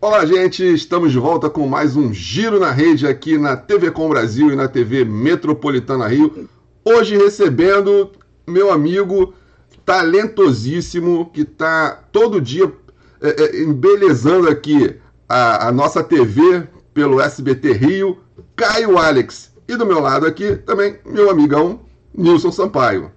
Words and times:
Olá, 0.00 0.24
gente, 0.24 0.62
estamos 0.62 1.10
de 1.10 1.18
volta 1.18 1.50
com 1.50 1.66
mais 1.66 1.96
um 1.96 2.14
Giro 2.14 2.60
na 2.60 2.70
Rede 2.70 3.04
aqui 3.04 3.36
na 3.36 3.56
TV 3.56 3.90
Com 3.90 4.08
Brasil 4.08 4.52
e 4.52 4.54
na 4.54 4.68
TV 4.68 5.04
Metropolitana 5.04 6.06
Rio. 6.06 6.48
Hoje 6.84 7.16
recebendo 7.16 8.12
meu 8.46 8.70
amigo 8.70 9.34
talentosíssimo 9.84 11.28
que 11.32 11.40
está 11.40 12.00
todo 12.12 12.40
dia 12.40 12.72
é, 13.20 13.42
é, 13.42 13.60
embelezando 13.60 14.48
aqui 14.48 14.94
a, 15.28 15.66
a 15.66 15.72
nossa 15.72 16.00
TV 16.04 16.62
pelo 16.94 17.20
SBT 17.20 17.72
Rio, 17.72 18.18
Caio 18.54 18.96
Alex. 18.98 19.50
E 19.66 19.76
do 19.76 19.84
meu 19.84 19.98
lado 19.98 20.26
aqui 20.26 20.54
também 20.58 20.96
meu 21.04 21.28
amigão 21.28 21.80
Nilson 22.14 22.52
Sampaio. 22.52 23.10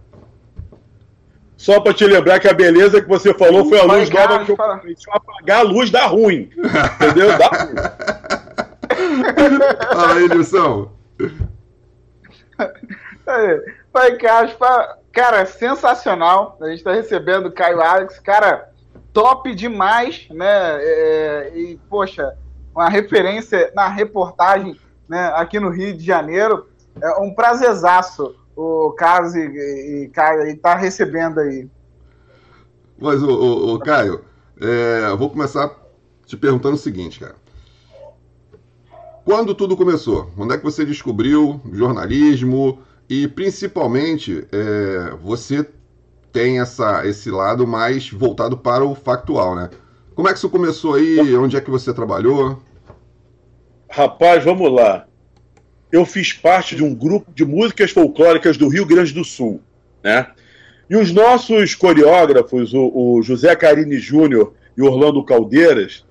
Só 1.61 1.79
para 1.79 1.93
te 1.93 2.07
lembrar 2.07 2.39
que 2.39 2.47
a 2.47 2.53
beleza 2.53 2.99
que 2.99 3.07
você 3.07 3.35
falou 3.35 3.69
foi 3.69 3.79
a 3.79 3.83
luz 3.83 4.09
nova 4.09 4.43
que 4.43 4.51
eu 4.51 4.57
Se 4.97 5.07
eu 5.07 5.13
apagar 5.13 5.59
a 5.59 5.61
luz 5.61 5.91
dá 5.91 6.07
ruim. 6.07 6.49
Entendeu? 6.95 7.37
Dá 7.37 7.47
ruim. 7.49 7.75
Fala 9.93 10.15
aí, 10.15 10.27
Nilson. 10.27 10.91
Pai 13.93 14.17
Caspa, 14.17 14.97
cara, 15.13 15.45
sensacional. 15.45 16.57
A 16.59 16.65
gente 16.69 16.79
está 16.79 16.93
recebendo 16.93 17.45
o 17.45 17.51
Caio 17.51 17.79
Alex, 17.79 18.17
cara, 18.17 18.71
top 19.13 19.53
demais, 19.53 20.27
né? 20.31 20.79
É, 20.81 21.51
e, 21.53 21.79
poxa, 21.87 22.33
uma 22.73 22.89
referência 22.89 23.71
na 23.75 23.87
reportagem 23.87 24.79
né, 25.07 25.31
aqui 25.35 25.59
no 25.59 25.69
Rio 25.69 25.95
de 25.95 26.03
Janeiro. 26.03 26.67
É 26.99 27.19
um 27.19 27.35
prazerzaço 27.35 28.35
o 28.61 28.91
Carlos 28.91 29.35
e, 29.35 29.41
e 30.03 30.09
Caio 30.09 30.43
aí 30.43 30.55
tá 30.55 30.75
recebendo 30.75 31.39
aí. 31.39 31.67
Mas, 32.99 33.21
o, 33.21 33.29
o, 33.29 33.73
o 33.75 33.79
Caio, 33.79 34.21
é, 34.59 35.07
eu 35.09 35.17
vou 35.17 35.29
começar 35.29 35.75
te 36.25 36.37
perguntando 36.37 36.75
o 36.75 36.79
seguinte, 36.79 37.19
cara. 37.19 37.35
Quando 39.25 39.55
tudo 39.55 39.77
começou? 39.77 40.29
Onde 40.37 40.53
é 40.53 40.57
que 40.57 40.63
você 40.63 40.85
descobriu 40.85 41.59
jornalismo? 41.71 42.79
E 43.09 43.27
principalmente, 43.27 44.47
é, 44.51 45.15
você 45.21 45.67
tem 46.31 46.59
essa, 46.59 47.05
esse 47.05 47.29
lado 47.29 47.67
mais 47.67 48.09
voltado 48.09 48.57
para 48.57 48.85
o 48.85 48.95
factual, 48.95 49.55
né? 49.55 49.69
Como 50.15 50.27
é 50.27 50.31
que 50.31 50.37
isso 50.37 50.49
começou 50.49 50.95
aí? 50.95 51.35
Onde 51.35 51.57
é 51.57 51.61
que 51.61 51.69
você 51.69 51.93
trabalhou? 51.93 52.59
Rapaz, 53.89 54.43
vamos 54.43 54.71
lá 54.71 55.07
eu 55.91 56.05
fiz 56.05 56.33
parte 56.33 56.75
de 56.75 56.83
um 56.83 56.93
grupo 56.93 57.31
de 57.33 57.45
músicas 57.45 57.91
folclóricas 57.91 58.57
do 58.57 58.67
Rio 58.67 58.85
Grande 58.85 59.13
do 59.13 59.23
Sul, 59.23 59.61
né? 60.03 60.27
E 60.89 60.95
os 60.95 61.11
nossos 61.11 61.73
coreógrafos, 61.73 62.73
o, 62.73 62.91
o 62.93 63.23
José 63.23 63.55
Carini 63.55 63.97
Júnior 63.97 64.53
e 64.75 64.81
Orlando 64.81 65.23
Caldeiras, 65.23 66.05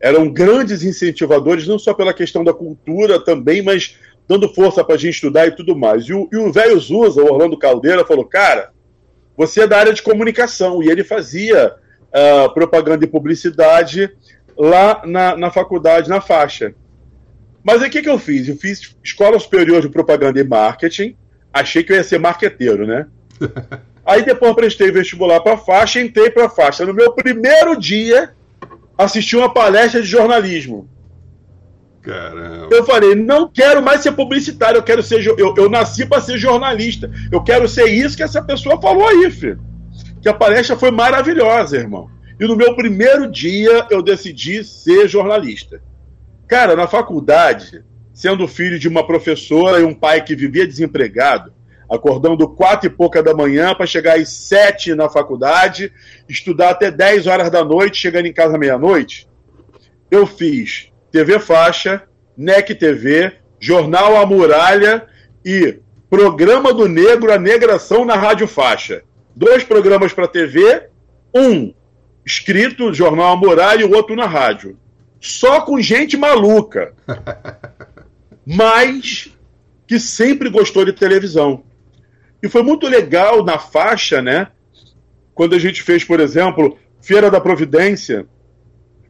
eram 0.00 0.30
grandes 0.30 0.82
incentivadores, 0.82 1.66
não 1.66 1.78
só 1.78 1.92
pela 1.92 2.14
questão 2.14 2.42
da 2.42 2.52
cultura 2.52 3.18
também, 3.22 3.62
mas 3.62 3.96
dando 4.28 4.48
força 4.48 4.82
para 4.82 4.94
a 4.94 4.98
gente 4.98 5.14
estudar 5.14 5.46
e 5.46 5.52
tudo 5.52 5.76
mais. 5.76 6.06
E 6.06 6.12
o 6.12 6.52
velho 6.52 6.78
Zusa, 6.78 7.22
o 7.22 7.32
Orlando 7.32 7.58
Caldeira, 7.58 8.04
falou: 8.04 8.24
Cara, 8.24 8.70
você 9.36 9.62
é 9.62 9.66
da 9.66 9.78
área 9.78 9.92
de 9.92 10.02
comunicação. 10.02 10.82
E 10.82 10.88
ele 10.88 11.04
fazia 11.04 11.74
uh, 12.08 12.52
propaganda 12.54 13.04
e 13.04 13.08
publicidade 13.08 14.10
lá 14.56 15.02
na, 15.04 15.36
na 15.36 15.50
faculdade, 15.50 16.08
na 16.08 16.20
faixa. 16.20 16.74
Mas 17.66 17.82
aí 17.82 17.88
o 17.88 17.90
que, 17.90 18.00
que 18.00 18.08
eu 18.08 18.16
fiz? 18.16 18.46
Eu 18.48 18.56
fiz 18.56 18.94
Escola 19.02 19.40
Superior 19.40 19.82
de 19.82 19.88
Propaganda 19.88 20.38
e 20.38 20.44
Marketing. 20.44 21.16
Achei 21.52 21.82
que 21.82 21.92
eu 21.92 21.96
ia 21.96 22.04
ser 22.04 22.20
marqueteiro, 22.20 22.86
né? 22.86 23.06
aí 24.06 24.24
depois 24.24 24.54
prestei 24.54 24.92
vestibular 24.92 25.40
para 25.40 25.56
faixa, 25.56 26.00
entrei 26.00 26.30
para 26.30 26.48
faixa. 26.48 26.86
No 26.86 26.94
meu 26.94 27.12
primeiro 27.12 27.76
dia, 27.76 28.30
assisti 28.96 29.34
uma 29.34 29.52
palestra 29.52 30.00
de 30.00 30.06
jornalismo. 30.06 30.88
Caramba. 32.02 32.68
Eu 32.70 32.84
falei, 32.84 33.16
não 33.16 33.48
quero 33.48 33.82
mais 33.82 34.00
ser 34.00 34.12
publicitário, 34.12 34.78
eu 34.78 34.84
quero 34.84 35.02
ser. 35.02 35.26
Eu, 35.26 35.52
eu 35.56 35.68
nasci 35.68 36.06
para 36.06 36.22
ser 36.22 36.38
jornalista. 36.38 37.10
Eu 37.32 37.42
quero 37.42 37.68
ser 37.68 37.86
isso 37.86 38.16
que 38.16 38.22
essa 38.22 38.40
pessoa 38.40 38.80
falou 38.80 39.08
aí, 39.08 39.28
filho. 39.28 39.58
Que 40.22 40.28
a 40.28 40.34
palestra 40.34 40.76
foi 40.76 40.92
maravilhosa, 40.92 41.76
irmão. 41.76 42.08
E 42.38 42.46
no 42.46 42.54
meu 42.54 42.76
primeiro 42.76 43.28
dia 43.28 43.88
eu 43.90 44.00
decidi 44.02 44.62
ser 44.62 45.08
jornalista. 45.08 45.82
Cara, 46.48 46.76
na 46.76 46.86
faculdade, 46.86 47.84
sendo 48.14 48.46
filho 48.46 48.78
de 48.78 48.86
uma 48.86 49.04
professora 49.04 49.80
e 49.80 49.84
um 49.84 49.92
pai 49.92 50.22
que 50.22 50.36
vivia 50.36 50.66
desempregado, 50.66 51.52
acordando 51.90 52.48
quatro 52.48 52.86
e 52.86 52.90
pouca 52.90 53.20
da 53.20 53.34
manhã 53.34 53.74
para 53.74 53.86
chegar 53.86 54.16
às 54.16 54.28
sete 54.28 54.94
na 54.94 55.08
faculdade, 55.08 55.92
estudar 56.28 56.70
até 56.70 56.88
dez 56.90 57.26
horas 57.26 57.50
da 57.50 57.64
noite, 57.64 57.98
chegando 57.98 58.26
em 58.26 58.32
casa 58.32 58.56
meia-noite, 58.56 59.28
eu 60.08 60.24
fiz 60.24 60.92
TV 61.10 61.40
Faixa, 61.40 62.04
NEC 62.36 62.76
TV, 62.76 63.32
Jornal 63.58 64.16
A 64.16 64.24
Muralha 64.24 65.04
e 65.44 65.80
Programa 66.08 66.72
do 66.72 66.88
Negro, 66.88 67.32
a 67.32 67.38
Negração 67.38 68.04
na 68.04 68.14
Rádio 68.14 68.46
Faixa. 68.46 69.02
Dois 69.34 69.64
programas 69.64 70.12
para 70.12 70.28
TV, 70.28 70.88
um 71.34 71.74
escrito, 72.24 72.94
Jornal 72.94 73.32
A 73.32 73.36
Muralha, 73.36 73.82
e 73.82 73.84
o 73.84 73.94
outro 73.94 74.14
na 74.14 74.26
rádio 74.26 74.78
só 75.26 75.60
com 75.60 75.80
gente 75.80 76.16
maluca, 76.16 76.92
mas 78.46 79.28
que 79.86 79.98
sempre 79.98 80.48
gostou 80.48 80.84
de 80.84 80.92
televisão. 80.92 81.64
E 82.42 82.48
foi 82.48 82.62
muito 82.62 82.86
legal 82.86 83.44
na 83.44 83.58
faixa, 83.58 84.20
né? 84.22 84.48
Quando 85.34 85.54
a 85.54 85.58
gente 85.58 85.82
fez, 85.82 86.04
por 86.04 86.20
exemplo, 86.20 86.78
Feira 87.00 87.30
da 87.30 87.40
Providência, 87.40 88.26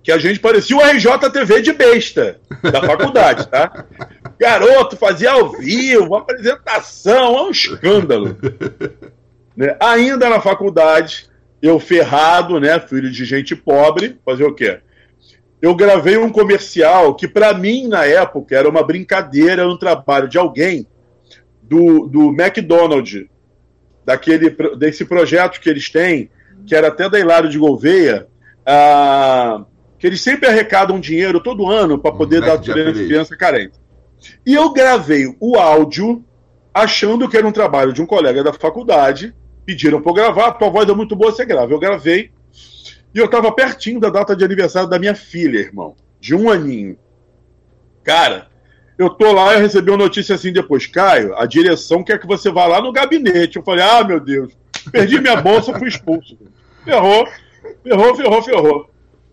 que 0.03 0.13
a 0.13 0.19
gente 0.19 0.39
parecia 0.39 0.77
o 0.77 0.81
RJTV 0.81 1.63
de 1.63 1.73
besta 1.73 2.41
da 2.63 2.81
faculdade, 2.81 3.49
tá? 3.49 3.85
Garoto 4.39 4.97
fazia 4.97 5.33
ao 5.33 5.51
vivo, 5.51 6.05
uma 6.05 6.19
apresentação, 6.19 7.37
é 7.37 7.43
um 7.43 7.51
escândalo. 7.51 8.37
Né? 9.57 9.77
Ainda 9.81 10.29
na 10.29 10.41
faculdade, 10.41 11.29
eu 11.61 11.81
ferrado, 11.81 12.61
né? 12.61 12.79
Filho 12.79 13.11
de 13.11 13.25
gente 13.25 13.57
pobre, 13.57 14.19
fazer 14.25 14.45
o 14.45 14.55
quê? 14.55 14.81
Eu 15.61 15.75
gravei 15.75 16.17
um 16.17 16.31
comercial 16.31 17.15
que, 17.15 17.27
para 17.27 17.55
mim, 17.55 17.89
na 17.89 18.05
época, 18.05 18.57
era 18.57 18.69
uma 18.69 18.83
brincadeira, 18.83 19.69
um 19.69 19.77
trabalho 19.77 20.29
de 20.29 20.39
alguém 20.39 20.87
do, 21.63 22.07
do 22.07 22.29
McDonald's, 22.31 23.27
daquele, 24.05 24.51
desse 24.77 25.05
projeto 25.05 25.61
que 25.61 25.69
eles 25.69 25.91
têm, 25.91 26.31
que 26.67 26.75
era 26.75 26.89
até 26.89 27.09
da 27.09 27.19
Hilário 27.19 27.49
de 27.49 27.59
Gouveia, 27.59 28.29
ah, 28.65 29.65
que 29.99 30.07
eles 30.07 30.21
sempre 30.21 30.49
arrecadam 30.49 31.01
dinheiro 31.01 31.41
todo 31.41 31.69
ano 31.69 31.99
para 31.99 32.13
poder 32.13 32.43
hum, 32.43 32.47
dar 32.47 32.59
para 32.59 32.93
criança 32.93 33.37
carente. 33.37 33.75
E 34.45 34.55
eu 34.55 34.73
gravei 34.73 35.35
o 35.41 35.57
áudio 35.57 36.25
achando 36.73 37.29
que 37.29 37.37
era 37.37 37.47
um 37.47 37.53
trabalho 37.53 37.93
de 37.93 38.03
um 38.03 38.07
colega 38.07 38.45
da 38.45 38.53
faculdade, 38.53 39.35
pediram 39.65 40.01
para 40.01 40.11
eu 40.11 40.15
gravar, 40.15 40.53
tua 40.53 40.71
voz 40.71 40.89
é 40.89 40.95
muito 40.95 41.17
boa, 41.17 41.33
você 41.33 41.45
grava. 41.45 41.73
Eu 41.73 41.79
gravei, 41.79 42.31
e 43.17 43.19
eu 43.19 43.31
tava 43.31 43.51
pertinho 43.51 43.99
da 43.99 44.11
data 44.11 44.37
de 44.37 44.45
aniversário 44.45 44.91
da 44.91 44.99
minha 44.99 45.15
filha, 45.15 45.59
irmão. 45.59 45.97
De 46.21 46.35
um 46.35 46.51
aninho. 46.51 46.99
Cara, 48.05 48.49
eu 48.99 49.09
tô 49.09 49.33
lá 49.33 49.55
e 49.55 49.61
recebi 49.63 49.91
uma 49.91 49.97
notícia 49.97 50.35
assim 50.35 50.53
depois. 50.53 50.87
Caio, 50.87 51.35
a 51.35 51.47
direção 51.47 52.05
quer 52.05 52.21
que 52.21 52.27
você 52.27 52.51
vá 52.51 52.67
lá 52.67 52.79
no 52.79 52.93
gabinete. 52.93 53.57
Eu 53.57 53.63
falei, 53.63 53.83
ah, 53.83 54.05
meu 54.05 54.21
Deus. 54.21 54.53
Perdi 54.93 55.19
minha 55.19 55.41
bolsa, 55.41 55.73
fui 55.79 55.89
expulso. 55.89 56.37
Ferrou, 56.85 57.27
ferrou, 57.83 58.15
ferrou, 58.15 58.43
ferrou. 58.43 58.91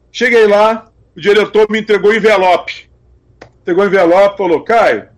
Cheguei 0.10 0.48
lá, 0.48 0.90
o 1.14 1.20
diretor 1.20 1.70
me 1.70 1.82
entregou 1.82 2.16
envelope. 2.16 2.90
Entregou 3.64 3.86
envelope 3.86 4.38
falou, 4.38 4.64
Caio, 4.64 5.10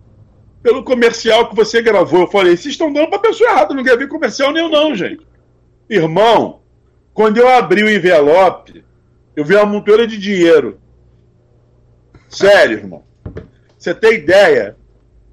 pelo 0.60 0.82
comercial 0.82 1.48
que 1.48 1.54
você 1.54 1.80
gravou. 1.80 2.22
Eu 2.22 2.28
falei, 2.28 2.56
vocês 2.56 2.74
estão 2.74 2.92
dando 2.92 3.10
pra 3.10 3.20
pessoa 3.20 3.48
errada, 3.48 3.72
não 3.72 3.84
gravei 3.84 4.08
comercial 4.08 4.50
nenhum 4.50 4.68
não, 4.68 4.92
gente. 4.92 5.24
Irmão, 5.88 6.62
quando 7.16 7.38
eu 7.38 7.48
abri 7.48 7.82
o 7.82 7.88
envelope, 7.88 8.84
eu 9.34 9.42
vi 9.42 9.54
uma 9.56 9.64
montoura 9.64 10.06
de 10.06 10.18
dinheiro. 10.18 10.78
Sério, 12.28 12.76
irmão. 12.76 13.04
Você 13.78 13.94
tem 13.94 14.16
ideia? 14.16 14.76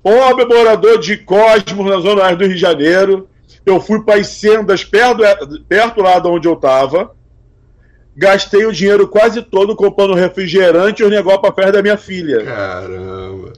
Pobre 0.02 0.46
morador 0.46 0.98
de 0.98 1.18
Cosmos, 1.18 1.86
na 1.86 2.00
zona 2.00 2.22
oeste 2.22 2.38
do 2.38 2.46
Rio 2.46 2.54
de 2.54 2.62
Janeiro. 2.62 3.28
Eu 3.66 3.82
fui 3.82 4.02
para 4.02 4.18
as 4.18 4.28
sendas 4.28 4.86
perto, 4.86 5.24
perto 5.68 6.02
lá 6.02 6.20
de 6.20 6.28
onde 6.30 6.48
eu 6.48 6.54
estava. 6.54 7.14
Gastei 8.16 8.66
o 8.66 8.72
dinheiro 8.72 9.06
quase 9.10 9.42
todo 9.42 9.76
comprando 9.76 10.14
refrigerante 10.14 11.04
e 11.04 11.06
os 11.06 11.12
negócios 11.12 11.42
para 11.42 11.54
festa 11.54 11.72
da 11.74 11.82
minha 11.82 11.98
filha. 11.98 12.46
Caramba. 12.46 13.52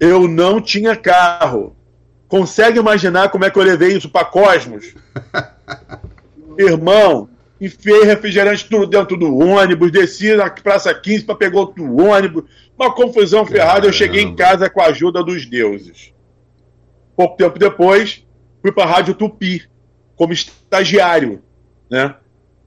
Eu 0.00 0.26
não 0.26 0.60
tinha 0.60 0.96
carro. 0.96 1.76
Consegue 2.26 2.80
imaginar 2.80 3.28
como 3.28 3.44
é 3.44 3.50
que 3.50 3.58
eu 3.58 3.62
levei 3.62 3.96
isso 3.96 4.10
para 4.10 4.24
Cosmos? 4.24 4.96
Irmão, 6.58 7.28
enfiei 7.60 8.04
refrigerante 8.04 8.68
tudo 8.68 8.86
dentro 8.86 9.16
do 9.16 9.38
ônibus, 9.38 9.90
desci 9.90 10.34
na 10.34 10.50
Praça 10.50 10.92
15 10.94 11.24
para 11.24 11.34
pegar 11.34 11.58
outro 11.58 11.84
ônibus. 12.00 12.44
Uma 12.78 12.92
confusão 12.92 13.44
Caramba. 13.44 13.64
ferrada. 13.64 13.86
Eu 13.86 13.92
cheguei 13.92 14.22
em 14.22 14.34
casa 14.34 14.68
com 14.68 14.80
a 14.80 14.86
ajuda 14.86 15.22
dos 15.22 15.46
deuses. 15.46 16.12
Pouco 17.16 17.36
tempo 17.36 17.58
depois, 17.58 18.24
fui 18.60 18.70
para 18.72 18.84
a 18.84 18.86
Rádio 18.86 19.14
Tupi, 19.14 19.62
como 20.14 20.32
estagiário. 20.32 21.42
Né? 21.88 22.14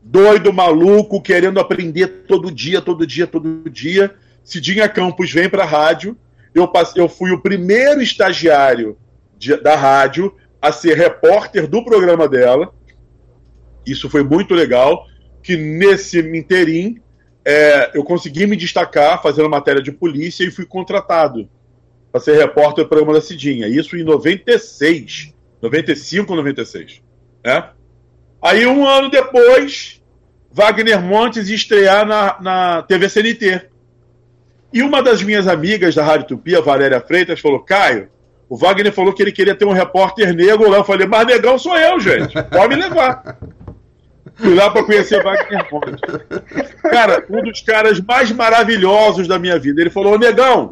doido, 0.02 0.52
maluco, 0.54 1.22
querendo 1.22 1.60
aprender 1.60 2.26
todo 2.28 2.52
dia, 2.52 2.82
todo 2.82 3.06
dia, 3.06 3.28
todo 3.28 3.70
dia. 3.70 4.14
Cidinha 4.44 4.88
Campos 4.88 5.32
vem 5.32 5.50
para 5.50 5.64
a 5.64 5.68
rádio. 5.68 6.18
Eu, 6.54 6.68
passei, 6.68 7.02
eu 7.02 7.08
fui 7.10 7.32
o 7.32 7.42
primeiro 7.42 8.02
estagiário 8.02 8.98
de, 9.38 9.56
da 9.58 9.76
rádio 9.76 10.34
a 10.62 10.72
ser 10.72 10.98
repórter 10.98 11.68
do 11.68 11.84
programa 11.84 12.28
dela. 12.28 12.74
Isso 13.86 14.10
foi 14.10 14.24
muito 14.24 14.54
legal. 14.54 15.06
Que 15.42 15.56
nesse 15.56 16.20
interim 16.20 17.02
é, 17.46 17.92
eu 17.94 18.04
consegui 18.04 18.46
me 18.46 18.56
destacar 18.56 19.22
fazendo 19.22 19.50
matéria 19.50 19.81
de 19.81 19.92
polícia 19.92 20.44
e 20.44 20.52
fui 20.52 20.66
contratado 20.66 21.50
para 22.12 22.22
ser 22.22 22.38
repórter 22.38 22.84
do 22.84 22.90
programa 22.90 23.14
da 23.14 23.22
Cidinha. 23.22 23.68
Isso 23.68 23.96
em 23.96 24.04
96, 24.04 25.34
95, 25.62 26.36
96. 26.36 27.02
Né? 27.44 27.70
Aí, 28.42 28.66
um 28.66 28.86
ano 28.86 29.10
depois, 29.10 30.02
Wagner 30.52 31.02
Montes 31.02 31.50
estrear 31.50 32.06
na, 32.06 32.38
na 32.42 32.81
TV 32.84 33.10
CNT. 33.10 33.70
E 34.72 34.81
uma 34.81 35.02
das 35.02 35.22
minhas 35.24 35.48
amigas 35.48 35.96
da 35.96 36.04
Rádio 36.04 36.28
Tupi, 36.28 36.56
a 36.56 36.62
Valéria 36.62 37.02
Freitas, 37.02 37.40
falou: 37.40 37.60
Caio, 37.60 38.10
o 38.48 38.56
Wagner 38.56 38.94
falou 38.94 39.14
que 39.14 39.22
ele 39.22 39.31
queria 39.31 39.56
ter 39.56 39.66
um 39.66 39.72
repórter 39.72 40.34
negro 40.34 40.70
lá. 40.70 40.78
Eu 40.78 40.84
falei: 40.84 41.08
Mas 41.08 41.26
negão 41.26 41.58
sou 41.58 41.78
eu, 41.78 42.00
gente. 42.00 42.34
Pode 42.44 42.76
me 42.76 42.81
levar. 42.81 43.38
Fui 44.40 44.56
lá 44.56 44.70
para 44.70 44.84
conhecer 44.84 45.22
Wagner 45.22 45.68
Montes. 45.70 46.00
Cara, 46.82 47.26
um 47.30 47.44
dos 47.44 47.62
caras 47.62 48.00
mais 48.00 48.32
maravilhosos 48.32 49.28
da 49.28 49.38
minha 49.38 49.60
vida. 49.60 49.82
Ele 49.82 49.90
falou: 49.90 50.18
Negão, 50.18 50.70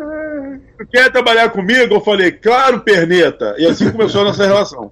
tu 0.78 0.88
quer 0.88 1.12
trabalhar 1.12 1.50
comigo? 1.50 1.96
Eu 1.96 2.02
falei: 2.02 2.32
Claro, 2.32 2.80
perneta. 2.80 3.56
E 3.58 3.66
assim 3.66 3.92
começou 3.92 4.22
a 4.22 4.26
nossa 4.26 4.46
relação. 4.46 4.92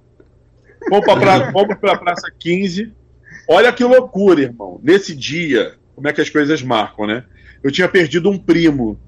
Vamos 0.90 1.04
para 1.04 1.50
vamos 1.50 1.76
a 1.82 1.96
Praça 1.96 2.30
15. 2.38 2.92
Olha 3.48 3.72
que 3.72 3.82
loucura, 3.82 4.42
irmão. 4.42 4.78
Nesse 4.82 5.14
dia, 5.14 5.74
como 5.94 6.08
é 6.08 6.12
que 6.12 6.20
as 6.20 6.28
coisas 6.28 6.62
marcam, 6.62 7.06
né? 7.06 7.24
Eu 7.62 7.70
tinha 7.70 7.88
perdido 7.88 8.30
um 8.30 8.38
primo. 8.38 9.00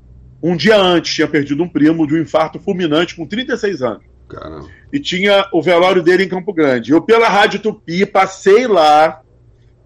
Um 0.42 0.56
dia 0.56 0.76
antes, 0.76 1.14
tinha 1.14 1.28
perdido 1.28 1.62
um 1.62 1.68
primo 1.68 2.06
de 2.06 2.14
um 2.14 2.18
infarto 2.18 2.58
fulminante 2.58 3.14
com 3.14 3.26
36 3.26 3.82
anos. 3.82 4.02
Caramba. 4.28 4.68
E 4.92 5.00
tinha 5.00 5.46
o 5.52 5.60
velório 5.60 6.02
dele 6.02 6.24
em 6.24 6.28
Campo 6.28 6.52
Grande. 6.52 6.92
Eu, 6.92 7.02
pela 7.02 7.28
Rádio 7.28 7.60
Tupi, 7.60 8.06
passei 8.06 8.66
lá, 8.66 9.20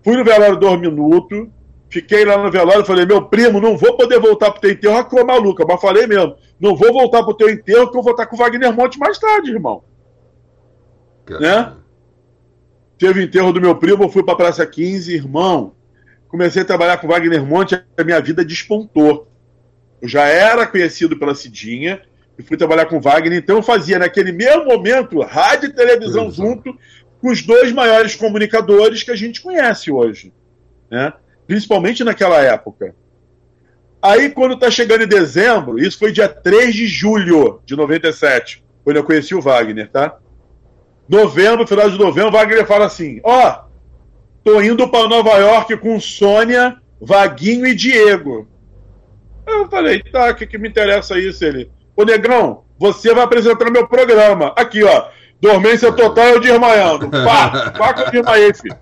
fui 0.02 0.16
no 0.16 0.24
velório 0.24 0.56
dois 0.56 0.80
minutos, 0.80 1.48
fiquei 1.88 2.24
lá 2.24 2.36
no 2.36 2.50
velório, 2.50 2.84
falei, 2.84 3.04
meu 3.04 3.22
primo, 3.26 3.60
não 3.60 3.76
vou 3.76 3.96
poder 3.96 4.18
voltar 4.18 4.50
pro 4.50 4.60
teu 4.60 4.70
enterro, 4.70 5.04
que 5.08 5.24
maluca, 5.24 5.64
mas 5.66 5.80
falei 5.80 6.06
mesmo, 6.06 6.36
não 6.58 6.74
vou 6.74 6.92
voltar 6.92 7.22
pro 7.22 7.34
teu 7.34 7.50
enterro, 7.50 7.90
que 7.90 7.96
eu 7.96 8.02
vou 8.02 8.12
estar 8.12 8.26
com 8.26 8.36
o 8.36 8.38
Wagner 8.38 8.72
Monte 8.72 8.98
mais 8.98 9.18
tarde, 9.18 9.50
irmão. 9.50 9.82
Caramba. 11.24 11.46
Né? 11.46 11.76
Teve 12.98 13.20
o 13.20 13.22
enterro 13.22 13.52
do 13.52 13.60
meu 13.60 13.76
primo, 13.76 14.04
eu 14.04 14.08
fui 14.08 14.22
pra 14.22 14.36
Praça 14.36 14.64
15, 14.64 15.12
irmão. 15.12 15.74
Comecei 16.28 16.62
a 16.62 16.64
trabalhar 16.64 16.98
com 16.98 17.08
Wagner 17.08 17.44
Monte, 17.44 17.82
a 17.96 18.04
minha 18.04 18.20
vida 18.20 18.44
despontou. 18.44 19.28
Eu 20.00 20.08
já 20.08 20.24
era 20.24 20.66
conhecido 20.66 21.16
pela 21.18 21.34
Cidinha, 21.34 22.00
e 22.38 22.42
fui 22.42 22.56
trabalhar 22.56 22.86
com 22.86 23.00
Wagner, 23.00 23.38
então 23.38 23.56
eu 23.56 23.62
fazia 23.62 23.98
naquele 23.98 24.32
mesmo 24.32 24.64
momento 24.64 25.20
rádio 25.20 25.68
e 25.68 25.72
televisão 25.72 26.26
Exato. 26.26 26.36
junto 26.36 26.78
com 27.22 27.30
os 27.30 27.40
dois 27.40 27.70
maiores 27.70 28.16
comunicadores 28.16 29.04
que 29.04 29.12
a 29.12 29.16
gente 29.16 29.40
conhece 29.40 29.92
hoje, 29.92 30.32
né? 30.90 31.12
principalmente 31.46 32.02
naquela 32.02 32.42
época. 32.42 32.96
Aí, 34.02 34.28
quando 34.30 34.54
está 34.54 34.68
chegando 34.68 35.04
em 35.04 35.08
dezembro, 35.08 35.78
isso 35.78 36.00
foi 36.00 36.10
dia 36.10 36.28
3 36.28 36.74
de 36.74 36.88
julho 36.88 37.62
de 37.64 37.76
97, 37.76 38.64
quando 38.82 38.96
eu 38.96 39.04
conheci 39.04 39.36
o 39.36 39.40
Wagner, 39.40 39.88
tá? 39.88 40.16
Novembro, 41.08 41.64
final 41.64 41.88
de 41.88 41.96
novembro, 41.96 42.32
Wagner 42.32 42.66
fala 42.66 42.86
assim: 42.86 43.20
Ó, 43.22 43.48
oh, 43.48 43.64
tô 44.42 44.60
indo 44.60 44.88
para 44.88 45.08
Nova 45.08 45.38
York 45.38 45.76
com 45.76 46.00
Sônia, 46.00 46.76
Vaguinho 47.00 47.64
e 47.64 47.74
Diego. 47.76 48.48
Eu 49.46 49.68
falei: 49.68 50.02
tá, 50.02 50.30
o 50.30 50.34
que, 50.34 50.46
que 50.48 50.58
me 50.58 50.68
interessa 50.68 51.16
isso? 51.16 51.44
Ele: 51.44 51.70
Ô 51.94 52.02
negão, 52.02 52.64
você 52.76 53.14
vai 53.14 53.22
apresentar 53.22 53.70
meu 53.70 53.86
programa. 53.86 54.52
Aqui, 54.56 54.82
ó. 54.82 55.08
Dormência 55.42 55.92
total 55.92 56.28
eu 56.28 56.40
desmaiando. 56.40 57.10
Pá, 57.10 57.70
pá 57.76 57.92
que 57.92 58.02
eu 58.02 58.10
desmaiei, 58.12 58.54
filho. 58.54 58.78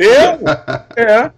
Eu? 0.00 1.04
É. 1.04 1.30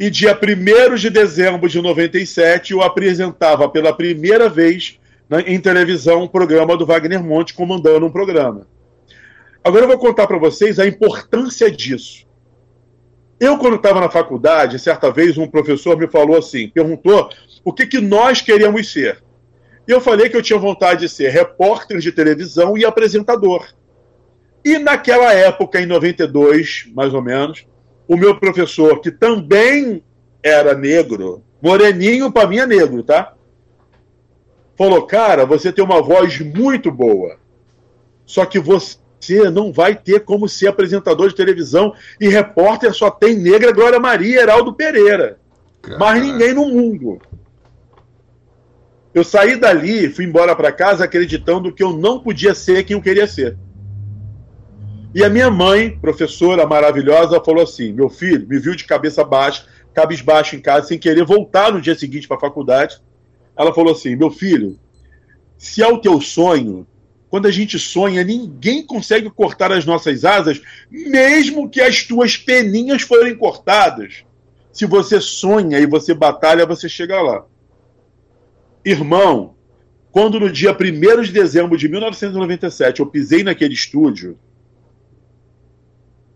E 0.00 0.10
dia 0.10 0.36
1 0.36 0.96
de 0.96 1.08
dezembro 1.08 1.68
de 1.68 1.80
97, 1.80 2.72
eu 2.72 2.82
apresentava 2.82 3.68
pela 3.68 3.96
primeira 3.96 4.48
vez 4.48 4.98
né, 5.30 5.44
em 5.46 5.60
televisão 5.60 6.24
um 6.24 6.28
programa 6.28 6.76
do 6.76 6.84
Wagner 6.84 7.22
Monte 7.22 7.54
comandando 7.54 8.04
um 8.04 8.10
programa. 8.10 8.66
Agora 9.62 9.84
eu 9.84 9.88
vou 9.88 9.98
contar 9.98 10.26
para 10.26 10.38
vocês 10.38 10.80
a 10.80 10.86
importância 10.86 11.70
disso. 11.70 12.26
Eu, 13.38 13.58
quando 13.58 13.76
estava 13.76 14.00
na 14.00 14.10
faculdade, 14.10 14.80
certa 14.80 15.12
vez 15.12 15.38
um 15.38 15.46
professor 15.46 15.96
me 15.96 16.08
falou 16.08 16.36
assim, 16.36 16.68
perguntou 16.68 17.30
o 17.64 17.72
que, 17.72 17.86
que 17.86 18.00
nós 18.00 18.40
queríamos 18.40 18.90
ser. 18.92 19.22
E 19.86 19.90
eu 19.90 20.00
falei 20.00 20.28
que 20.28 20.36
eu 20.36 20.42
tinha 20.42 20.58
vontade 20.58 21.00
de 21.00 21.08
ser 21.08 21.30
repórter 21.30 21.98
de 21.98 22.12
televisão 22.12 22.76
e 22.78 22.84
apresentador. 22.84 23.66
E 24.64 24.78
naquela 24.78 25.32
época, 25.32 25.80
em 25.80 25.86
92, 25.86 26.88
mais 26.94 27.12
ou 27.12 27.22
menos, 27.22 27.66
o 28.06 28.16
meu 28.16 28.38
professor, 28.38 29.00
que 29.00 29.10
também 29.10 30.02
era 30.42 30.74
negro, 30.74 31.42
moreninho 31.60 32.30
para 32.30 32.48
mim 32.48 32.58
é 32.58 32.66
negro, 32.66 33.02
tá? 33.02 33.34
falou: 34.76 35.02
Cara, 35.02 35.44
você 35.44 35.72
tem 35.72 35.84
uma 35.84 36.02
voz 36.02 36.40
muito 36.40 36.90
boa, 36.90 37.36
só 38.26 38.44
que 38.44 38.58
você 38.58 38.98
não 39.52 39.72
vai 39.72 39.94
ter 39.94 40.20
como 40.20 40.48
ser 40.48 40.68
apresentador 40.68 41.28
de 41.28 41.36
televisão 41.36 41.94
e 42.20 42.28
repórter 42.28 42.92
só 42.92 43.10
tem 43.10 43.36
negra 43.36 43.72
Glória 43.72 44.00
Maria 44.00 44.40
Heraldo 44.40 44.74
Pereira. 44.74 45.38
Caraca. 45.80 46.04
Mas 46.04 46.22
ninguém 46.22 46.54
no 46.54 46.66
mundo. 46.68 47.20
Eu 49.14 49.22
saí 49.22 49.56
dali, 49.56 50.08
fui 50.08 50.24
embora 50.24 50.56
para 50.56 50.72
casa 50.72 51.04
acreditando 51.04 51.72
que 51.72 51.82
eu 51.82 51.92
não 51.92 52.18
podia 52.18 52.54
ser 52.54 52.82
quem 52.84 52.96
eu 52.96 53.02
queria 53.02 53.26
ser. 53.26 53.58
E 55.14 55.22
a 55.22 55.28
minha 55.28 55.50
mãe, 55.50 55.98
professora 55.98 56.66
maravilhosa, 56.66 57.42
falou 57.44 57.62
assim: 57.62 57.92
meu 57.92 58.08
filho, 58.08 58.46
me 58.48 58.58
viu 58.58 58.74
de 58.74 58.84
cabeça 58.84 59.22
baixa, 59.22 59.66
cabisbaixo 59.92 60.56
em 60.56 60.60
casa, 60.60 60.88
sem 60.88 60.98
querer 60.98 61.24
voltar 61.24 61.70
no 61.70 61.80
dia 61.80 61.94
seguinte 61.94 62.26
para 62.26 62.38
a 62.38 62.40
faculdade. 62.40 62.98
Ela 63.54 63.74
falou 63.74 63.92
assim: 63.92 64.16
meu 64.16 64.30
filho, 64.30 64.78
se 65.58 65.82
é 65.82 65.86
o 65.86 65.98
teu 65.98 66.18
sonho, 66.18 66.86
quando 67.28 67.46
a 67.46 67.50
gente 67.50 67.78
sonha, 67.78 68.24
ninguém 68.24 68.86
consegue 68.86 69.28
cortar 69.28 69.70
as 69.70 69.84
nossas 69.84 70.24
asas, 70.24 70.62
mesmo 70.90 71.68
que 71.68 71.82
as 71.82 72.04
tuas 72.04 72.38
peninhas 72.38 73.02
forem 73.02 73.36
cortadas. 73.36 74.24
Se 74.72 74.86
você 74.86 75.20
sonha 75.20 75.78
e 75.78 75.84
você 75.84 76.14
batalha, 76.14 76.64
você 76.64 76.88
chega 76.88 77.20
lá. 77.20 77.44
Irmão, 78.84 79.54
quando 80.10 80.40
no 80.40 80.50
dia 80.50 80.72
1 80.72 81.22
de 81.22 81.32
dezembro 81.32 81.76
de 81.78 81.88
1997 81.88 83.00
eu 83.00 83.06
pisei 83.06 83.42
naquele 83.42 83.74
estúdio, 83.74 84.38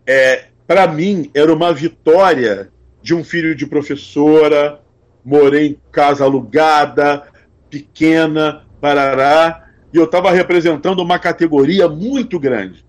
é, 0.05 0.45
para 0.65 0.87
mim 0.87 1.29
era 1.33 1.53
uma 1.53 1.73
vitória 1.73 2.71
de 3.01 3.13
um 3.13 3.23
filho 3.23 3.53
de 3.53 3.67
professora, 3.67 4.81
morei 5.23 5.67
em 5.67 5.77
casa 5.91 6.23
alugada, 6.23 7.27
pequena, 7.69 8.65
parará, 8.79 9.69
e 9.93 9.97
eu 9.97 10.05
estava 10.05 10.31
representando 10.31 10.99
uma 10.99 11.19
categoria 11.19 11.87
muito 11.87 12.39
grande. 12.39 12.85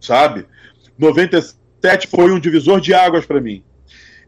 Sabe? 0.00 0.46
97 0.98 2.06
foi 2.06 2.30
um 2.30 2.38
divisor 2.38 2.80
de 2.80 2.92
águas 2.92 3.24
para 3.24 3.40
mim. 3.40 3.62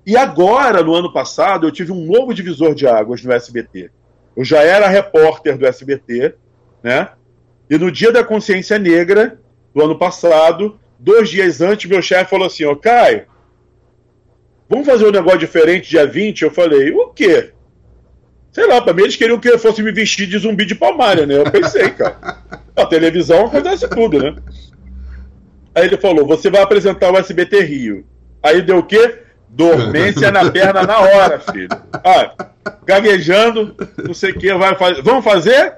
E 0.05 0.17
agora, 0.17 0.83
no 0.83 0.95
ano 0.95 1.13
passado, 1.13 1.67
eu 1.67 1.71
tive 1.71 1.93
um 1.93 2.05
novo 2.05 2.35
divisor 2.35 2.75
de 2.75 2.87
águas 2.87 3.23
no 3.23 3.33
SBT. 3.33 3.91
Eu 4.37 4.45
já 4.45 4.63
era 4.63 4.89
repórter 4.89 5.57
do 5.57 5.67
SBT, 5.67 6.35
né? 6.83 7.11
E 7.71 7.79
no 7.79 7.91
dia 7.91 8.11
da 8.11 8.25
consciência 8.25 8.79
negra, 8.79 9.39
do 9.75 9.83
ano 9.83 9.99
passado, 9.99 10.79
dois 10.99 11.31
dias 11.31 11.61
antes, 11.61 11.89
meu 11.89 12.03
chefe 12.03 12.31
falou 12.31 12.47
assim: 12.47 12.65
Ô 12.65 12.75
Caio, 12.75 13.27
Vamos 14.73 14.87
fazer 14.87 15.07
um 15.07 15.11
negócio 15.11 15.39
diferente 15.39 15.91
dia 15.91 16.07
20? 16.07 16.45
Eu 16.45 16.51
falei, 16.51 16.91
o 16.93 17.09
quê? 17.09 17.51
Sei 18.51 18.67
lá, 18.67 18.81
pra 18.81 18.95
mim 18.95 19.03
eles 19.03 19.17
queriam 19.17 19.39
que 19.39 19.47
eu 19.47 19.59
fosse 19.59 19.83
me 19.83 19.93
vestir 19.93 20.27
de 20.27 20.39
zumbi 20.39 20.65
de 20.65 20.75
palmária, 20.75 21.27
né? 21.27 21.37
Eu 21.37 21.45
pensei, 21.45 21.91
cara. 21.91 22.39
A 22.75 22.87
televisão 22.87 23.45
acontece 23.45 23.87
tudo, 23.87 24.19
né? 24.19 24.35
Aí 25.75 25.85
ele 25.85 25.99
falou: 25.99 26.27
você 26.27 26.49
vai 26.49 26.63
apresentar 26.63 27.13
o 27.13 27.19
SBT 27.19 27.61
Rio. 27.61 28.07
Aí 28.43 28.63
deu 28.63 28.79
o 28.79 28.83
quê? 28.83 29.22
Dormência 29.53 30.31
na 30.31 30.51
perna 30.51 30.83
na 30.83 30.99
hora, 30.99 31.39
filho. 31.39 31.69
Ah, 31.93 32.33
gaguejando, 32.85 33.77
não 34.05 34.15
sei 34.15 34.33
o 34.33 34.39
que, 34.39 34.53
vai 34.55 34.75
fazer. 34.77 35.03
Vamos 35.03 35.25
fazer? 35.25 35.75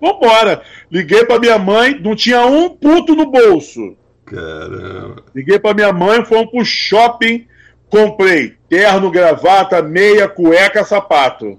Vambora. 0.00 0.62
Liguei 0.90 1.24
pra 1.24 1.38
minha 1.38 1.58
mãe, 1.58 1.98
não 2.00 2.16
tinha 2.16 2.44
um 2.46 2.70
puto 2.70 3.14
no 3.14 3.30
bolso. 3.30 3.96
Caramba. 4.24 5.22
Liguei 5.34 5.58
pra 5.58 5.74
minha 5.74 5.92
mãe, 5.92 6.24
fomos 6.24 6.50
pro 6.50 6.64
shopping 6.64 7.46
Comprei 7.88 8.54
terno, 8.68 9.10
gravata, 9.10 9.80
meia, 9.80 10.28
cueca, 10.28 10.84
sapato. 10.84 11.58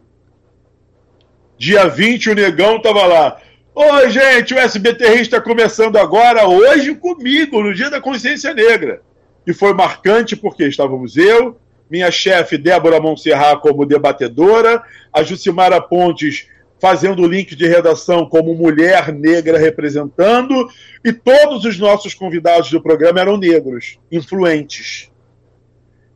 Dia 1.57 1.87
20, 1.87 2.29
o 2.29 2.35
negão 2.35 2.79
tava 2.79 3.05
lá. 3.05 3.37
Oi, 3.73 4.09
gente, 4.11 4.53
o 4.53 4.59
SBT 4.59 5.05
está 5.21 5.41
começando 5.41 5.97
agora, 5.97 6.47
hoje 6.47 6.93
comigo, 6.95 7.61
no 7.61 7.73
Dia 7.73 7.89
da 7.89 7.99
Consciência 7.99 8.53
Negra. 8.53 9.01
E 9.45 9.53
foi 9.53 9.73
marcante 9.73 10.35
porque 10.35 10.67
estávamos 10.67 11.17
eu, 11.17 11.59
minha 11.89 12.11
chefe 12.11 12.57
Débora 12.57 12.99
Monserrat 12.99 13.59
como 13.61 13.85
debatedora, 13.85 14.83
a 15.11 15.23
Jucimara 15.23 15.81
Pontes 15.81 16.47
fazendo 16.79 17.23
o 17.23 17.27
link 17.27 17.55
de 17.55 17.67
redação 17.67 18.25
como 18.25 18.55
mulher 18.55 19.13
negra 19.13 19.57
representando, 19.57 20.69
e 21.03 21.11
todos 21.11 21.65
os 21.65 21.77
nossos 21.77 22.13
convidados 22.13 22.71
do 22.71 22.81
programa 22.81 23.19
eram 23.19 23.37
negros, 23.37 23.99
influentes. 24.11 25.11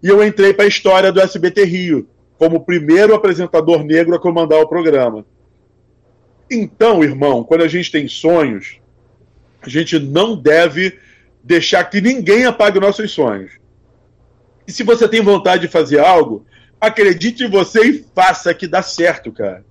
E 0.01 0.07
eu 0.07 0.25
entrei 0.25 0.53
para 0.53 0.65
a 0.65 0.67
história 0.67 1.11
do 1.11 1.19
SBT 1.19 1.65
Rio, 1.65 2.07
como 2.37 2.57
o 2.57 2.65
primeiro 2.65 3.13
apresentador 3.13 3.83
negro 3.83 4.15
a 4.15 4.19
comandar 4.19 4.59
o 4.59 4.67
programa. 4.67 5.25
Então, 6.49 7.03
irmão, 7.03 7.43
quando 7.43 7.63
a 7.63 7.67
gente 7.67 7.91
tem 7.91 8.07
sonhos, 8.07 8.79
a 9.61 9.69
gente 9.69 9.97
não 9.99 10.35
deve 10.35 10.97
deixar 11.43 11.83
que 11.85 11.99
ninguém 11.99 12.45
apague 12.45 12.79
nossos 12.79 13.11
sonhos. 13.11 13.51
E 14.67 14.71
se 14.71 14.83
você 14.83 15.07
tem 15.07 15.21
vontade 15.21 15.63
de 15.63 15.67
fazer 15.67 15.99
algo, 15.99 16.45
acredite 16.79 17.43
em 17.43 17.49
você 17.49 17.85
e 17.85 18.05
faça 18.15 18.53
que 18.53 18.67
dá 18.67 18.81
certo, 18.81 19.31
cara. 19.31 19.65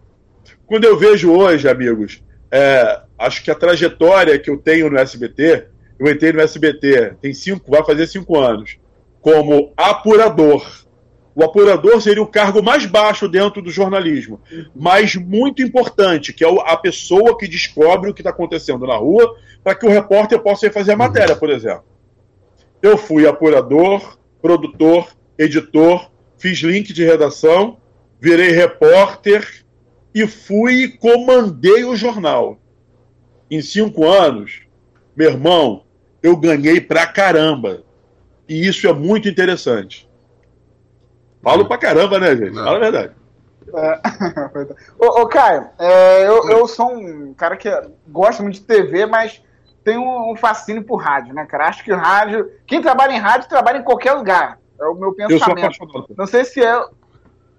Quando 0.66 0.84
eu 0.84 0.98
vejo 0.98 1.32
hoje, 1.32 1.68
amigos, 1.68 2.22
é, 2.50 3.00
acho 3.18 3.42
que 3.42 3.50
a 3.50 3.54
trajetória 3.54 4.38
que 4.38 4.50
eu 4.50 4.58
tenho 4.58 4.90
no 4.90 4.98
SBT, 4.98 5.66
eu 5.98 6.10
entrei 6.10 6.32
no 6.32 6.40
SBT, 6.40 7.14
tem 7.20 7.32
cinco, 7.32 7.70
vai 7.70 7.84
fazer 7.84 8.06
cinco 8.06 8.38
anos, 8.38 8.76
como 9.20 9.72
apurador. 9.76 10.66
O 11.34 11.42
apurador 11.42 12.00
seria 12.00 12.22
o 12.22 12.26
cargo 12.26 12.62
mais 12.62 12.84
baixo 12.84 13.26
dentro 13.26 13.62
do 13.62 13.70
jornalismo, 13.70 14.40
mas 14.74 15.14
muito 15.16 15.62
importante, 15.62 16.32
que 16.32 16.44
é 16.44 16.48
a 16.66 16.76
pessoa 16.76 17.38
que 17.38 17.48
descobre 17.48 18.10
o 18.10 18.14
que 18.14 18.20
está 18.20 18.30
acontecendo 18.30 18.86
na 18.86 18.96
rua, 18.96 19.34
para 19.64 19.74
que 19.74 19.86
o 19.86 19.88
repórter 19.88 20.38
possa 20.40 20.66
ir 20.66 20.72
fazer 20.72 20.92
a 20.92 20.96
matéria, 20.96 21.34
por 21.34 21.48
exemplo. 21.48 21.84
Eu 22.82 22.98
fui 22.98 23.26
apurador, 23.26 24.18
produtor, 24.42 25.08
editor, 25.38 26.10
fiz 26.36 26.58
link 26.58 26.92
de 26.92 27.04
redação, 27.04 27.78
virei 28.20 28.50
repórter 28.50 29.64
e 30.14 30.26
fui 30.26 30.82
e 30.82 30.88
comandei 30.88 31.84
o 31.84 31.96
jornal. 31.96 32.60
Em 33.50 33.62
cinco 33.62 34.06
anos, 34.06 34.62
meu 35.16 35.30
irmão, 35.30 35.84
eu 36.22 36.36
ganhei 36.36 36.80
pra 36.80 37.06
caramba. 37.06 37.84
E 38.48 38.66
isso 38.66 38.86
é 38.86 38.92
muito 38.92 39.28
interessante. 39.28 40.08
Falo 41.42 41.66
pra 41.66 41.78
caramba, 41.78 42.18
né, 42.18 42.36
gente? 42.36 42.54
Fala 42.54 42.76
a 42.76 42.80
verdade. 42.80 43.12
É. 43.74 44.00
ô, 44.98 45.22
ô, 45.22 45.26
Caio, 45.26 45.68
é, 45.78 46.26
eu, 46.26 46.48
eu 46.50 46.68
sou 46.68 46.92
um 46.92 47.34
cara 47.34 47.56
que 47.56 47.68
gosta 48.08 48.42
muito 48.42 48.56
de 48.56 48.62
TV, 48.62 49.06
mas 49.06 49.42
tem 49.82 49.98
um, 49.98 50.32
um, 50.32 50.36
fascínio 50.36 50.84
por 50.84 50.96
rádio, 50.96 51.34
né, 51.34 51.44
cara? 51.46 51.68
Acho 51.68 51.82
que 51.82 51.92
o 51.92 51.96
rádio. 51.96 52.50
Quem 52.66 52.80
trabalha 52.80 53.12
em 53.12 53.18
rádio 53.18 53.48
trabalha 53.48 53.78
em 53.78 53.84
qualquer 53.84 54.12
lugar. 54.12 54.58
É 54.80 54.86
o 54.86 54.94
meu 54.94 55.12
pensamento. 55.12 55.78
Não 56.16 56.26
sei 56.26 56.44
se 56.44 56.64
é. 56.64 56.84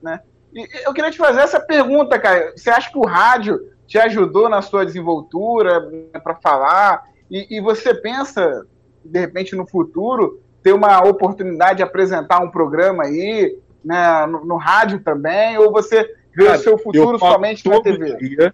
Né? 0.01 0.19
E 0.53 0.67
eu 0.85 0.93
queria 0.93 1.11
te 1.11 1.17
fazer 1.17 1.41
essa 1.41 1.59
pergunta, 1.59 2.19
cara. 2.19 2.53
Você 2.55 2.69
acha 2.69 2.91
que 2.91 2.97
o 2.97 3.05
rádio 3.05 3.59
te 3.87 3.97
ajudou 3.97 4.49
na 4.49 4.61
sua 4.61 4.85
desenvoltura 4.85 5.89
né, 5.89 6.19
para 6.21 6.35
falar? 6.35 7.03
E, 7.29 7.57
e, 7.57 7.61
você 7.61 7.93
pensa, 7.93 8.65
de 9.03 9.19
repente, 9.19 9.55
no 9.55 9.67
futuro, 9.67 10.41
ter 10.61 10.73
uma 10.73 11.03
oportunidade 11.03 11.77
de 11.77 11.83
apresentar 11.83 12.39
um 12.39 12.51
programa 12.51 13.03
aí, 13.03 13.57
né, 13.83 14.25
no, 14.25 14.45
no 14.45 14.57
rádio 14.57 14.99
também? 14.99 15.57
Ou 15.57 15.71
você 15.71 16.03
vê 16.35 16.45
cara, 16.45 16.57
o 16.57 16.61
seu 16.61 16.77
futuro 16.77 17.17
somente 17.17 17.67
na 17.67 17.81
TV? 17.81 18.17
Dia, 18.17 18.53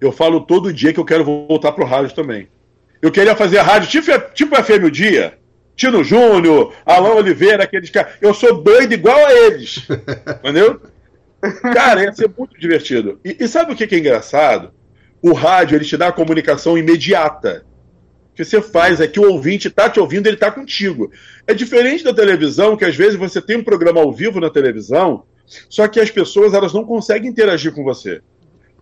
eu 0.00 0.12
falo 0.12 0.40
todo 0.40 0.72
dia 0.72 0.92
que 0.92 1.00
eu 1.00 1.04
quero 1.04 1.24
voltar 1.24 1.72
pro 1.72 1.84
rádio 1.84 2.14
também. 2.14 2.48
Eu 3.02 3.10
queria 3.10 3.34
fazer 3.34 3.58
a 3.58 3.62
rádio 3.62 3.88
tipo, 3.88 4.10
tipo 4.34 4.56
FM 4.56 4.84
o 4.84 4.90
dia. 4.90 5.38
Tino 5.74 6.04
Júnior, 6.04 6.74
Alain 6.84 7.14
Oliveira, 7.14 7.64
aqueles 7.64 7.88
caras. 7.88 8.12
Eu 8.20 8.34
sou 8.34 8.62
doido 8.62 8.92
igual 8.92 9.16
a 9.16 9.32
eles. 9.32 9.88
entendeu? 10.44 10.80
Cara, 11.72 12.02
ia 12.02 12.12
ser 12.12 12.30
muito 12.36 12.58
divertido. 12.58 13.18
E, 13.24 13.36
e 13.40 13.48
sabe 13.48 13.72
o 13.72 13.76
que, 13.76 13.86
que 13.86 13.94
é 13.94 13.98
engraçado? 13.98 14.72
O 15.22 15.32
rádio, 15.32 15.76
ele 15.76 15.84
te 15.84 15.96
dá 15.96 16.08
a 16.08 16.12
comunicação 16.12 16.76
imediata. 16.76 17.64
Que 18.34 18.44
você 18.44 18.60
faz 18.62 19.00
é 19.00 19.06
que 19.06 19.20
o 19.20 19.30
ouvinte 19.30 19.68
está 19.68 19.88
te 19.90 20.00
ouvindo, 20.00 20.26
ele 20.26 20.36
está 20.36 20.50
contigo. 20.50 21.10
É 21.46 21.54
diferente 21.54 22.04
da 22.04 22.14
televisão, 22.14 22.76
que 22.76 22.84
às 22.84 22.96
vezes 22.96 23.18
você 23.18 23.40
tem 23.40 23.58
um 23.58 23.64
programa 23.64 24.00
ao 24.00 24.12
vivo 24.12 24.40
na 24.40 24.50
televisão, 24.50 25.24
só 25.68 25.88
que 25.88 26.00
as 26.00 26.10
pessoas 26.10 26.54
elas 26.54 26.72
não 26.72 26.84
conseguem 26.84 27.30
interagir 27.30 27.72
com 27.72 27.82
você. 27.82 28.22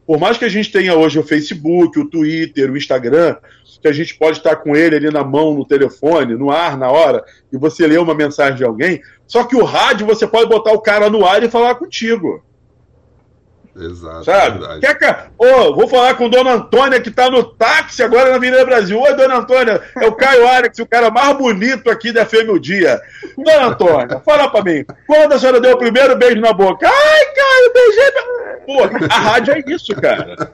Por 0.07 0.19
mais 0.19 0.39
que 0.39 0.45
a 0.45 0.49
gente 0.49 0.73
tenha 0.73 0.95
hoje 0.95 1.19
o 1.19 1.23
Facebook, 1.23 1.99
o 1.99 2.09
Twitter, 2.09 2.71
o 2.71 2.77
Instagram, 2.77 3.37
que 3.81 3.89
a 3.89 3.93
gente 3.93 4.17
pode 4.17 4.39
estar 4.39 4.57
com 4.57 4.75
ele 4.75 4.97
ali 4.97 5.11
na 5.11 5.23
mão, 5.23 5.55
no 5.55 5.65
telefone, 5.65 6.35
no 6.35 6.51
ar, 6.51 6.77
na 6.79 6.91
hora, 6.91 7.23
e 7.53 7.59
você 7.59 7.87
lê 7.87 7.99
uma 7.99 8.15
mensagem 8.15 8.57
de 8.57 8.65
alguém, 8.65 9.03
só 9.27 9.45
que 9.45 9.55
o 9.55 9.65
rádio 9.65 10.07
você 10.07 10.27
pode 10.27 10.49
botar 10.49 10.73
o 10.73 10.81
cara 10.81 11.11
no 11.11 11.27
ar 11.27 11.43
e 11.43 11.51
falar 11.51 11.75
contigo. 11.75 12.43
Exato. 13.79 14.25
Sabe? 14.25 14.81
Quer 14.81 14.99
que... 14.99 15.17
oh, 15.39 15.75
vou 15.75 15.87
falar 15.87 16.15
com 16.15 16.29
Dona 16.29 16.55
Antônia, 16.55 17.01
que 17.01 17.09
está 17.09 17.31
no 17.31 17.45
táxi 17.45 18.03
agora 18.03 18.31
na 18.31 18.37
Avenida 18.37 18.65
Brasil. 18.65 19.01
Oi, 19.01 19.15
Dona 19.15 19.37
Antônia, 19.37 19.81
é 19.97 20.07
o 20.07 20.13
Caio 20.13 20.49
Alex, 20.49 20.79
o 20.81 20.87
cara 20.87 21.11
mais 21.11 21.37
bonito 21.37 21.89
aqui 21.89 22.13
da 22.13 22.27
o 22.49 22.59
Dia. 22.59 23.01
Dona 23.37 23.67
Antônia, 23.67 24.21
fala 24.25 24.51
pra 24.51 24.63
mim, 24.63 24.85
quando 25.07 25.33
a 25.33 25.39
senhora 25.39 25.61
deu 25.61 25.75
o 25.75 25.79
primeiro 25.79 26.17
beijo 26.17 26.41
na 26.41 26.53
boca? 26.53 26.89
Ai, 26.89 27.25
Caio, 27.35 27.73
beijei. 27.73 28.09
Pô, 28.67 29.07
a 29.09 29.19
rádio 29.19 29.55
é 29.55 29.65
isso, 29.67 29.95
cara. 29.95 30.53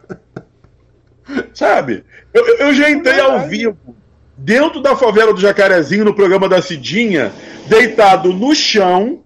Sabe? 1.55 2.05
Eu, 2.33 2.47
eu 2.59 2.75
já 2.75 2.91
entrei 2.91 3.19
ao 3.19 3.49
vivo, 3.49 3.79
dentro 4.37 4.81
da 4.81 4.95
favela 4.95 5.33
do 5.33 5.41
Jacarezinho, 5.41 6.05
no 6.05 6.15
programa 6.15 6.49
da 6.49 6.61
Cidinha, 6.61 7.33
deitado 7.67 8.33
no 8.33 8.55
chão, 8.55 9.24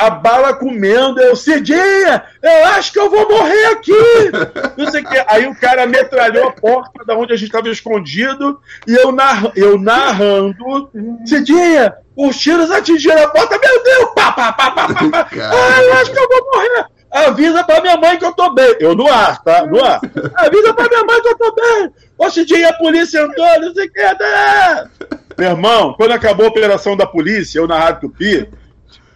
a 0.00 0.08
bala 0.08 0.54
comendo, 0.54 1.20
eu, 1.20 1.36
Cidinha, 1.36 2.24
eu 2.42 2.66
acho 2.68 2.90
que 2.90 2.98
eu 2.98 3.10
vou 3.10 3.28
morrer 3.28 3.66
aqui. 3.66 3.92
Não 4.76 4.90
sei 4.90 5.02
o 5.02 5.06
que. 5.06 5.24
Aí 5.28 5.46
o 5.46 5.54
cara 5.54 5.86
metralhou 5.86 6.48
a 6.48 6.52
porta 6.52 7.04
da 7.04 7.14
onde 7.14 7.34
a 7.34 7.36
gente 7.36 7.48
estava 7.48 7.68
escondido, 7.68 8.58
e 8.86 8.94
eu, 8.94 9.12
narr, 9.12 9.52
eu 9.54 9.78
narrando, 9.78 10.90
Cidinha, 11.26 11.94
os 12.16 12.38
tiros 12.38 12.70
atingiram 12.70 13.22
a 13.22 13.28
porta, 13.28 13.58
meu 13.58 13.82
Deus, 13.84 14.10
pá, 14.14 14.32
pá, 14.32 14.52
pá, 14.52 14.70
pá, 14.70 14.88
pá, 14.88 15.08
pá. 15.10 15.28
Ah, 15.32 15.82
eu 15.82 15.92
acho 15.94 16.12
que 16.12 16.18
eu 16.18 16.28
vou 16.28 16.50
morrer. 16.54 16.86
Avisa 17.10 17.64
pra 17.64 17.80
minha 17.80 17.96
mãe 17.96 18.16
que 18.18 18.24
eu 18.24 18.32
tô 18.32 18.54
bem. 18.54 18.76
Eu 18.78 18.94
no 18.94 19.06
ar, 19.08 19.42
tá? 19.42 19.66
No 19.66 19.84
ar. 19.84 20.00
Avisa 20.36 20.72
pra 20.72 20.88
minha 20.88 21.04
mãe 21.04 21.20
que 21.20 21.28
eu 21.28 21.36
tô 21.36 21.54
bem. 21.54 21.90
Ô, 22.16 22.30
Cidinha, 22.30 22.68
a 22.68 22.72
polícia 22.74 23.20
entrou, 23.20 23.60
não 23.60 23.74
sei 23.74 23.86
o 23.86 23.92
que. 23.92 24.00
Né? 24.00 24.90
Meu 25.36 25.50
irmão, 25.50 25.94
quando 25.94 26.12
acabou 26.12 26.46
a 26.46 26.50
operação 26.50 26.96
da 26.96 27.06
polícia, 27.06 27.58
eu 27.58 27.66
na 27.66 27.78
Rádio 27.78 28.02
Tupi, 28.02 28.48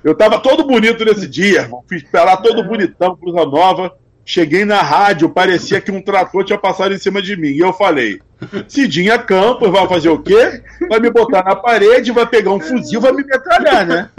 eu 0.04 0.14
tava 0.14 0.38
todo 0.38 0.64
bonito 0.64 1.02
nesse 1.04 1.26
dia, 1.26 1.62
irmão. 1.62 1.82
Fiz 1.88 2.04
lá 2.12 2.36
todo 2.36 2.62
bonitão, 2.62 3.16
Cruza 3.16 3.46
Nova. 3.46 3.92
Cheguei 4.26 4.64
na 4.64 4.80
rádio, 4.80 5.28
parecia 5.28 5.80
que 5.80 5.90
um 5.90 6.00
trator 6.00 6.44
tinha 6.44 6.58
passado 6.58 6.94
em 6.94 6.98
cima 6.98 7.20
de 7.20 7.36
mim. 7.36 7.48
E 7.48 7.60
eu 7.60 7.72
falei: 7.72 8.20
Cidinha 8.68 9.18
Campos 9.18 9.70
vai 9.70 9.86
fazer 9.88 10.10
o 10.10 10.18
quê? 10.18 10.62
Vai 10.88 11.00
me 11.00 11.10
botar 11.10 11.42
na 11.42 11.56
parede, 11.56 12.12
vai 12.12 12.26
pegar 12.26 12.52
um 12.52 12.60
fuzil, 12.60 13.00
vai 13.00 13.12
me 13.12 13.24
metralhar, 13.24 13.86
né? 13.86 14.10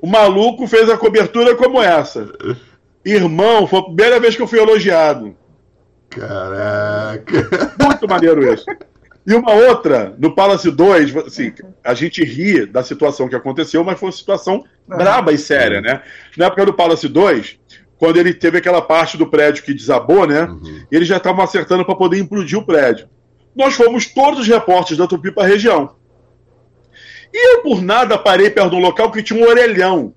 O 0.00 0.06
maluco 0.06 0.66
fez 0.66 0.88
a 0.88 0.96
cobertura 0.96 1.54
como 1.54 1.80
essa. 1.80 2.28
Irmão, 3.04 3.66
foi 3.66 3.80
a 3.80 3.84
primeira 3.84 4.20
vez 4.20 4.36
que 4.36 4.42
eu 4.42 4.48
fui 4.48 4.58
elogiado. 4.58 5.34
Caraca! 6.08 7.74
Muito 7.80 8.08
maneiro 8.08 8.52
isso. 8.52 8.66
E 9.26 9.34
uma 9.34 9.52
outra, 9.52 10.14
no 10.18 10.34
Palace 10.34 10.70
2, 10.70 11.16
assim, 11.18 11.52
a 11.84 11.92
gente 11.94 12.24
ri 12.24 12.64
da 12.64 12.82
situação 12.82 13.28
que 13.28 13.36
aconteceu, 13.36 13.84
mas 13.84 13.98
foi 13.98 14.08
uma 14.08 14.16
situação 14.16 14.64
braba 14.86 15.32
e 15.32 15.38
séria, 15.38 15.80
né? 15.80 16.02
Na 16.36 16.46
época 16.46 16.66
do 16.66 16.74
Palace 16.74 17.06
2, 17.06 17.58
quando 17.98 18.16
ele 18.16 18.32
teve 18.32 18.58
aquela 18.58 18.80
parte 18.80 19.18
do 19.18 19.26
prédio 19.26 19.62
que 19.62 19.74
desabou, 19.74 20.26
né? 20.26 20.44
Uhum. 20.44 20.84
Eles 20.90 21.06
já 21.06 21.18
estavam 21.18 21.44
acertando 21.44 21.84
para 21.84 21.94
poder 21.94 22.18
implodir 22.18 22.58
o 22.58 22.64
prédio. 22.64 23.08
Nós 23.54 23.74
fomos 23.74 24.06
todos 24.06 24.40
os 24.40 24.48
repórteres 24.48 24.96
da 24.96 25.06
Tupi 25.06 25.30
para 25.30 25.44
a 25.44 25.48
região. 25.48 25.94
E 27.32 27.56
eu, 27.56 27.62
por 27.62 27.82
nada, 27.82 28.16
parei 28.16 28.48
perto 28.50 28.70
de 28.70 28.76
um 28.76 28.80
local 28.80 29.10
que 29.10 29.22
tinha 29.22 29.38
um 29.38 29.46
orelhão. 29.46 30.14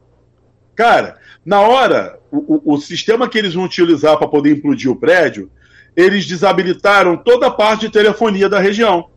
Cara, 0.75 1.17
na 1.45 1.59
hora, 1.61 2.19
o, 2.31 2.71
o, 2.71 2.73
o 2.75 2.77
sistema 2.77 3.27
que 3.27 3.37
eles 3.37 3.53
vão 3.53 3.65
utilizar 3.65 4.17
para 4.17 4.27
poder 4.27 4.51
implodir 4.51 4.89
o 4.89 4.95
prédio 4.95 5.51
eles 5.95 6.25
desabilitaram 6.25 7.17
toda 7.17 7.47
a 7.47 7.51
parte 7.51 7.81
de 7.81 7.91
telefonia 7.91 8.49
da 8.49 8.59
região. 8.59 9.09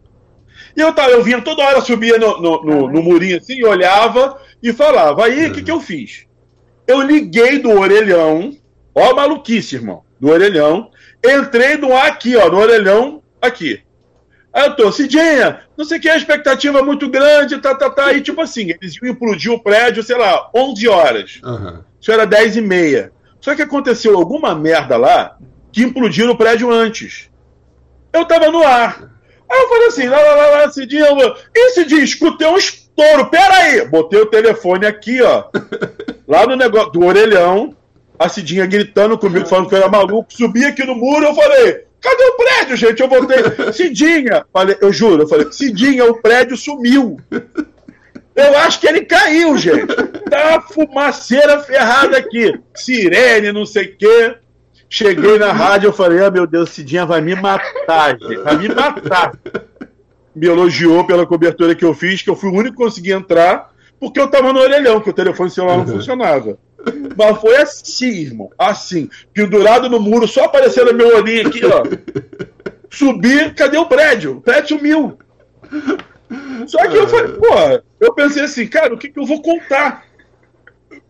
E 0.77 0.81
eu, 0.81 0.93
tava, 0.93 1.11
eu 1.11 1.23
vinha 1.23 1.41
toda 1.41 1.65
hora, 1.65 1.81
subia 1.81 2.19
no, 2.19 2.41
no, 2.41 2.63
no, 2.63 2.93
no 2.93 3.03
murinho 3.03 3.39
assim, 3.39 3.65
olhava 3.65 4.39
e 4.63 4.73
falava. 4.73 5.25
Aí, 5.25 5.47
o 5.47 5.53
que, 5.53 5.63
que 5.63 5.71
eu 5.71 5.81
fiz? 5.81 6.27
Eu 6.87 7.01
liguei 7.01 7.59
do 7.59 7.71
orelhão, 7.71 8.55
ó 8.95 9.15
maluquice, 9.15 9.77
irmão, 9.77 10.03
do 10.21 10.29
orelhão, 10.29 10.91
entrei 11.25 11.77
no 11.77 11.97
aqui, 11.97 12.37
ó, 12.37 12.51
no 12.51 12.59
orelhão, 12.59 13.23
aqui. 13.41 13.81
Aí 14.53 14.67
eu 14.67 14.77
tô, 14.77 14.93
Cidinha, 14.93 15.61
não 15.77 15.85
sei 15.85 15.99
o 15.99 16.01
que, 16.01 16.09
a 16.09 16.17
expectativa 16.17 16.79
é 16.79 16.83
muito 16.83 17.09
grande, 17.09 17.59
tá, 17.59 17.75
tá, 17.75 17.91
tá. 17.91 18.13
E 18.13 18.21
tipo 18.21 18.41
assim, 18.41 18.71
eles 18.71 18.97
iam 19.03 19.11
implodir 19.11 19.53
o 19.53 19.63
prédio, 19.63 20.03
sei 20.03 20.17
lá, 20.17 20.51
11 20.55 20.89
horas. 20.89 21.41
Uhum. 21.43 21.81
Isso 22.01 22.13
era 22.13 22.27
10 22.27 22.57
e 22.57 22.61
meia. 22.61 23.13
Só 23.41 23.55
que 23.55 23.63
aconteceu 23.63 24.17
alguma 24.17 24.55
merda 24.55 24.97
lá 24.97 25.37
que 25.77 25.83
implodiram 25.83 26.33
o 26.33 26.37
prédio 26.39 26.71
antes. 26.71 27.29
Eu 28.11 28.25
tava 28.25 28.51
no 28.51 28.63
ar. 28.67 29.11
Aí 29.47 29.61
eu 29.61 29.69
falei 29.69 29.89
assim, 29.89 30.09
lá, 30.09 30.17
lá, 30.17 30.35
lá, 30.35 30.47
lá 30.47 30.63
eu... 30.65 31.37
esse 31.55 31.85
dia 31.85 32.03
escutei 32.03 32.49
uns 32.49 32.91
touro, 32.97 33.27
peraí! 33.27 33.87
Botei 33.87 34.19
o 34.23 34.25
telefone 34.25 34.87
aqui, 34.87 35.21
ó. 35.21 35.45
Lá 36.27 36.47
no 36.47 36.57
negócio 36.57 36.93
do 36.93 37.05
orelhão, 37.05 37.77
a 38.19 38.27
Cidinha 38.27 38.65
gritando 38.65 39.19
comigo, 39.19 39.47
falando 39.47 39.69
que 39.69 39.75
eu 39.75 39.79
era 39.79 39.89
maluco. 39.89 40.33
Subi 40.33 40.65
aqui 40.65 40.83
no 40.83 40.95
muro, 40.95 41.27
eu 41.27 41.35
falei, 41.35 41.85
cadê 42.01 42.25
o 42.25 42.37
prédio, 42.37 42.77
gente? 42.77 43.03
Eu 43.03 43.09
voltei, 43.09 43.37
Cidinha! 43.75 44.47
Falei, 44.51 44.79
eu 44.81 44.91
juro, 44.91 45.25
eu 45.25 45.29
falei, 45.29 45.53
Cidinha, 45.53 46.07
o 46.07 46.23
prédio 46.23 46.57
sumiu. 46.57 47.21
Eu 48.35 48.57
acho 48.61 48.81
que 48.81 48.89
ele 48.89 49.05
caiu, 49.05 49.59
gente. 49.59 49.95
Tá 50.31 50.53
uma 50.53 50.61
fumaceira 50.63 51.61
ferrada 51.61 52.17
aqui. 52.17 52.59
Sirene, 52.75 53.53
não 53.53 53.67
sei 53.67 53.85
o 53.85 53.97
quê. 53.99 54.37
Cheguei 54.89 55.39
na 55.39 55.53
rádio, 55.53 55.89
eu 55.89 55.93
falei, 55.93 56.25
ah, 56.25 56.31
meu 56.31 56.47
Deus, 56.47 56.71
Cidinha 56.71 57.05
vai 57.05 57.21
me 57.21 57.35
matar, 57.35 58.19
gente. 58.19 58.37
Vai 58.37 58.57
me 58.57 58.69
matar. 58.69 59.33
Me 60.35 60.47
elogiou 60.47 61.05
pela 61.05 61.27
cobertura 61.27 61.75
que 61.75 61.85
eu 61.85 61.95
fiz, 61.95 62.23
que 62.23 62.31
eu 62.31 62.37
fui 62.37 62.51
o 62.51 62.55
único 62.55 62.77
que 62.77 62.83
consegui 62.83 63.13
entrar, 63.13 63.73
porque 63.99 64.21
eu 64.21 64.29
tava 64.29 64.53
no 64.53 64.61
orelhão, 64.61 65.01
que 65.01 65.11
o 65.11 65.15
telefone 65.15 65.51
celular 65.51 65.79
não 65.79 65.87
funcionava. 65.87 66.59
Mas 67.17 67.41
foi 67.41 67.57
assim, 67.57 68.11
irmão. 68.11 68.51
Assim. 68.59 69.09
Pendurado 69.33 69.89
no 69.89 69.99
muro, 69.99 70.29
só 70.29 70.45
aparecendo 70.45 70.95
meu 70.95 71.17
olhinho 71.17 71.49
aqui, 71.49 71.63
ó. 71.65 71.83
Subi, 72.91 73.51
cadê 73.55 73.77
o 73.77 73.87
prédio? 73.87 74.37
O 74.37 74.41
prédio 74.41 74.77
sumiu. 74.77 75.19
Só 76.67 76.87
que 76.87 76.97
eu 76.97 77.09
falei, 77.09 77.33
pô, 77.33 77.83
eu 78.01 78.13
pensei 78.15 78.45
assim, 78.45 78.67
cara, 78.67 78.95
o 78.95 78.99
que, 78.99 79.09
que 79.09 79.19
eu 79.19 79.27
vou 79.27 79.43
contar? 79.43 80.05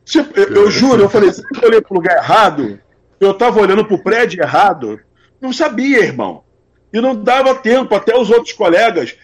Tipo, 0.04 0.38
eu, 0.38 0.47
eu 0.49 0.71
juro, 0.71 1.02
eu 1.02 1.09
falei, 1.09 1.33
se 1.33 1.42
eu 1.42 1.68
olhei 1.68 1.80
pro 1.80 1.95
lugar 1.95 2.16
errado, 2.16 2.78
eu 3.20 3.35
tava 3.35 3.61
olhando 3.61 3.85
pro 3.85 4.02
prédio 4.02 4.42
errado, 4.42 5.00
não 5.40 5.52
sabia, 5.52 6.00
irmão. 6.00 6.44
E 6.92 7.00
não 7.00 7.14
dava 7.14 7.54
tempo 7.54 7.94
até 7.94 8.16
os 8.16 8.30
outros 8.30 8.52
colegas 8.52 9.16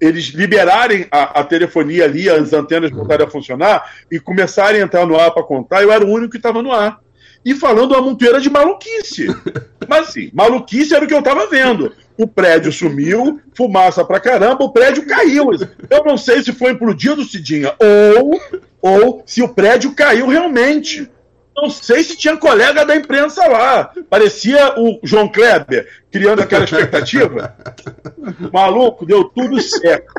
eles 0.00 0.26
liberarem 0.26 1.06
a, 1.10 1.40
a, 1.40 1.44
telefonia 1.44 2.04
ali, 2.04 2.28
as 2.28 2.52
antenas 2.52 2.90
voltarem 2.90 3.26
a 3.26 3.30
funcionar 3.30 3.90
e 4.10 4.18
começarem 4.18 4.80
a 4.80 4.84
entrar 4.84 5.06
no 5.06 5.18
ar 5.18 5.30
para 5.30 5.42
contar, 5.42 5.82
eu 5.82 5.92
era 5.92 6.04
o 6.04 6.10
único 6.10 6.32
que 6.32 6.36
estava 6.36 6.62
no 6.62 6.72
ar. 6.72 6.98
E 7.44 7.54
falando 7.54 7.92
uma 7.92 8.00
monteira 8.00 8.40
de 8.40 8.48
maluquice. 8.48 9.26
Mas 9.88 10.08
assim, 10.08 10.30
maluquice 10.32 10.94
era 10.94 11.04
o 11.04 11.08
que 11.08 11.14
eu 11.14 11.18
estava 11.18 11.46
vendo. 11.46 11.92
O 12.16 12.26
prédio 12.26 12.72
sumiu, 12.72 13.40
fumaça 13.54 14.04
pra 14.04 14.20
caramba, 14.20 14.64
o 14.64 14.72
prédio 14.72 15.06
caiu. 15.06 15.50
Eu 15.90 16.04
não 16.04 16.16
sei 16.16 16.42
se 16.42 16.52
foi 16.52 16.72
implodido, 16.72 17.24
Cidinha, 17.24 17.74
ou, 17.78 18.40
ou 18.80 19.22
se 19.26 19.42
o 19.42 19.48
prédio 19.48 19.92
caiu 19.94 20.28
realmente. 20.28 21.10
Não 21.56 21.70
sei 21.70 22.02
se 22.02 22.16
tinha 22.16 22.36
colega 22.36 22.84
da 22.84 22.96
imprensa 22.96 23.46
lá. 23.46 23.92
Parecia 24.10 24.74
o 24.78 24.98
João 25.02 25.28
Kleber, 25.28 25.88
criando 26.10 26.42
aquela 26.42 26.64
expectativa. 26.64 27.54
Maluco, 28.52 29.06
deu 29.06 29.24
tudo 29.24 29.60
certo. 29.60 30.12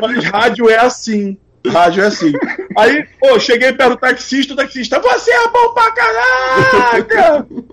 Mas 0.00 0.24
rádio 0.24 0.68
é 0.70 0.78
assim. 0.78 1.38
Rádio 1.66 2.02
é 2.02 2.06
assim. 2.06 2.32
Aí, 2.76 3.06
pô, 3.20 3.38
cheguei 3.38 3.72
perto 3.72 3.90
do 3.90 3.96
taxista, 3.96 4.52
o 4.52 4.56
taxista, 4.56 4.98
você 4.98 5.30
é 5.30 5.48
bom 5.48 5.72
pra 5.72 5.92
caralho! 5.92 7.64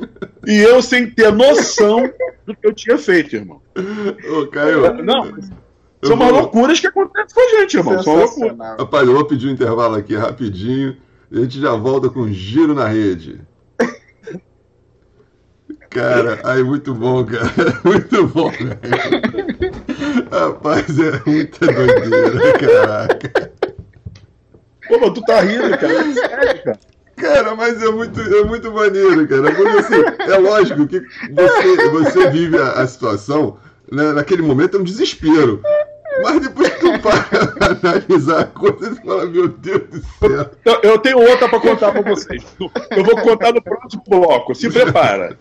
E 0.47 0.57
eu 0.57 0.81
sem 0.81 1.09
ter 1.09 1.31
noção 1.31 2.09
do 2.45 2.55
que 2.55 2.67
eu 2.67 2.73
tinha 2.73 2.97
feito, 2.97 3.35
irmão. 3.35 3.61
Ô, 4.29 4.47
Caio. 4.47 5.03
Não, 5.03 5.31
são 6.03 6.15
umas 6.15 6.31
loucuras 6.31 6.79
que 6.79 6.87
acontecem 6.87 7.33
com 7.33 7.41
a 7.41 7.59
gente, 7.59 7.77
irmão. 7.77 8.01
São 8.01 8.15
loucuras. 8.15 8.57
Rapaz, 8.79 9.07
eu 9.07 9.13
vou 9.13 9.25
pedir 9.25 9.47
um 9.47 9.51
intervalo 9.51 9.95
aqui 9.95 10.15
rapidinho. 10.15 10.97
A 11.31 11.39
gente 11.39 11.61
já 11.61 11.73
volta 11.75 12.09
com 12.09 12.27
Giro 12.27 12.73
na 12.73 12.87
Rede. 12.87 13.39
Cara, 15.89 16.39
aí 16.43 16.63
muito 16.63 16.93
bom, 16.93 17.25
cara. 17.25 17.51
Muito 17.83 18.27
bom, 18.27 18.49
cara. 18.49 18.79
Rapaz, 20.31 20.97
é 20.97 21.21
muita 21.25 21.65
doideira, 21.65 22.57
caraca. 22.57 23.51
Pô, 24.87 24.99
mas 25.01 25.13
tu 25.13 25.21
tá 25.23 25.41
rindo, 25.41 25.77
cara. 25.77 25.93
É 25.93 26.13
sério, 26.13 26.63
cara. 26.63 26.79
Cara, 27.17 27.55
mas 27.55 27.83
é 27.83 27.89
muito, 27.89 28.19
é 28.19 28.43
muito 28.45 28.71
maneiro, 28.71 29.27
cara. 29.27 29.53
Porque 29.53 29.77
assim, 29.79 30.31
é 30.31 30.37
lógico 30.37 30.87
que 30.87 31.01
você, 31.01 31.89
você 31.89 32.29
vive 32.29 32.57
a, 32.57 32.71
a 32.71 32.87
situação, 32.87 33.57
né, 33.91 34.13
naquele 34.13 34.41
momento 34.41 34.77
é 34.77 34.79
um 34.79 34.83
desespero. 34.83 35.61
Mas 36.21 36.41
depois 36.41 36.69
que 36.69 36.79
tu 36.79 36.99
para 36.99 37.67
analisar 37.81 38.41
a 38.41 38.45
coisa, 38.45 38.95
tu 38.95 39.05
fala, 39.05 39.25
meu 39.25 39.47
Deus 39.47 39.83
do 39.89 40.01
céu. 40.01 40.51
Eu, 40.65 40.79
eu 40.83 40.99
tenho 40.99 41.19
outra 41.19 41.49
para 41.49 41.59
contar 41.59 41.91
para 41.91 42.01
vocês. 42.01 42.43
Eu 42.59 43.03
vou 43.03 43.17
contar 43.21 43.53
no 43.53 43.61
próximo 43.61 44.03
bloco. 44.07 44.53
Se 44.55 44.69
prepara. 44.69 45.37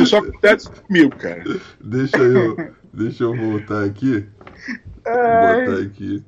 Isso 0.00 0.16
acontece 0.16 0.70
comigo, 0.70 1.14
cara. 1.16 1.44
Deixa 1.80 2.16
eu, 2.18 2.56
deixa 2.92 3.24
eu 3.24 3.36
voltar 3.36 3.84
aqui. 3.84 4.26
Vou 5.04 5.66
botar 5.66 5.82
aqui. 5.82 6.24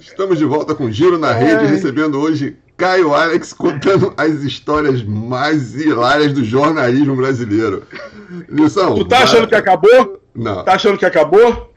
Estamos 0.00 0.38
de 0.38 0.44
volta 0.44 0.74
com 0.74 0.90
Giro 0.90 1.18
na 1.18 1.32
Rede, 1.32 1.66
recebendo 1.66 2.20
hoje 2.20 2.56
Caio 2.80 3.12
Alex 3.12 3.52
contando 3.52 4.14
as 4.16 4.42
histórias 4.42 5.02
mais 5.02 5.74
hilárias 5.74 6.32
do 6.32 6.42
jornalismo 6.42 7.14
brasileiro. 7.14 7.86
Nilson, 8.48 8.94
tu 8.94 9.04
tá 9.04 9.16
vai... 9.16 9.24
achando 9.24 9.46
que 9.46 9.54
acabou? 9.54 10.22
Não. 10.34 10.64
Tá 10.64 10.72
achando 10.72 10.96
que 10.96 11.04
acabou? 11.04 11.74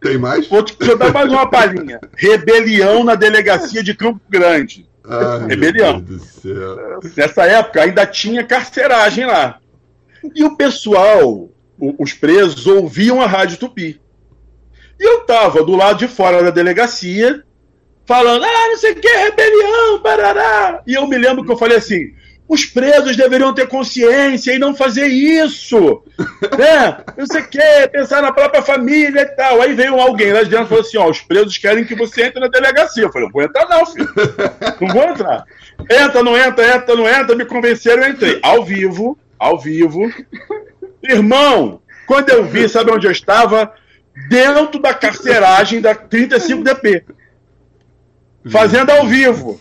Tem 0.00 0.16
mais? 0.16 0.48
Vou 0.48 0.62
te 0.62 0.74
dar 0.96 1.12
mais 1.12 1.30
uma 1.30 1.46
palhinha. 1.46 2.00
Rebelião 2.16 3.04
na 3.04 3.14
delegacia 3.14 3.82
de 3.82 3.94
Campo 3.94 4.22
Grande. 4.30 4.88
Ai, 5.06 5.48
Rebelião. 5.48 6.02
Nessa 7.14 7.44
época 7.44 7.82
ainda 7.82 8.06
tinha 8.06 8.42
carceragem 8.42 9.26
lá. 9.26 9.58
E 10.34 10.42
o 10.44 10.56
pessoal, 10.56 11.50
os 11.98 12.14
presos, 12.14 12.66
ouviam 12.66 13.20
a 13.20 13.26
Rádio 13.26 13.58
Tupi. 13.58 14.00
E 14.98 15.04
eu 15.04 15.20
tava 15.26 15.62
do 15.62 15.76
lado 15.76 15.98
de 15.98 16.08
fora 16.08 16.42
da 16.42 16.50
delegacia, 16.50 17.44
falando, 18.06 18.44
ah, 18.44 18.68
não 18.68 18.76
sei 18.76 18.92
o 18.92 18.96
que, 18.96 19.08
rebelião, 19.08 20.00
parará. 20.02 20.82
E 20.86 20.94
eu 20.94 21.06
me 21.06 21.18
lembro 21.18 21.44
que 21.44 21.52
eu 21.52 21.56
falei 21.56 21.78
assim: 21.78 22.12
os 22.52 22.66
presos 22.66 23.16
deveriam 23.16 23.54
ter 23.54 23.66
consciência 23.66 24.52
e 24.52 24.58
não 24.58 24.74
fazer 24.74 25.06
isso. 25.06 26.02
né? 26.58 26.98
Não 27.16 27.26
sei 27.26 27.40
o 27.40 27.48
que, 27.48 27.88
pensar 27.90 28.20
na 28.20 28.30
própria 28.30 28.60
família 28.60 29.22
e 29.22 29.26
tal. 29.36 29.62
Aí 29.62 29.72
veio 29.74 29.98
alguém 29.98 30.32
lá 30.32 30.42
de 30.42 30.50
dentro 30.50 30.66
e 30.66 30.68
falou 30.68 30.82
assim: 30.82 30.98
ó, 30.98 31.08
os 31.08 31.20
presos 31.22 31.56
querem 31.56 31.84
que 31.84 31.94
você 31.94 32.24
entre 32.24 32.40
na 32.40 32.48
delegacia. 32.48 33.04
Eu 33.04 33.12
falei, 33.12 33.26
não 33.26 33.32
vou 33.32 33.42
entrar, 33.42 33.66
não, 33.68 33.86
filho. 33.86 34.08
Não 34.80 34.88
vou 34.88 35.04
entrar. 35.04 35.44
Entra, 35.90 36.22
não 36.22 36.36
entra, 36.36 36.76
entra, 36.76 36.94
não 36.94 37.08
entra, 37.08 37.34
me 37.34 37.46
convenceram, 37.46 38.02
eu 38.02 38.10
entrei. 38.10 38.38
Ao 38.42 38.62
vivo, 38.62 39.16
ao 39.38 39.58
vivo. 39.58 40.12
Irmão, 41.02 41.80
quando 42.06 42.28
eu 42.30 42.44
vi, 42.44 42.68
sabe 42.68 42.90
onde 42.90 43.06
eu 43.06 43.12
estava? 43.12 43.72
Dentro 44.28 44.78
da 44.78 44.92
carceragem 44.92 45.80
da 45.80 45.94
35DP. 45.94 47.04
Fazendo 48.50 48.90
ao 48.90 49.06
vivo. 49.06 49.60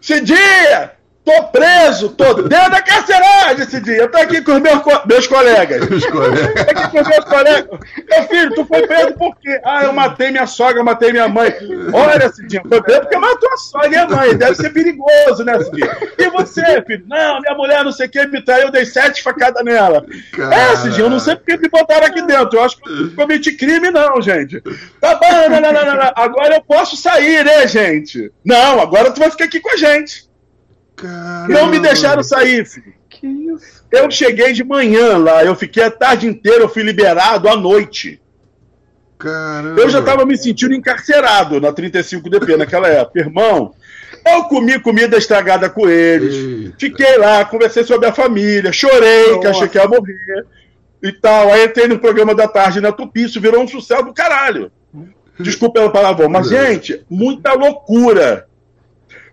Cidinha! 0.00 0.92
Tô 1.24 1.44
preso, 1.44 2.08
tô 2.10 2.34
dentro 2.34 2.70
da 2.72 2.82
carceragem 2.82 3.62
esse 3.62 3.80
dia. 3.80 3.94
Eu 3.94 4.10
tô 4.10 4.18
aqui 4.18 4.42
com 4.42 4.54
os 4.54 4.60
meus, 4.60 4.82
co 4.82 4.90
meus 5.06 5.26
colegas. 5.28 5.88
Meus 5.88 6.04
colegas. 6.06 6.68
Aqui 6.68 6.90
com 6.90 7.00
os 7.00 7.08
meus 7.08 7.24
colegas. 7.24 7.80
Meu 8.10 8.22
filho, 8.24 8.54
tu 8.54 8.64
foi 8.64 8.84
preso 8.88 9.14
por 9.14 9.36
quê? 9.36 9.60
Ah, 9.64 9.84
eu 9.84 9.92
matei 9.92 10.32
minha 10.32 10.48
sogra, 10.48 10.82
matei 10.82 11.12
minha 11.12 11.28
mãe. 11.28 11.54
Olha, 11.92 12.28
Cidinha, 12.32 12.62
foi 12.68 12.82
preso 12.82 13.02
porque 13.02 13.16
matou 13.16 13.52
a 13.52 13.56
sogra 13.56 13.88
e 13.88 13.96
a 13.96 14.08
mãe. 14.08 14.36
Deve 14.36 14.56
ser 14.56 14.70
perigoso, 14.70 15.44
né, 15.44 15.62
Cidinha? 15.62 15.96
E 16.18 16.28
você, 16.30 16.82
filho? 16.82 17.04
Não, 17.06 17.40
minha 17.40 17.54
mulher 17.54 17.84
não 17.84 17.92
sei 17.92 18.06
o 18.06 18.10
que 18.10 18.26
me 18.26 18.44
traiu, 18.44 18.64
eu 18.64 18.72
dei 18.72 18.84
sete 18.84 19.22
facadas 19.22 19.64
nela. 19.64 20.04
Caraca. 20.32 20.56
É, 20.56 20.76
Cidinha, 20.76 21.04
eu 21.04 21.10
não 21.10 21.20
sei 21.20 21.36
porque 21.36 21.56
me 21.56 21.68
botaram 21.68 22.06
aqui 22.06 22.22
dentro. 22.22 22.58
Eu 22.58 22.64
acho 22.64 22.78
que 22.78 22.90
eu 22.90 23.14
cometi 23.14 23.52
crime, 23.52 23.92
não, 23.92 24.20
gente. 24.20 24.60
Tá 25.00 25.14
bom, 25.14 25.48
não, 25.48 25.60
não, 25.60 25.72
não, 25.72 25.84
não. 25.84 26.12
Agora 26.16 26.56
eu 26.56 26.62
posso 26.62 26.96
sair, 26.96 27.44
né, 27.44 27.64
gente? 27.68 28.32
Não, 28.44 28.80
agora 28.80 29.12
tu 29.12 29.20
vai 29.20 29.30
ficar 29.30 29.44
aqui 29.44 29.60
com 29.60 29.70
a 29.70 29.76
gente. 29.76 30.31
Caramba. 31.02 31.48
Não 31.48 31.66
me 31.66 31.80
deixaram 31.80 32.22
sair, 32.22 32.64
filho. 32.64 32.94
Que 33.10 33.26
isso? 33.26 33.84
Eu 33.90 34.08
cheguei 34.08 34.52
de 34.52 34.62
manhã 34.62 35.18
lá, 35.18 35.44
eu 35.44 35.56
fiquei 35.56 35.82
a 35.82 35.90
tarde 35.90 36.28
inteira, 36.28 36.62
eu 36.62 36.68
fui 36.68 36.84
liberado 36.84 37.48
à 37.48 37.56
noite. 37.56 38.20
Caramba. 39.18 39.80
Eu 39.80 39.90
já 39.90 39.98
estava 39.98 40.24
me 40.24 40.36
sentindo 40.36 40.74
encarcerado 40.74 41.60
na 41.60 41.72
35DP 41.72 42.56
naquela 42.56 42.86
época. 42.86 43.18
Irmão, 43.18 43.74
eu 44.24 44.44
comi 44.44 44.78
comida 44.78 45.16
estragada 45.16 45.68
com 45.68 45.88
eles. 45.88 46.34
Eita. 46.34 46.76
Fiquei 46.78 47.18
lá, 47.18 47.44
conversei 47.44 47.82
sobre 47.82 48.06
a 48.06 48.12
família, 48.12 48.72
chorei, 48.72 49.26
Nossa. 49.26 49.40
que 49.40 49.46
achei 49.48 49.68
que 49.68 49.78
ia 49.78 49.88
morrer 49.88 50.46
e 51.02 51.12
tal. 51.12 51.52
Aí 51.52 51.64
entrei 51.64 51.88
no 51.88 51.98
programa 51.98 52.32
da 52.32 52.46
tarde 52.46 52.80
na 52.80 52.92
Tupi, 52.92 53.24
isso 53.24 53.40
virou 53.40 53.62
um 53.62 53.68
sucesso 53.68 54.04
do 54.04 54.14
caralho. 54.14 54.70
Desculpa 55.38 55.80
pela 55.80 55.90
palavra, 55.90 56.28
mas, 56.28 56.48
gente, 56.48 57.04
muita 57.10 57.54
loucura. 57.54 58.46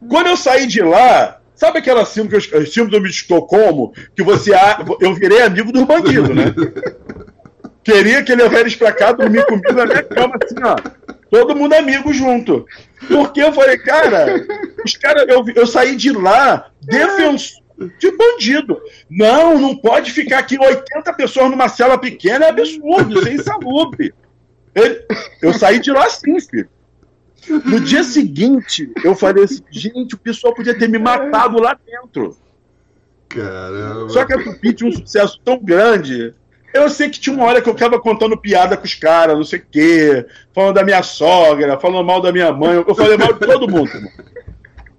Quando 0.08 0.28
eu 0.28 0.38
saí 0.38 0.66
de 0.66 0.82
lá, 0.82 1.39
Sabe 1.60 1.80
aquela 1.80 2.06
síndrome, 2.06 2.42
síndrome 2.66 3.10
de 3.10 3.16
Estocolmo 3.16 3.92
que 4.16 4.24
você. 4.24 4.52
Eu 5.02 5.14
virei 5.14 5.42
amigo 5.42 5.74
dos 5.74 5.84
bandidos, 5.84 6.34
né? 6.34 6.56
Queria 7.84 8.24
que 8.24 8.32
ele 8.32 8.44
eles 8.44 8.78
pra 8.78 8.94
cá, 8.94 9.12
dormir 9.12 9.46
comigo 9.46 9.74
na 9.74 9.86
minha 9.86 10.04
cama, 10.04 10.38
assim, 10.42 10.56
ó. 10.64 10.76
Todo 11.30 11.56
mundo 11.56 11.74
amigo 11.74 12.14
junto. 12.14 12.66
Porque 13.08 13.42
eu 13.42 13.52
falei, 13.52 13.78
cara, 13.78 14.46
os 14.86 14.96
caras, 14.96 15.26
eu, 15.28 15.44
eu 15.54 15.68
saí 15.68 15.98
de 15.98 16.12
lá 16.12 16.70
defensor 16.82 17.60
de 18.00 18.12
bandido. 18.16 18.80
Não, 19.10 19.60
não 19.60 19.76
pode 19.76 20.12
ficar 20.12 20.40
aqui 20.40 20.58
80 20.58 21.14
pessoas 21.14 21.50
numa 21.50 21.68
cela 21.68 21.98
pequena, 21.98 22.46
é 22.46 22.50
absurdo, 22.50 23.20
isso 23.20 23.28
é 23.28 23.34
insalubre. 23.34 24.14
Ele, 24.74 25.06
eu 25.42 25.54
saí 25.54 25.80
de 25.80 25.92
lá 25.92 26.06
assim, 26.06 26.40
filho. 26.40 26.70
No 27.66 27.80
dia 27.80 28.04
seguinte, 28.04 28.92
eu 29.04 29.16
falei 29.16 29.44
assim, 29.44 29.62
gente, 29.72 30.16
o 30.16 30.18
pessoal 30.18 30.54
podia 30.54 30.78
ter 30.78 30.88
me 30.88 31.00
matado 31.00 31.60
lá 31.60 31.78
dentro. 31.86 32.38
Caramba. 33.28 34.10
Só 34.10 34.26
que 34.26 34.34
a 34.34 34.44
Tupi 34.44 34.74
tinha 34.74 34.90
um 34.90 34.94
sucesso 34.94 35.40
tão 35.44 35.60
grande. 35.60 36.34
Eu 36.74 36.90
sei 36.90 37.10
que 37.10 37.20
tinha 37.20 37.36
uma 37.36 37.46
hora 37.46 37.62
que 37.62 37.70
eu 37.70 37.74
ficava 37.74 38.00
contando 38.00 38.38
piada 38.38 38.78
com 38.78 38.86
os 38.86 38.94
caras, 38.94 39.36
não 39.36 39.44
sei 39.44 39.60
o 39.60 39.66
quê, 39.72 40.26
falando 40.54 40.76
da 40.76 40.84
minha 40.84 41.02
sogra, 41.02 41.80
falando 41.80 42.06
mal 42.06 42.22
da 42.22 42.32
minha 42.32 42.52
mãe. 42.52 42.76
Eu 42.76 42.96
falei 42.96 43.18
mal 43.18 43.34
de 43.34 43.40
todo 43.40 43.70
mundo. 43.70 43.92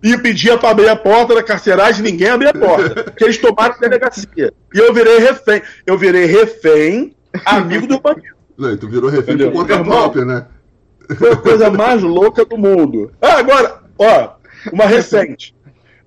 E 0.03 0.17
pedia 0.17 0.57
para 0.57 0.71
abrir 0.71 0.89
a 0.89 0.97
porta 0.97 1.35
da 1.35 1.43
carceragem, 1.43 2.03
ninguém 2.03 2.29
abria 2.29 2.51
a 2.51 2.55
porta. 2.55 3.05
Porque 3.05 3.25
eles 3.25 3.39
tomaram 3.39 3.75
a 3.75 3.79
delegacia. 3.79 4.53
E 4.75 4.79
eu 4.79 4.95
virei 4.95 5.19
refém. 5.19 5.63
Eu 5.87 5.99
virei 5.99 6.25
refém, 6.25 7.15
amigo 7.45 7.87
do 7.87 8.01
bandido. 8.01 8.35
Não, 8.57 8.77
tu 8.77 8.89
virou 8.89 9.11
refém 9.11 9.37
por 9.37 9.53
conta 9.53 9.85
própria, 9.85 10.25
né? 10.25 10.47
Foi 11.17 11.33
a 11.33 11.37
coisa 11.37 11.71
mais 11.71 12.03
louca 12.03 12.45
do 12.45 12.57
mundo. 12.57 13.13
Ah, 13.21 13.39
agora, 13.39 13.81
ó, 13.99 14.31
uma 14.73 14.87
recente. 14.87 15.55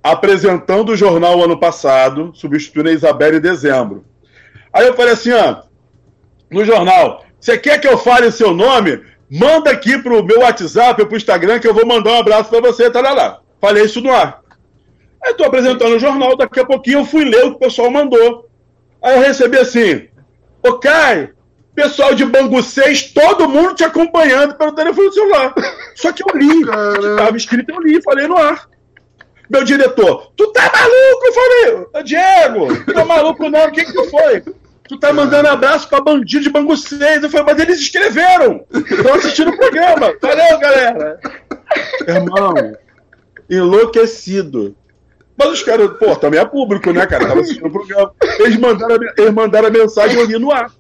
Apresentando 0.01 0.89
o 0.91 0.95
jornal 0.95 1.41
ano 1.41 1.59
passado, 1.59 2.31
substituindo 2.33 2.89
a 2.89 2.93
Isabela 2.93 3.37
em 3.37 3.41
dezembro. 3.41 4.05
Aí 4.71 4.85
eu 4.87 4.93
falei 4.93 5.13
assim, 5.13 5.31
ó, 5.31 5.63
no 6.49 6.65
jornal, 6.65 7.23
você 7.39 7.57
quer 7.57 7.79
que 7.79 7.87
eu 7.87 7.97
fale 7.97 8.31
seu 8.31 8.53
nome? 8.53 9.01
Manda 9.29 9.71
aqui 9.71 9.97
pro 9.97 10.23
meu 10.23 10.41
WhatsApp, 10.41 11.05
pro 11.05 11.17
Instagram, 11.17 11.59
que 11.59 11.67
eu 11.67 11.73
vou 11.73 11.85
mandar 11.85 12.11
um 12.11 12.19
abraço 12.19 12.49
para 12.49 12.61
você, 12.61 12.89
tá 12.89 13.01
lá, 13.01 13.13
lá. 13.13 13.39
Falei 13.59 13.83
isso 13.83 14.01
no 14.01 14.11
ar. 14.11 14.41
Aí 15.23 15.33
tô 15.35 15.45
apresentando 15.45 15.95
o 15.95 15.99
jornal, 15.99 16.35
daqui 16.35 16.59
a 16.59 16.65
pouquinho 16.65 16.99
eu 16.99 17.05
fui 17.05 17.23
ler 17.23 17.45
o 17.45 17.51
que 17.51 17.55
o 17.55 17.59
pessoal 17.59 17.89
mandou. 17.89 18.49
Aí 19.01 19.15
eu 19.15 19.21
recebi 19.21 19.57
assim, 19.57 20.07
ô 20.61 20.73
Caio, 20.73 21.33
pessoal 21.75 22.13
de 22.13 22.25
Bangu 22.25 22.61
6, 22.61 23.13
todo 23.13 23.49
mundo 23.49 23.75
te 23.75 23.83
acompanhando 23.83 24.55
pelo 24.55 24.73
telefone 24.73 25.11
celular. 25.11 25.53
Só 25.95 26.11
que 26.11 26.23
eu 26.23 26.37
li, 26.37 26.65
Caramba. 26.65 26.99
que 26.99 27.15
tava 27.17 27.37
escrito, 27.37 27.71
eu 27.71 27.81
li, 27.81 28.01
falei 28.01 28.27
no 28.27 28.37
ar. 28.37 28.67
Meu 29.49 29.63
diretor, 29.63 30.31
tu 30.35 30.51
tá 30.51 30.63
maluco? 30.63 31.25
Eu 31.25 31.33
falei, 31.33 32.03
Diego, 32.03 32.85
tu 32.85 32.93
tá 32.93 33.05
maluco 33.05 33.49
não, 33.49 33.65
o 33.65 33.71
que 33.71 33.85
foi? 34.09 34.43
Tu 34.87 34.99
tá 34.99 35.13
mandando 35.13 35.47
abraço 35.47 35.87
pra 35.87 36.01
bandido 36.01 36.43
de 36.43 36.49
Bangu 36.49 36.75
6. 36.75 37.23
Eu 37.23 37.29
falei, 37.29 37.45
mas 37.47 37.59
eles 37.59 37.79
escreveram. 37.79 38.65
Estão 38.73 39.13
assistindo 39.13 39.49
o 39.49 39.57
programa. 39.57 40.13
Valeu, 40.21 40.59
galera. 40.59 41.19
Irmão, 42.07 42.53
enlouquecido. 43.49 44.75
Mas 45.37 45.49
os 45.49 45.63
caras, 45.63 45.97
pô, 45.97 46.15
também 46.15 46.39
é 46.39 46.45
público, 46.45 46.91
né, 46.91 47.05
cara? 47.07 47.27
Tava 47.27 47.41
assistindo 47.41 47.67
o 47.67 47.71
programa. 47.71 48.13
Eles 48.39 48.57
mandaram, 48.57 48.97
eles 49.17 49.33
mandaram 49.33 49.67
a 49.67 49.71
mensagem 49.71 50.19
eu 50.19 50.25
li 50.25 50.37
no 50.37 50.51
ar. 50.51 50.71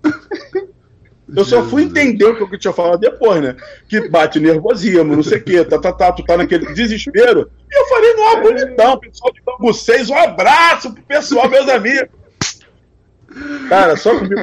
Eu 1.35 1.43
só 1.43 1.63
fui 1.63 1.83
entender 1.83 2.25
o 2.25 2.35
que 2.47 2.55
eu 2.55 2.59
tinha 2.59 2.73
falado 2.73 2.99
depois, 2.99 3.41
né? 3.41 3.55
Que 3.87 4.07
bate 4.07 4.39
nervosismo, 4.39 5.15
não 5.15 5.23
sei 5.23 5.39
o 5.39 5.43
quê, 5.43 5.65
tá, 5.65 5.79
tá, 5.79 5.91
tá, 5.91 6.11
tu 6.11 6.23
tá 6.23 6.37
naquele 6.37 6.73
desespero. 6.73 7.49
E 7.71 7.79
eu 7.79 7.85
falei, 7.87 8.13
não, 8.13 8.41
bonitão, 8.41 8.99
pessoal 8.99 9.33
de 9.33 9.41
Bangu 9.41 9.73
6, 9.73 10.09
um 10.09 10.17
abraço 10.17 10.93
pro 10.93 11.03
pessoal, 11.03 11.49
meus 11.49 11.67
amigos. 11.67 12.09
Cara, 13.67 13.95
só 13.95 14.17
comigo. 14.17 14.41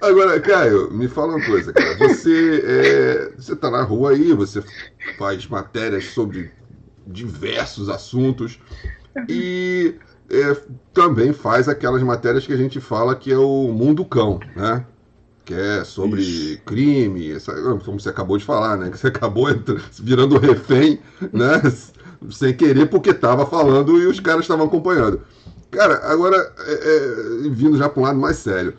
Agora, 0.00 0.40
Caio, 0.40 0.90
me 0.90 1.06
fala 1.06 1.36
uma 1.36 1.46
coisa, 1.46 1.72
cara. 1.72 1.96
Você, 1.98 2.64
é, 2.66 3.32
você 3.36 3.54
tá 3.54 3.70
na 3.70 3.82
rua 3.82 4.10
aí, 4.10 4.32
você 4.32 4.62
faz 5.16 5.46
matérias 5.46 6.06
sobre 6.06 6.50
diversos 7.06 7.88
assuntos 7.88 8.58
e 9.28 9.94
é, 10.30 10.56
também 10.92 11.32
faz 11.32 11.68
aquelas 11.68 12.02
matérias 12.02 12.46
que 12.46 12.52
a 12.52 12.56
gente 12.56 12.80
fala 12.80 13.14
que 13.14 13.32
é 13.32 13.38
o 13.38 13.68
mundo 13.72 14.04
cão, 14.04 14.40
né? 14.56 14.84
Que 15.50 15.54
é 15.54 15.82
sobre 15.82 16.22
Isso. 16.22 16.60
crime, 16.64 17.32
essa, 17.32 17.52
como 17.84 17.98
você 17.98 18.08
acabou 18.08 18.38
de 18.38 18.44
falar, 18.44 18.76
né? 18.76 18.88
Que 18.88 18.96
você 18.96 19.08
acabou 19.08 19.50
entra- 19.50 19.80
virando 19.98 20.38
refém, 20.38 21.00
né? 21.32 21.60
Sem 22.30 22.54
querer, 22.54 22.86
porque 22.88 23.12
tava 23.12 23.44
falando 23.44 24.00
e 24.00 24.06
os 24.06 24.20
caras 24.20 24.42
estavam 24.42 24.66
acompanhando. 24.66 25.20
Cara, 25.72 26.06
agora, 26.06 26.36
é, 26.60 27.46
é, 27.46 27.48
vindo 27.50 27.76
já 27.76 27.88
para 27.88 28.00
um 28.00 28.04
lado 28.04 28.18
mais 28.20 28.36
sério, 28.36 28.74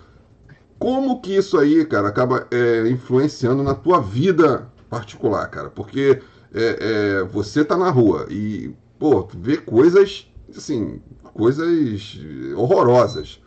como 0.79 1.19
que 1.19 1.35
isso 1.35 1.57
aí, 1.57 1.83
cara, 1.83 2.07
acaba 2.07 2.47
é, 2.49 2.87
influenciando 2.87 3.61
na 3.63 3.73
tua 3.73 3.99
vida 3.99 4.65
particular, 4.89 5.45
cara? 5.49 5.69
Porque 5.69 6.21
é, 6.53 6.77
é, 7.19 7.23
você 7.23 7.65
tá 7.65 7.75
na 7.75 7.89
rua 7.89 8.27
e, 8.29 8.71
pô, 8.97 9.27
vê 9.33 9.57
coisas, 9.57 10.25
assim, 10.55 11.01
coisas 11.33 12.17
horrorosas. 12.55 13.41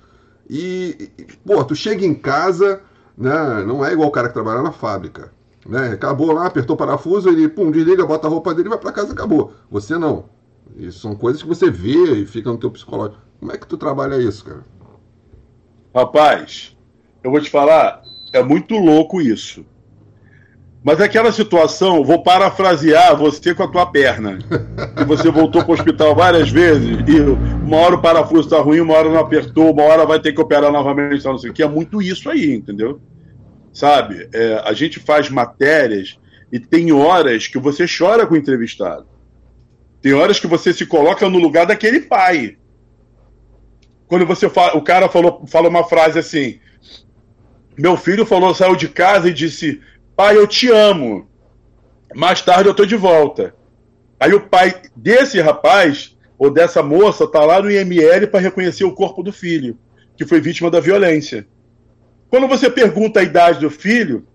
E, 0.51 1.11
e, 1.17 1.25
pô, 1.43 1.65
tu 1.65 1.75
chega 1.75 2.05
em 2.05 2.15
casa, 2.15 2.83
né? 3.16 3.64
Não 3.64 3.85
é 3.85 3.92
igual 3.92 4.09
o 4.09 4.12
cara 4.12 4.29
que 4.29 4.35
trabalha 4.35 4.62
na 4.62 4.72
fábrica. 4.72 5.33
Né? 5.66 5.92
Acabou 5.92 6.33
lá, 6.33 6.46
apertou 6.46 6.74
o 6.74 6.79
parafuso, 6.79 7.29
ele 7.29 7.48
pum, 7.48 7.70
desliga, 7.70 8.07
bota 8.07 8.27
a 8.27 8.31
roupa 8.31 8.55
dele, 8.55 8.68
vai 8.68 8.79
pra 8.79 8.92
casa, 8.92 9.12
acabou. 9.12 9.53
Você 9.70 9.96
não. 9.96 10.29
Isso 10.77 11.00
são 11.00 11.14
coisas 11.14 11.42
que 11.42 11.48
você 11.48 11.70
vê 11.70 12.14
e 12.14 12.27
fica 12.27 12.50
no 12.50 12.59
teu 12.59 12.70
psicológico. 12.70 13.22
Como 13.38 13.53
é 13.53 13.57
que 13.57 13.66
tu 13.66 13.77
trabalha 13.77 14.16
isso, 14.18 14.44
cara? 14.44 14.64
Rapaz, 15.94 16.77
eu 17.22 17.31
vou 17.31 17.40
te 17.40 17.50
falar, 17.50 18.03
é 18.33 18.42
muito 18.42 18.74
louco 18.74 19.20
isso. 19.20 19.64
Mas 20.85 21.01
aquela 21.01 21.33
situação, 21.33 22.05
vou 22.05 22.23
parafrasear 22.23 23.16
você 23.16 23.55
com 23.55 23.62
a 23.62 23.68
tua 23.68 23.87
perna. 23.87 24.38
Que 24.94 25.05
você 25.05 25.31
voltou 25.31 25.62
para 25.62 25.70
o 25.70 25.75
hospital 25.75 26.14
várias 26.14 26.51
vezes 26.51 26.99
e 27.09 27.20
uma 27.20 27.79
hora 27.79 27.94
o 27.94 28.03
parafuso 28.03 28.42
está 28.42 28.59
ruim, 28.59 28.81
uma 28.81 28.92
hora 28.92 29.09
não 29.09 29.18
apertou, 29.18 29.73
uma 29.73 29.83
hora 29.83 30.05
vai 30.05 30.20
ter 30.20 30.35
que 30.35 30.40
operar 30.42 30.70
novamente, 30.70 31.25
não 31.25 31.38
sei 31.38 31.49
o 31.49 31.55
que. 31.55 31.62
É 31.62 31.66
muito 31.66 32.03
isso 32.03 32.29
aí, 32.29 32.53
entendeu? 32.53 33.01
Sabe? 33.73 34.29
É, 34.35 34.61
a 34.62 34.75
gente 34.75 35.01
faz 35.01 35.31
matérias 35.31 36.18
e 36.53 36.61
tem 36.61 36.92
horas 36.92 37.49
que 37.49 37.59
você 37.59 37.87
chora 37.87 38.27
com 38.27 38.35
o 38.35 38.37
entrevistado. 38.37 39.07
Tem 40.03 40.12
horas 40.12 40.38
que 40.38 40.47
você 40.47 40.70
se 40.70 40.85
coloca 40.85 41.27
no 41.31 41.38
lugar 41.38 41.64
daquele 41.64 42.01
pai. 42.01 42.59
Quando 44.07 44.27
você 44.27 44.51
fala, 44.51 44.77
o 44.77 44.83
cara 44.83 45.09
falou, 45.09 45.44
fala 45.47 45.70
uma 45.70 45.83
frase 45.83 46.18
assim: 46.18 46.61
Meu 47.75 47.97
filho 47.97 48.27
falou, 48.27 48.55
saiu 48.55 48.77
de 48.77 48.87
casa 48.87 49.31
e 49.31 49.33
disse: 49.33 49.81
Pai, 50.16 50.37
eu 50.37 50.46
te 50.46 50.70
amo. 50.70 51.29
Mais 52.14 52.40
tarde 52.40 52.68
eu 52.68 52.74
tô 52.74 52.87
de 52.87 52.96
volta. 52.96 53.55
Aí 54.18 54.33
o 54.33 54.48
pai 54.48 54.81
desse 54.94 55.40
rapaz 55.40 56.16
ou 56.38 56.50
dessa 56.50 56.83
moça 56.83 57.27
tá 57.27 57.44
lá 57.44 57.61
no 57.61 57.70
IML 57.70 58.29
para 58.29 58.40
reconhecer 58.40 58.85
o 58.85 58.94
corpo 58.94 59.22
do 59.22 59.33
filho, 59.33 59.79
que 60.16 60.24
foi 60.24 60.40
vítima 60.40 60.70
da 60.70 60.81
violência. 60.81 61.46
Quando 62.29 62.46
você 62.46 62.70
pergunta 62.70 63.20
a 63.20 63.22
idade 63.22 63.61
do 63.61 63.70
filho, 63.70 64.27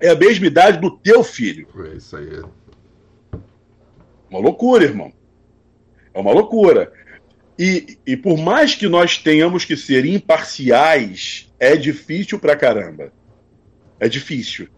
é 0.00 0.10
a 0.10 0.14
mesma 0.14 0.46
idade 0.46 0.78
do 0.78 0.90
teu 0.90 1.22
filho. 1.22 1.68
É 1.92 1.96
isso 1.96 2.16
aí. 2.16 2.42
Uma 4.28 4.40
loucura, 4.40 4.84
irmão. 4.84 5.12
É 6.12 6.18
uma 6.18 6.32
loucura. 6.32 6.92
E, 7.58 7.98
e 8.04 8.16
por 8.16 8.36
mais 8.36 8.74
que 8.74 8.88
nós 8.88 9.16
tenhamos 9.16 9.64
que 9.64 9.76
ser 9.76 10.04
imparciais, 10.04 11.52
é 11.58 11.76
difícil 11.76 12.38
pra 12.38 12.56
caramba. 12.56 13.12
É 14.00 14.08
difícil. 14.08 14.68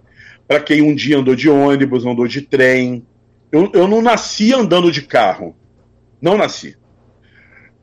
Pra 0.47 0.61
quem 0.61 0.83
um 0.83 0.95
dia 0.95 1.19
andou 1.19 1.35
de 1.35 1.49
ônibus, 1.49 2.07
andou 2.07 2.27
de 2.27 2.43
trem. 2.43 3.05
Eu, 3.51 3.71
eu 3.75 3.89
não 3.89 4.01
nasci 4.01 4.53
andando 4.53 4.91
de 4.93 5.03
carro. 5.03 5.57
Não 6.21 6.37
nasci. 6.37 6.77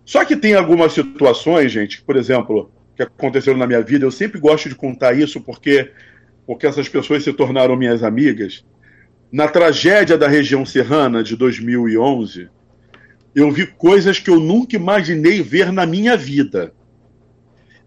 Só 0.06 0.26
que 0.26 0.36
tem 0.36 0.54
algumas 0.54 0.94
situações, 0.94 1.72
gente, 1.72 2.02
por 2.02 2.16
exemplo, 2.16 2.72
que 2.96 3.04
aconteceram 3.04 3.58
na 3.58 3.68
minha 3.68 3.82
vida, 3.82 4.06
eu 4.06 4.12
sempre 4.12 4.40
gosto 4.40 4.70
de 4.70 4.76
contar 4.76 5.18
isso 5.18 5.42
porque, 5.42 5.92
porque 6.46 6.68
essas 6.68 6.90
pessoas 6.90 7.24
se 7.24 7.34
tornaram 7.34 7.76
minhas 7.76 8.04
amigas. 8.04 8.66
Na 9.32 9.48
tragédia 9.48 10.18
da 10.18 10.28
região 10.28 10.66
serrana 10.66 11.24
de 11.24 11.36
2011, 11.36 12.50
eu 13.34 13.52
vi 13.52 13.66
coisas 13.66 14.20
que 14.20 14.30
eu 14.30 14.40
nunca 14.40 14.76
imaginei 14.76 15.42
ver 15.42 15.72
na 15.72 15.86
minha 15.86 16.16
vida. 16.16 16.74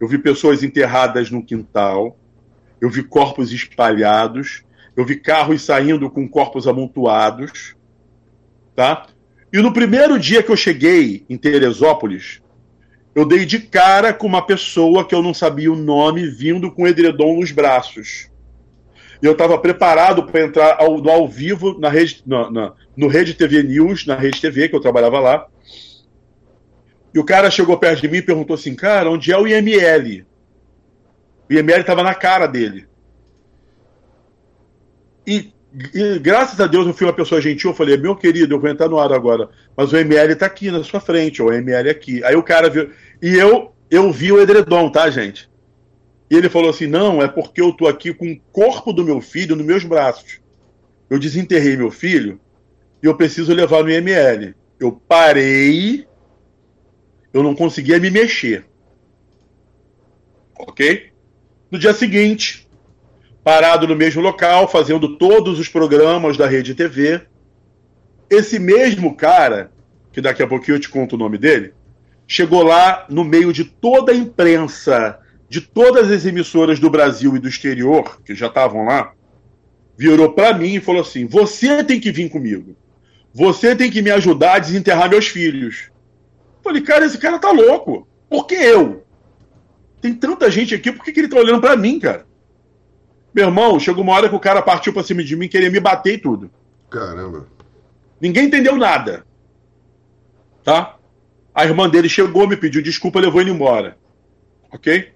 Eu 0.01 0.09
vi 0.09 0.19
pessoas 0.19 0.63
enterradas 0.63 1.31
no 1.31 1.45
quintal, 1.45 2.19
eu 2.81 2.91
vi 2.91 3.03
corpos 3.03 3.53
espalhados, 3.53 4.65
eu 4.97 5.05
vi 5.05 5.17
carros 5.17 5.63
saindo 5.63 6.11
com 6.11 6.29
corpos 6.29 6.67
amontoados, 6.67 7.77
tá? 8.75 9.07
E 9.53 9.59
no 9.59 9.73
primeiro 9.73 10.19
dia 10.19 10.43
que 10.43 10.51
eu 10.51 10.57
cheguei 10.57 11.25
em 11.29 11.37
Teresópolis, 11.37 12.41
eu 13.15 13.25
dei 13.25 13.45
de 13.45 13.61
cara 13.61 14.13
com 14.13 14.27
uma 14.27 14.45
pessoa 14.45 15.05
que 15.07 15.15
eu 15.15 15.23
não 15.23 15.33
sabia 15.33 15.73
o 15.73 15.77
nome 15.77 16.27
vindo 16.27 16.71
com 16.71 16.87
edredom 16.87 17.41
nos 17.41 17.53
braços. 17.53 18.31
E 19.23 19.27
eu 19.27 19.33
estava 19.33 19.59
preparado 19.59 20.25
para 20.25 20.45
entrar 20.45 20.77
ao, 20.79 20.99
no 20.99 21.11
ao 21.11 21.27
vivo 21.27 21.79
na 21.79 21.89
rede, 21.89 22.23
na, 22.27 22.51
na, 22.51 22.73
no 22.97 23.09
Rede 23.09 23.35
TV 23.35 23.63
News, 23.63 24.07
na 24.07 24.15
Rede 24.15 24.41
TV, 24.41 24.69
que 24.69 24.77
eu 24.77 24.81
trabalhava 24.81 25.19
lá. 25.21 25.47
E 27.15 27.19
o 27.19 27.25
cara 27.25 27.51
chegou 27.51 27.79
perto 27.79 28.03
de 28.03 28.09
mim 28.09 28.19
e 28.19 28.23
perguntou 28.23 28.55
assim: 28.55 28.75
Cara, 28.75 29.11
onde 29.11 29.33
é 29.33 29.39
o 29.39 29.47
IML? 29.47 30.27
O 31.49 31.53
IML 31.53 31.81
estava 31.81 32.03
na 32.03 32.15
cara 32.15 32.47
dele. 32.47 32.87
E, 35.27 35.53
e, 35.95 36.19
graças 36.19 36.61
a 36.61 36.67
Deus 36.67 36.87
eu 36.87 36.95
fui 36.95 37.07
uma 37.07 37.13
pessoa 37.13 37.41
gentil. 37.41 37.71
Eu 37.71 37.77
falei: 37.77 37.97
Meu 37.97 38.15
querido, 38.15 38.55
eu 38.55 38.61
vou 38.61 38.71
entrar 38.71 38.89
no 38.89 38.99
ar 38.99 39.13
agora. 39.13 39.49
Mas 39.77 39.93
o 39.93 39.99
IML 39.99 40.33
está 40.33 40.47
aqui 40.47 40.71
na 40.71 40.85
sua 40.85 41.01
frente, 41.01 41.43
o 41.43 41.53
IML 41.53 41.91
aqui. 41.91 42.23
Aí 42.25 42.37
o 42.37 42.43
cara 42.43 42.71
viu. 42.71 42.91
E 43.21 43.35
eu 43.35 43.73
eu 43.91 44.11
vi 44.13 44.33
o 44.33 44.41
edredom, 44.41 44.91
tá, 44.91 45.09
gente? 45.11 45.49
E 46.31 46.35
ele 46.35 46.49
falou 46.49 46.71
assim: 46.71 46.87
não, 46.87 47.23
é 47.23 47.29
porque 47.29 47.61
eu 47.61 47.73
tô 47.73 47.87
aqui 47.87 48.13
com 48.13 48.33
o 48.33 48.41
corpo 48.53 48.93
do 48.93 49.05
meu 49.05 49.21
filho 49.21 49.57
nos 49.57 49.67
meus 49.67 49.85
braços. 49.85 50.41
Eu 51.09 51.19
desenterrei 51.19 51.77
meu 51.77 51.91
filho 51.91 52.41
e 53.03 53.07
eu 53.07 53.17
preciso 53.17 53.53
levar 53.55 53.83
no 53.83 53.91
IML. 53.91 54.55
Eu 54.79 54.93
parei, 54.93 56.07
eu 57.33 57.43
não 57.43 57.55
conseguia 57.55 57.99
me 57.99 58.11
mexer. 58.11 58.67
Ok? 60.59 61.13
No 61.71 61.79
dia 61.79 61.93
seguinte, 61.93 62.66
parado 63.47 63.87
no 63.87 63.95
mesmo 63.95 64.21
local, 64.21 64.67
fazendo 64.67 65.17
todos 65.17 65.61
os 65.61 65.69
programas 65.69 66.37
da 66.37 66.49
Rede 66.49 66.75
TV, 66.75 67.21
esse 68.29 68.59
mesmo 68.59 69.15
cara, 69.15 69.71
que 70.11 70.21
daqui 70.21 70.43
a 70.43 70.49
pouquinho 70.49 70.75
eu 70.75 70.81
te 70.81 70.89
conto 70.89 71.15
o 71.15 71.19
nome 71.19 71.39
dele, 71.39 71.73
chegou 72.27 72.65
lá 72.65 73.07
no 73.09 73.23
meio 73.23 73.53
de 73.53 73.63
toda 73.63 74.11
a 74.11 74.17
imprensa, 74.17 75.21
de 75.49 75.61
todas 75.61 76.11
as 76.11 76.27
emissoras 76.27 76.81
do 76.81 76.91
Brasil 76.91 77.37
e 77.37 77.39
do 77.39 77.47
exterior, 77.47 78.21
que 78.25 78.35
já 78.35 78.49
estavam 78.49 78.85
lá, 78.85 79.13
virou 79.97 80.33
para 80.33 80.53
mim 80.53 80.75
e 80.75 80.81
falou 80.81 81.03
assim: 81.03 81.25
Você 81.29 81.85
tem 81.85 82.01
que 82.01 82.11
vir 82.11 82.29
comigo. 82.29 82.77
Você 83.33 83.77
tem 83.77 83.93
que 83.93 84.03
me 84.03 84.11
ajudar 84.11 84.55
a 84.55 84.59
desenterrar 84.59 85.09
meus 85.09 85.29
filhos. 85.29 85.93
falei, 86.65 86.83
cara, 86.83 87.07
esse 87.07 87.19
cara 87.19 87.39
tá 87.39 87.53
louco. 87.53 88.09
Por 88.29 88.45
que 88.45 88.57
eu? 88.57 89.07
Tem 90.01 90.13
tanta 90.13 90.51
gente 90.51 90.75
aqui, 90.75 90.91
por 90.91 91.05
que, 91.05 91.13
que 91.13 91.21
ele 91.21 91.29
tá 91.29 91.37
olhando 91.37 91.61
para 91.61 91.77
mim, 91.77 92.01
cara? 92.01 92.26
Meu 93.37 93.45
irmão, 93.45 93.79
chegou 93.79 94.03
uma 94.03 94.15
hora 94.15 94.31
que 94.31 94.35
o 94.35 94.41
cara 94.41 94.63
partiu 94.63 94.95
pra 94.95 95.03
cima 95.03 95.23
de 95.23 95.37
mim, 95.37 95.47
queria 95.47 95.71
me 95.71 95.79
bater 95.79 96.15
e 96.15 96.19
tudo. 96.19 96.51
Caramba. 96.89 97.47
Ninguém 98.19 98.47
entendeu 98.47 98.77
nada. 98.77 99.27
Tá? 100.65 100.97
A 101.55 101.67
irmã 101.67 101.87
dele 101.87 102.09
chegou, 102.09 102.49
me 102.49 102.57
pediu 102.57 102.81
desculpa, 102.83 103.21
levou 103.21 103.43
ele 103.43 103.51
embora. 103.51 103.99
Ok? 104.73 105.13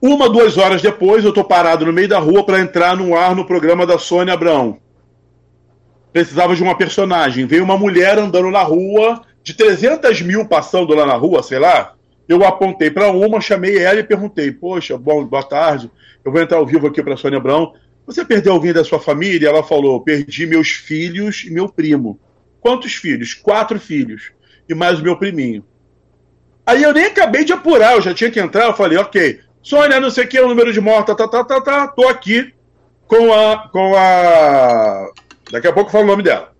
Uma, 0.00 0.28
duas 0.28 0.56
horas 0.56 0.80
depois, 0.80 1.24
eu 1.24 1.30
estou 1.30 1.42
parado 1.42 1.84
no 1.84 1.92
meio 1.92 2.06
da 2.06 2.20
rua 2.20 2.46
para 2.46 2.60
entrar 2.60 2.96
no 2.96 3.16
ar 3.16 3.34
no 3.34 3.44
programa 3.44 3.84
da 3.84 3.98
Sônia 3.98 4.34
Abrão. 4.34 4.78
Precisava 6.12 6.54
de 6.54 6.62
uma 6.62 6.78
personagem. 6.78 7.46
Veio 7.46 7.64
uma 7.64 7.76
mulher 7.76 8.16
andando 8.16 8.48
na 8.48 8.62
rua, 8.62 9.22
de 9.42 9.54
300 9.54 10.22
mil 10.22 10.46
passando 10.46 10.94
lá 10.94 11.04
na 11.04 11.14
rua, 11.14 11.42
sei 11.42 11.58
lá. 11.58 11.94
Eu 12.28 12.44
apontei 12.44 12.90
para 12.90 13.10
uma, 13.10 13.40
chamei 13.40 13.78
ela 13.78 14.00
e 14.00 14.04
perguntei: 14.04 14.50
Poxa, 14.50 14.96
bom, 14.96 15.24
boa 15.24 15.42
tarde. 15.42 15.90
Eu 16.24 16.30
vou 16.30 16.40
entrar 16.40 16.58
ao 16.58 16.66
vivo 16.66 16.86
aqui 16.86 17.02
para 17.02 17.16
Sônia 17.16 17.38
Abrão. 17.38 17.74
Você 18.06 18.24
perdeu 18.24 18.52
alguém 18.52 18.72
da 18.72 18.84
sua 18.84 19.00
família? 19.00 19.48
Ela 19.48 19.62
falou: 19.62 20.00
Perdi 20.00 20.46
meus 20.46 20.68
filhos 20.68 21.44
e 21.44 21.50
meu 21.50 21.68
primo. 21.68 22.18
Quantos 22.60 22.94
filhos? 22.94 23.34
Quatro 23.34 23.78
filhos. 23.78 24.30
E 24.68 24.74
mais 24.74 25.00
o 25.00 25.02
meu 25.02 25.16
priminho. 25.16 25.64
Aí 26.64 26.82
eu 26.82 26.92
nem 26.92 27.06
acabei 27.06 27.44
de 27.44 27.52
apurar, 27.52 27.94
eu 27.94 28.00
já 28.00 28.14
tinha 28.14 28.30
que 28.30 28.40
entrar. 28.40 28.66
Eu 28.66 28.74
falei: 28.74 28.98
Ok, 28.98 29.40
Sônia, 29.62 30.00
não 30.00 30.10
sei 30.10 30.24
o 30.24 30.28
que, 30.28 30.40
o 30.40 30.48
número 30.48 30.72
de 30.72 30.80
mortos, 30.80 31.16
tá, 31.16 31.28
tá, 31.28 31.44
tá, 31.44 31.60
tá, 31.60 31.88
tô 31.88 32.08
aqui 32.08 32.52
com 33.12 33.30
a, 33.30 33.68
com 33.68 33.94
a, 33.94 35.10
daqui 35.50 35.66
a 35.66 35.72
pouco 35.72 35.88
eu 35.88 35.92
falo 35.92 36.04
o 36.04 36.06
nome 36.06 36.22
dela, 36.22 36.54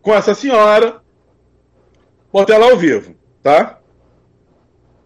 com 0.00 0.14
essa 0.14 0.36
senhora, 0.36 1.02
botei 2.32 2.54
ela 2.54 2.70
ao 2.70 2.76
vivo, 2.76 3.16
tá? 3.42 3.79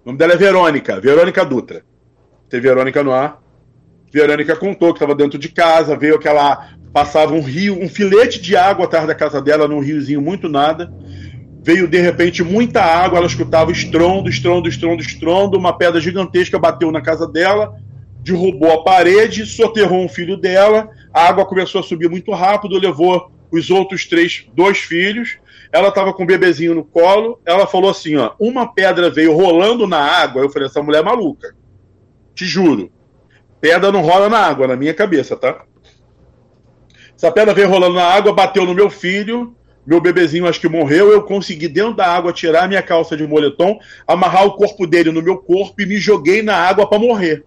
O 0.04 0.08
nome 0.08 0.18
dela 0.18 0.34
é 0.34 0.36
Verônica, 0.36 1.00
Verônica 1.00 1.44
Dutra. 1.44 1.82
Tem 2.48 2.60
Verônica 2.60 3.02
no 3.02 3.12
ar. 3.12 3.42
Verônica 4.12 4.54
contou 4.54 4.92
que 4.92 4.98
estava 4.98 5.14
dentro 5.14 5.38
de 5.38 5.48
casa, 5.48 5.96
veio 5.96 6.18
que 6.18 6.28
ela 6.28 6.70
passava 6.92 7.32
um 7.32 7.40
rio, 7.40 7.82
um 7.82 7.88
filete 7.88 8.40
de 8.40 8.54
água 8.54 8.84
atrás 8.84 9.06
da 9.06 9.14
casa 9.14 9.42
dela, 9.42 9.66
num 9.66 9.80
riozinho 9.80 10.20
muito 10.20 10.48
nada 10.48 10.92
veio 11.64 11.88
de 11.88 11.98
repente 11.98 12.42
muita 12.42 12.82
água, 12.82 13.16
ela 13.16 13.26
escutava 13.26 13.72
estrondo, 13.72 14.28
estrondo, 14.28 14.68
estrondo, 14.68 15.00
estrondo, 15.00 15.56
uma 15.56 15.72
pedra 15.72 15.98
gigantesca 15.98 16.58
bateu 16.58 16.92
na 16.92 17.00
casa 17.00 17.26
dela, 17.26 17.74
derrubou 18.20 18.70
a 18.70 18.84
parede, 18.84 19.46
soterrou 19.46 20.04
um 20.04 20.08
filho 20.08 20.36
dela, 20.36 20.90
a 21.10 21.26
água 21.26 21.46
começou 21.46 21.80
a 21.80 21.84
subir 21.84 22.10
muito 22.10 22.30
rápido, 22.32 22.78
levou 22.78 23.32
os 23.50 23.70
outros 23.70 24.04
três, 24.04 24.44
dois 24.54 24.76
filhos, 24.76 25.38
ela 25.74 25.88
estava 25.88 26.12
com 26.12 26.22
o 26.22 26.26
bebezinho 26.26 26.72
no 26.72 26.84
colo, 26.84 27.40
ela 27.44 27.66
falou 27.66 27.90
assim, 27.90 28.14
ó, 28.14 28.32
uma 28.38 28.72
pedra 28.72 29.10
veio 29.10 29.34
rolando 29.34 29.88
na 29.88 29.98
água, 29.98 30.40
eu 30.40 30.48
falei, 30.48 30.68
essa 30.68 30.80
mulher 30.80 31.00
é 31.00 31.02
maluca, 31.02 31.52
te 32.32 32.44
juro, 32.44 32.92
pedra 33.60 33.90
não 33.90 34.00
rola 34.00 34.28
na 34.28 34.38
água, 34.38 34.68
na 34.68 34.76
minha 34.76 34.94
cabeça, 34.94 35.36
tá? 35.36 35.64
Essa 37.16 37.32
pedra 37.32 37.52
veio 37.52 37.68
rolando 37.68 37.96
na 37.96 38.04
água, 38.04 38.32
bateu 38.32 38.64
no 38.64 38.72
meu 38.72 38.88
filho, 38.88 39.56
meu 39.84 40.00
bebezinho 40.00 40.46
acho 40.46 40.60
que 40.60 40.68
morreu, 40.68 41.10
eu 41.10 41.24
consegui 41.24 41.66
dentro 41.66 41.94
da 41.94 42.06
água 42.06 42.32
tirar 42.32 42.68
minha 42.68 42.82
calça 42.82 43.16
de 43.16 43.26
moletom, 43.26 43.76
amarrar 44.06 44.46
o 44.46 44.54
corpo 44.54 44.86
dele 44.86 45.10
no 45.10 45.20
meu 45.20 45.38
corpo 45.38 45.82
e 45.82 45.86
me 45.86 45.96
joguei 45.96 46.40
na 46.40 46.54
água 46.54 46.88
para 46.88 47.00
morrer. 47.00 47.44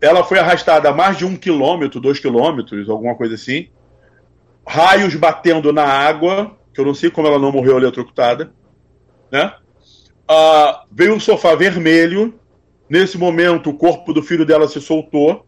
Ela 0.00 0.24
foi 0.24 0.38
arrastada 0.38 0.88
a 0.88 0.94
mais 0.94 1.18
de 1.18 1.26
um 1.26 1.36
quilômetro, 1.36 2.00
dois 2.00 2.18
quilômetros, 2.18 2.88
alguma 2.88 3.14
coisa 3.14 3.34
assim. 3.34 3.68
Raios 4.68 5.14
batendo 5.14 5.72
na 5.72 5.84
água, 5.84 6.54
que 6.74 6.80
eu 6.80 6.84
não 6.84 6.92
sei 6.92 7.10
como 7.10 7.26
ela 7.26 7.38
não 7.38 7.50
morreu 7.50 7.78
eletrocutada, 7.78 8.52
né? 9.32 9.54
Uh, 10.30 10.86
veio 10.92 11.14
um 11.14 11.20
sofá 11.20 11.54
vermelho. 11.54 12.38
Nesse 12.88 13.16
momento, 13.16 13.70
o 13.70 13.74
corpo 13.76 14.12
do 14.12 14.22
filho 14.22 14.44
dela 14.44 14.68
se 14.68 14.78
soltou 14.78 15.46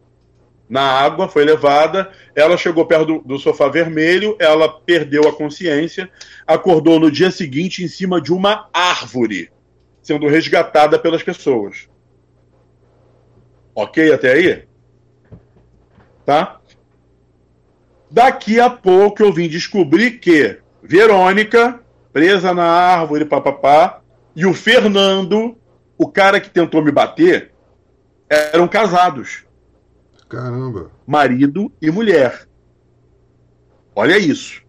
na 0.67 0.81
água, 0.81 1.27
foi 1.27 1.45
levada. 1.45 2.11
Ela 2.35 2.57
chegou 2.57 2.85
perto 2.87 3.05
do, 3.05 3.19
do, 3.19 3.37
sofá 3.37 3.67
vermelho, 3.67 4.35
ela 4.39 4.67
perdeu 4.67 5.27
a 5.27 5.33
consciência, 5.33 6.09
acordou 6.47 6.99
no 6.99 7.11
dia 7.11 7.29
seguinte 7.29 7.83
em 7.83 7.87
cima 7.87 8.19
de 8.19 8.33
uma 8.33 8.69
árvore, 8.73 9.51
sendo 10.01 10.27
resgatada 10.27 10.97
pelas 10.97 11.21
pessoas. 11.21 11.87
Ok 13.75 14.11
até 14.11 14.33
aí? 14.33 14.63
Tá? 16.25 16.60
Daqui 18.11 18.59
a 18.59 18.69
pouco 18.69 19.23
eu 19.23 19.31
vim 19.31 19.47
descobrir 19.47 20.19
que 20.19 20.59
Verônica, 20.83 21.79
presa 22.11 22.53
na 22.53 22.65
árvore, 22.65 23.23
papapá, 23.23 24.01
e 24.35 24.45
o 24.45 24.53
Fernando, 24.53 25.57
o 25.97 26.07
cara 26.07 26.41
que 26.41 26.49
tentou 26.49 26.83
me 26.83 26.91
bater, 26.91 27.51
eram 28.29 28.67
casados. 28.67 29.45
Caramba. 30.27 30.91
Marido 31.07 31.71
e 31.81 31.89
mulher. 31.89 32.47
Olha 33.95 34.17
isso. 34.17 34.61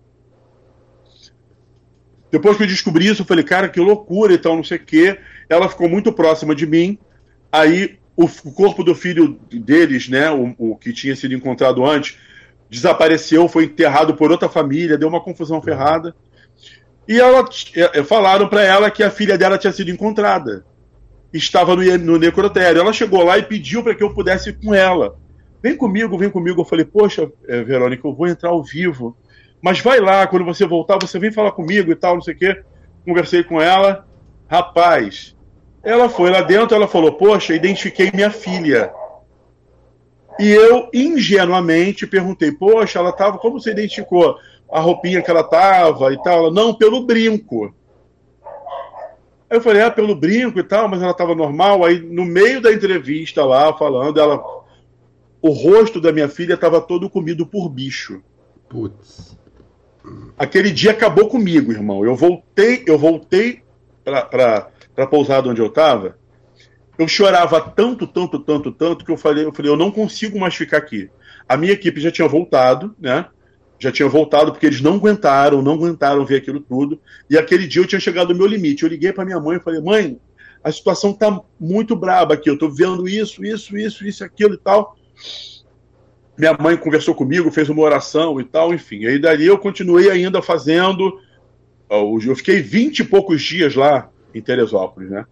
Depois 2.30 2.56
que 2.56 2.62
eu 2.62 2.68
descobri 2.68 3.06
isso, 3.06 3.22
eu 3.22 3.26
falei, 3.26 3.44
cara, 3.44 3.68
que 3.68 3.80
loucura 3.80 4.32
e 4.32 4.38
tal, 4.38 4.56
não 4.56 4.64
sei 4.64 4.78
o 4.78 4.84
quê. 4.84 5.18
Ela 5.48 5.68
ficou 5.68 5.88
muito 5.88 6.12
próxima 6.12 6.54
de 6.54 6.66
mim. 6.66 6.98
Aí 7.50 7.98
o, 8.16 8.24
o 8.24 8.52
corpo 8.52 8.82
do 8.82 8.94
filho 8.94 9.38
deles, 9.50 10.08
né, 10.08 10.30
o, 10.30 10.54
o, 10.58 10.76
que 10.76 10.92
tinha 10.92 11.14
sido 11.14 11.34
encontrado 11.34 11.84
antes, 11.84 12.18
desapareceu, 12.72 13.46
foi 13.48 13.64
enterrado 13.64 14.14
por 14.14 14.30
outra 14.30 14.48
família, 14.48 14.96
deu 14.96 15.08
uma 15.08 15.20
confusão 15.20 15.58
uhum. 15.58 15.62
ferrada. 15.62 16.14
E 17.06 17.20
ela, 17.20 17.44
falaram 18.06 18.48
para 18.48 18.62
ela 18.62 18.90
que 18.90 19.02
a 19.02 19.10
filha 19.10 19.36
dela 19.36 19.58
tinha 19.58 19.72
sido 19.72 19.90
encontrada. 19.90 20.64
Estava 21.32 21.76
no, 21.76 21.98
no 21.98 22.18
necrotério. 22.18 22.80
Ela 22.80 22.92
chegou 22.92 23.22
lá 23.22 23.38
e 23.38 23.42
pediu 23.42 23.82
para 23.82 23.94
que 23.94 24.02
eu 24.02 24.14
pudesse 24.14 24.50
ir 24.50 24.58
com 24.60 24.74
ela 24.74 25.16
vem 25.62 25.76
comigo, 25.76 26.18
vem 26.18 26.28
comigo. 26.28 26.60
Eu 26.60 26.64
falei, 26.64 26.84
poxa, 26.84 27.30
é, 27.46 27.62
Verônica, 27.62 28.06
eu 28.06 28.12
vou 28.12 28.26
entrar 28.26 28.50
ao 28.50 28.62
vivo. 28.62 29.16
Mas 29.62 29.80
vai 29.80 30.00
lá, 30.00 30.26
quando 30.26 30.44
você 30.44 30.66
voltar, 30.66 30.98
você 31.00 31.18
vem 31.18 31.30
falar 31.30 31.52
comigo 31.52 31.92
e 31.92 31.94
tal, 31.94 32.16
não 32.16 32.22
sei 32.22 32.34
o 32.34 32.36
quê. 32.36 32.62
Conversei 33.04 33.44
com 33.44 33.62
ela. 33.62 34.04
Rapaz, 34.50 35.36
ela 35.84 36.08
foi 36.08 36.30
lá 36.30 36.42
dentro, 36.42 36.74
ela 36.74 36.88
falou, 36.88 37.12
poxa, 37.12 37.54
identifiquei 37.54 38.10
minha 38.12 38.30
filha. 38.30 38.92
E 40.38 40.50
eu, 40.50 40.88
ingenuamente, 40.92 42.06
perguntei, 42.06 42.52
poxa, 42.52 42.98
ela 42.98 43.12
tava, 43.12 43.38
como 43.38 43.60
você 43.60 43.70
identificou 43.70 44.36
a 44.70 44.80
roupinha 44.80 45.22
que 45.22 45.30
ela 45.30 45.44
tava 45.44 46.12
e 46.12 46.22
tal? 46.22 46.38
Ela, 46.38 46.50
não, 46.50 46.74
pelo 46.74 47.04
brinco. 47.04 47.74
Aí 49.50 49.58
eu 49.58 49.60
falei, 49.60 49.82
ah, 49.82 49.90
pelo 49.90 50.16
brinco 50.16 50.58
e 50.58 50.62
tal, 50.62 50.88
mas 50.88 51.02
ela 51.02 51.12
tava 51.12 51.34
normal. 51.34 51.84
Aí, 51.84 52.00
no 52.00 52.24
meio 52.24 52.60
da 52.60 52.72
entrevista 52.72 53.44
lá, 53.44 53.72
falando, 53.76 54.18
ela 54.18 54.42
o 55.42 55.50
rosto 55.50 56.00
da 56.00 56.12
minha 56.12 56.28
filha 56.28 56.54
estava 56.54 56.80
todo 56.80 57.10
comido 57.10 57.44
por 57.44 57.68
bicho. 57.68 58.22
Putz. 58.68 59.36
Aquele 60.38 60.70
dia 60.70 60.92
acabou 60.92 61.28
comigo, 61.28 61.72
irmão. 61.72 62.04
Eu 62.04 62.14
voltei, 62.14 62.84
eu 62.86 62.96
voltei 62.96 63.62
para 64.04 64.70
a 64.96 65.06
pousada 65.06 65.48
onde 65.48 65.60
eu 65.60 65.66
estava. 65.66 66.16
Eu 66.98 67.08
chorava 67.08 67.60
tanto, 67.60 68.06
tanto, 68.06 68.38
tanto, 68.38 68.70
tanto 68.70 69.04
que 69.04 69.10
eu 69.10 69.16
falei, 69.16 69.44
eu 69.44 69.52
falei, 69.52 69.70
eu 69.70 69.76
não 69.76 69.90
consigo 69.90 70.38
mais 70.38 70.54
ficar 70.54 70.78
aqui. 70.78 71.10
A 71.48 71.56
minha 71.56 71.72
equipe 71.72 72.00
já 72.00 72.10
tinha 72.10 72.28
voltado, 72.28 72.94
né? 73.00 73.26
Já 73.78 73.90
tinha 73.90 74.08
voltado 74.08 74.52
porque 74.52 74.66
eles 74.66 74.80
não 74.80 74.94
aguentaram, 74.94 75.60
não 75.60 75.72
aguentaram 75.72 76.24
ver 76.24 76.36
aquilo 76.36 76.60
tudo. 76.60 77.00
E 77.28 77.36
aquele 77.36 77.66
dia 77.66 77.82
eu 77.82 77.86
tinha 77.86 78.00
chegado 78.00 78.30
ao 78.30 78.36
meu 78.36 78.46
limite. 78.46 78.84
Eu 78.84 78.88
liguei 78.88 79.12
para 79.12 79.24
minha 79.24 79.40
mãe 79.40 79.56
e 79.56 79.60
falei: 79.60 79.80
"Mãe, 79.80 80.20
a 80.62 80.70
situação 80.70 81.12
tá 81.12 81.40
muito 81.58 81.96
braba 81.96 82.34
aqui. 82.34 82.48
Eu 82.48 82.58
tô 82.58 82.68
vendo 82.68 83.08
isso, 83.08 83.44
isso, 83.44 83.76
isso, 83.76 84.06
isso, 84.06 84.24
aquilo 84.24 84.54
e 84.54 84.58
tal. 84.58 84.96
Minha 86.38 86.54
mãe 86.54 86.76
conversou 86.76 87.14
comigo, 87.14 87.50
fez 87.50 87.68
uma 87.68 87.82
oração 87.82 88.40
e 88.40 88.44
tal, 88.44 88.72
enfim. 88.72 89.04
Aí 89.06 89.18
dali 89.18 89.46
eu 89.46 89.58
continuei 89.58 90.10
ainda 90.10 90.40
fazendo. 90.40 91.18
Eu 91.90 92.36
fiquei 92.36 92.62
vinte 92.62 93.00
e 93.00 93.04
poucos 93.04 93.42
dias 93.42 93.74
lá 93.74 94.08
em 94.34 94.40
Teresópolis, 94.40 95.10
né? 95.10 95.26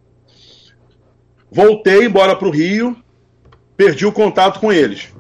Voltei 1.51 2.05
embora 2.05 2.37
para 2.37 2.47
o 2.47 2.51
Rio, 2.51 2.97
perdi 3.77 4.07
o 4.07 4.13
contato 4.13 4.61
com 4.61 4.73
eles. 4.73 5.13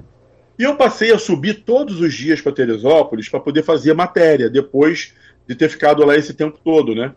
E 0.59 0.63
eu 0.63 0.77
passei 0.77 1.13
a 1.13 1.19
subir 1.19 1.65
todos 1.65 2.01
os 2.01 2.13
dias 2.13 2.41
para 2.41 2.53
Teresópolis 2.53 3.29
para 3.29 3.41
poder 3.41 3.63
fazer 3.63 3.95
matéria, 3.95 4.51
depois 4.51 5.15
de 5.47 5.55
ter 5.55 5.69
ficado 5.69 6.05
lá 6.05 6.15
esse 6.15 6.35
tempo 6.35 6.59
todo, 6.63 6.95
né? 6.95 7.15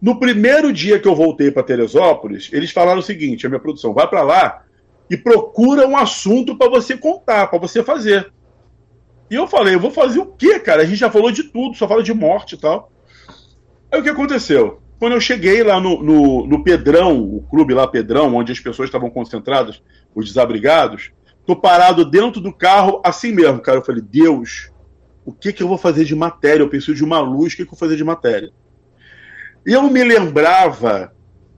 No 0.00 0.20
primeiro 0.20 0.72
dia 0.72 0.98
que 1.00 1.08
eu 1.08 1.14
voltei 1.14 1.50
para 1.50 1.62
Teresópolis, 1.62 2.50
eles 2.52 2.70
falaram 2.70 3.00
o 3.00 3.02
seguinte: 3.02 3.46
a 3.46 3.48
minha 3.48 3.60
produção, 3.60 3.92
vai 3.92 4.06
para 4.06 4.22
lá 4.22 4.62
e 5.10 5.16
procura 5.16 5.86
um 5.86 5.96
assunto 5.96 6.56
para 6.56 6.70
você 6.70 6.96
contar, 6.96 7.48
para 7.48 7.58
você 7.58 7.82
fazer. 7.82 8.30
E 9.30 9.34
eu 9.34 9.46
falei, 9.46 9.74
eu 9.74 9.80
vou 9.80 9.90
fazer 9.90 10.20
o 10.20 10.26
quê, 10.26 10.58
cara? 10.60 10.82
A 10.82 10.84
gente 10.84 10.98
já 10.98 11.10
falou 11.10 11.30
de 11.30 11.44
tudo, 11.44 11.76
só 11.76 11.88
fala 11.88 12.02
de 12.02 12.14
morte 12.14 12.54
e 12.54 12.58
tal. 12.58 12.90
Aí 13.90 14.00
o 14.00 14.02
que 14.02 14.08
aconteceu? 14.08 14.80
Quando 14.98 15.12
eu 15.12 15.20
cheguei 15.20 15.62
lá 15.62 15.80
no, 15.80 16.02
no, 16.02 16.46
no 16.46 16.64
Pedrão, 16.64 17.22
o 17.22 17.40
clube 17.42 17.72
lá 17.72 17.86
Pedrão, 17.86 18.34
onde 18.34 18.50
as 18.50 18.58
pessoas 18.58 18.88
estavam 18.88 19.08
concentradas, 19.08 19.80
os 20.12 20.26
desabrigados, 20.26 21.12
tô 21.46 21.54
parado 21.54 22.04
dentro 22.04 22.40
do 22.40 22.52
carro 22.52 23.00
assim 23.04 23.32
mesmo, 23.32 23.60
cara. 23.60 23.78
Eu 23.78 23.84
falei, 23.84 24.02
Deus, 24.02 24.72
o 25.24 25.32
que, 25.32 25.52
que 25.52 25.62
eu 25.62 25.68
vou 25.68 25.78
fazer 25.78 26.04
de 26.04 26.16
matéria? 26.16 26.64
Eu 26.64 26.68
preciso 26.68 26.96
de 26.96 27.04
uma 27.04 27.20
luz, 27.20 27.52
o 27.52 27.56
que, 27.56 27.62
que 27.62 27.68
eu 27.68 27.76
vou 27.76 27.78
fazer 27.78 27.96
de 27.96 28.02
matéria? 28.02 28.50
E 29.64 29.72
eu 29.72 29.84
me 29.84 30.02
lembrava 30.02 31.12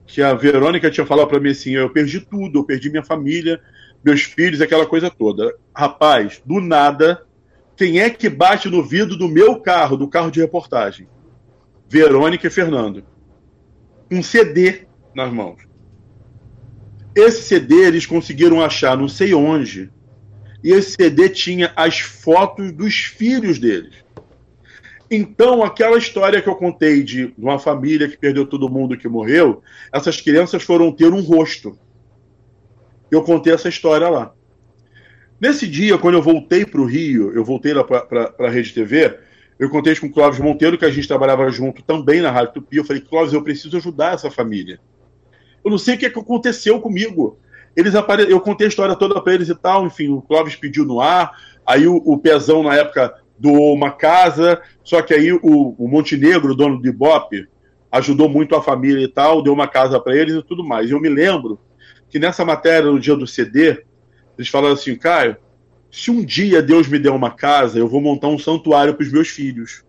que 0.05 0.21
a 0.21 0.35
Verônica 0.35 0.91
tinha 0.91 1.05
falado 1.05 1.27
para 1.27 1.39
mim 1.39 1.49
assim: 1.49 1.71
eu 1.71 1.89
perdi 1.89 2.19
tudo, 2.19 2.59
eu 2.59 2.63
perdi 2.63 2.91
minha 2.91 3.03
família, 3.03 3.59
meus 4.03 4.21
filhos, 4.21 4.61
aquela 4.61 4.85
coisa 4.85 5.09
toda. 5.09 5.51
Rapaz, 5.75 6.39
do 6.45 6.61
nada, 6.61 7.25
quem 7.75 8.01
é 8.01 8.09
que 8.11 8.29
bate 8.29 8.69
no 8.69 8.83
vidro 8.83 9.17
do 9.17 9.27
meu 9.27 9.59
carro, 9.59 9.97
do 9.97 10.07
carro 10.07 10.29
de 10.29 10.39
reportagem? 10.39 11.07
Verônica 11.89 12.45
e 12.45 12.51
Fernando 12.51 13.03
um 14.11 14.21
CD 14.21 14.81
nas 15.15 15.31
mãos. 15.31 15.61
Esse 17.15 17.43
CD 17.43 17.85
eles 17.85 18.05
conseguiram 18.05 18.61
achar 18.61 18.97
não 18.97 19.07
sei 19.07 19.33
onde. 19.33 19.89
E 20.63 20.71
esse 20.71 20.91
CD 20.91 21.29
tinha 21.29 21.71
as 21.75 21.99
fotos 21.99 22.71
dos 22.71 22.95
filhos 22.95 23.57
deles. 23.57 23.95
Então, 25.09 25.63
aquela 25.63 25.97
história 25.97 26.41
que 26.41 26.47
eu 26.47 26.55
contei 26.55 27.03
de 27.03 27.33
uma 27.37 27.59
família 27.59 28.07
que 28.07 28.17
perdeu 28.17 28.45
todo 28.45 28.69
mundo 28.69 28.97
que 28.97 29.09
morreu, 29.09 29.61
essas 29.91 30.21
crianças 30.21 30.63
foram 30.63 30.91
ter 30.91 31.11
um 31.11 31.21
rosto. 31.21 31.77
Eu 33.09 33.21
contei 33.21 33.53
essa 33.53 33.67
história 33.67 34.07
lá. 34.07 34.33
Nesse 35.39 35.67
dia, 35.67 35.97
quando 35.97 36.15
eu 36.15 36.21
voltei 36.21 36.65
para 36.65 36.79
o 36.79 36.85
Rio, 36.85 37.33
eu 37.33 37.43
voltei 37.43 37.73
lá 37.73 37.83
para 37.83 38.33
a 38.39 38.49
Rede 38.49 38.73
TV, 38.73 39.17
eu 39.61 39.69
contei 39.69 39.95
com 39.95 40.07
o 40.07 40.11
Clóvis 40.11 40.39
Monteiro, 40.39 40.75
que 40.75 40.85
a 40.85 40.89
gente 40.89 41.07
trabalhava 41.07 41.47
junto 41.51 41.83
também 41.83 42.19
na 42.19 42.31
Rádio 42.31 42.55
Tupi. 42.55 42.77
Eu 42.77 42.83
falei, 42.83 42.99
Clóvis, 42.99 43.31
eu 43.31 43.43
preciso 43.43 43.77
ajudar 43.77 44.15
essa 44.15 44.31
família. 44.31 44.79
Eu 45.63 45.69
não 45.69 45.77
sei 45.77 45.93
o 45.93 45.97
que, 45.99 46.07
é 46.07 46.09
aconteceu 46.09 46.81
comigo. 46.81 47.37
Eles 47.75 47.93
apare... 47.93 48.23
Eu 48.27 48.41
contei 48.41 48.65
a 48.65 48.69
história 48.69 48.95
toda 48.95 49.21
para 49.21 49.35
eles 49.35 49.49
e 49.49 49.53
tal. 49.53 49.85
Enfim, 49.85 50.09
o 50.09 50.19
Clóvis 50.19 50.55
pediu 50.55 50.83
no 50.83 50.99
ar. 50.99 51.37
Aí 51.63 51.87
o, 51.87 51.97
o 51.97 52.17
Pezão, 52.17 52.63
na 52.63 52.73
época, 52.73 53.13
doou 53.37 53.75
uma 53.75 53.91
casa. 53.91 54.59
Só 54.83 54.99
que 55.03 55.13
aí 55.13 55.31
o, 55.31 55.39
o 55.77 55.87
Montenegro, 55.87 56.55
dono 56.55 56.81
do 56.81 56.87
Ibope, 56.87 57.47
ajudou 57.91 58.27
muito 58.27 58.55
a 58.55 58.63
família 58.63 59.03
e 59.03 59.07
tal, 59.07 59.43
deu 59.43 59.53
uma 59.53 59.67
casa 59.67 59.99
para 59.99 60.15
eles 60.15 60.33
e 60.33 60.41
tudo 60.41 60.63
mais. 60.63 60.89
Eu 60.89 60.99
me 60.99 61.07
lembro 61.07 61.59
que 62.09 62.17
nessa 62.17 62.43
matéria, 62.43 62.89
no 62.89 62.99
dia 62.99 63.15
do 63.15 63.27
CD, 63.27 63.83
eles 64.35 64.49
falaram 64.49 64.73
assim, 64.73 64.95
Caio, 64.95 65.37
se 65.91 66.09
um 66.09 66.23
dia 66.23 66.61
Deus 66.61 66.87
me 66.87 66.97
der 66.97 67.11
uma 67.11 67.31
casa, 67.31 67.77
eu 67.77 67.87
vou 67.87 67.99
montar 67.99 68.29
um 68.29 68.39
santuário 68.39 68.93
para 68.93 69.03
os 69.03 69.11
meus 69.11 69.27
filhos. 69.27 69.83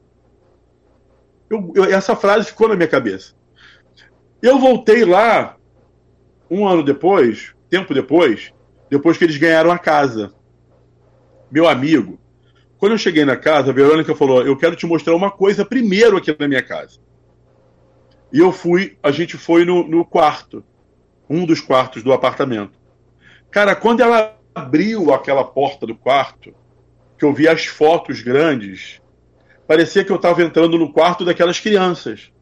Eu, 1.48 1.72
eu, 1.76 1.84
essa 1.84 2.16
frase 2.16 2.48
ficou 2.48 2.68
na 2.68 2.74
minha 2.74 2.88
cabeça. 2.88 3.34
Eu 4.42 4.58
voltei 4.58 5.04
lá 5.04 5.56
um 6.50 6.66
ano 6.66 6.82
depois, 6.82 7.54
tempo 7.70 7.94
depois, 7.94 8.52
depois 8.90 9.16
que 9.16 9.24
eles 9.24 9.36
ganharam 9.36 9.70
a 9.70 9.78
casa. 9.78 10.34
Meu 11.50 11.68
amigo, 11.68 12.18
quando 12.78 12.92
eu 12.92 12.98
cheguei 12.98 13.24
na 13.24 13.36
casa, 13.36 13.70
a 13.70 13.74
Verônica 13.74 14.14
falou: 14.16 14.44
Eu 14.44 14.56
quero 14.56 14.74
te 14.74 14.86
mostrar 14.86 15.14
uma 15.14 15.30
coisa 15.30 15.64
primeiro 15.64 16.16
aqui 16.16 16.34
na 16.36 16.48
minha 16.48 16.62
casa. 16.62 16.98
E 18.32 18.40
eu 18.40 18.50
fui, 18.50 18.98
a 19.02 19.12
gente 19.12 19.36
foi 19.36 19.64
no, 19.64 19.86
no 19.86 20.04
quarto, 20.04 20.64
um 21.30 21.44
dos 21.44 21.60
quartos 21.60 22.02
do 22.02 22.12
apartamento. 22.12 22.72
Cara, 23.50 23.76
quando 23.76 24.00
ela 24.00 24.36
abriu 24.54 25.12
aquela 25.12 25.44
porta 25.44 25.86
do 25.86 25.94
quarto, 25.94 26.54
que 27.18 27.24
eu 27.24 27.32
vi 27.32 27.48
as 27.48 27.66
fotos 27.66 28.20
grandes, 28.20 29.00
parecia 29.66 30.04
que 30.04 30.12
eu 30.12 30.16
estava 30.16 30.42
entrando 30.42 30.78
no 30.78 30.92
quarto 30.92 31.24
daquelas 31.24 31.60
crianças. 31.60 32.32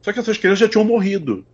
Só 0.00 0.12
que 0.12 0.20
essas 0.20 0.38
crianças 0.38 0.60
já 0.60 0.68
tinham 0.68 0.84
morrido. 0.84 1.44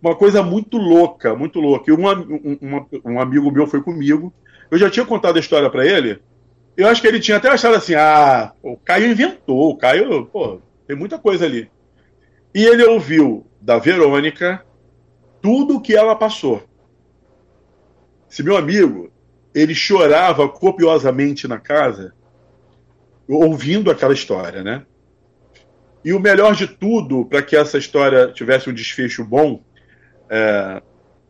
Uma 0.00 0.14
coisa 0.14 0.42
muito 0.42 0.78
louca, 0.78 1.34
muito 1.34 1.60
louca. 1.60 1.90
E 1.90 1.94
um, 1.94 2.08
um, 2.08 2.86
um 3.04 3.20
amigo 3.20 3.50
meu 3.50 3.66
foi 3.66 3.82
comigo. 3.82 4.32
Eu 4.70 4.78
já 4.78 4.88
tinha 4.88 5.04
contado 5.04 5.36
a 5.36 5.40
história 5.40 5.68
para 5.68 5.84
ele. 5.84 6.20
Eu 6.76 6.86
acho 6.86 7.02
que 7.02 7.08
ele 7.08 7.20
tinha 7.20 7.36
até 7.36 7.48
achado 7.48 7.74
assim: 7.74 7.94
ah, 7.94 8.52
o 8.62 8.76
Caio 8.76 9.10
inventou. 9.10 9.70
O 9.70 9.76
Caio, 9.76 10.26
pô, 10.26 10.60
tem 10.86 10.96
muita 10.96 11.18
coisa 11.18 11.44
ali. 11.44 11.68
E 12.54 12.64
ele 12.64 12.84
ouviu 12.84 13.46
da 13.60 13.78
Verônica 13.78 14.64
tudo 15.42 15.76
o 15.76 15.80
que 15.80 15.94
ela 15.94 16.14
passou. 16.14 16.62
Esse 18.30 18.42
meu 18.42 18.56
amigo, 18.56 19.10
ele 19.54 19.74
chorava 19.74 20.48
copiosamente 20.48 21.48
na 21.48 21.58
casa, 21.58 22.12
ouvindo 23.26 23.90
aquela 23.90 24.12
história, 24.12 24.62
né? 24.62 24.84
E 26.04 26.12
o 26.12 26.20
melhor 26.20 26.54
de 26.54 26.66
tudo, 26.66 27.24
para 27.24 27.42
que 27.42 27.56
essa 27.56 27.76
história 27.76 28.28
tivesse 28.28 28.70
um 28.70 28.74
desfecho 28.74 29.24
bom, 29.24 29.62
é, 30.30 30.80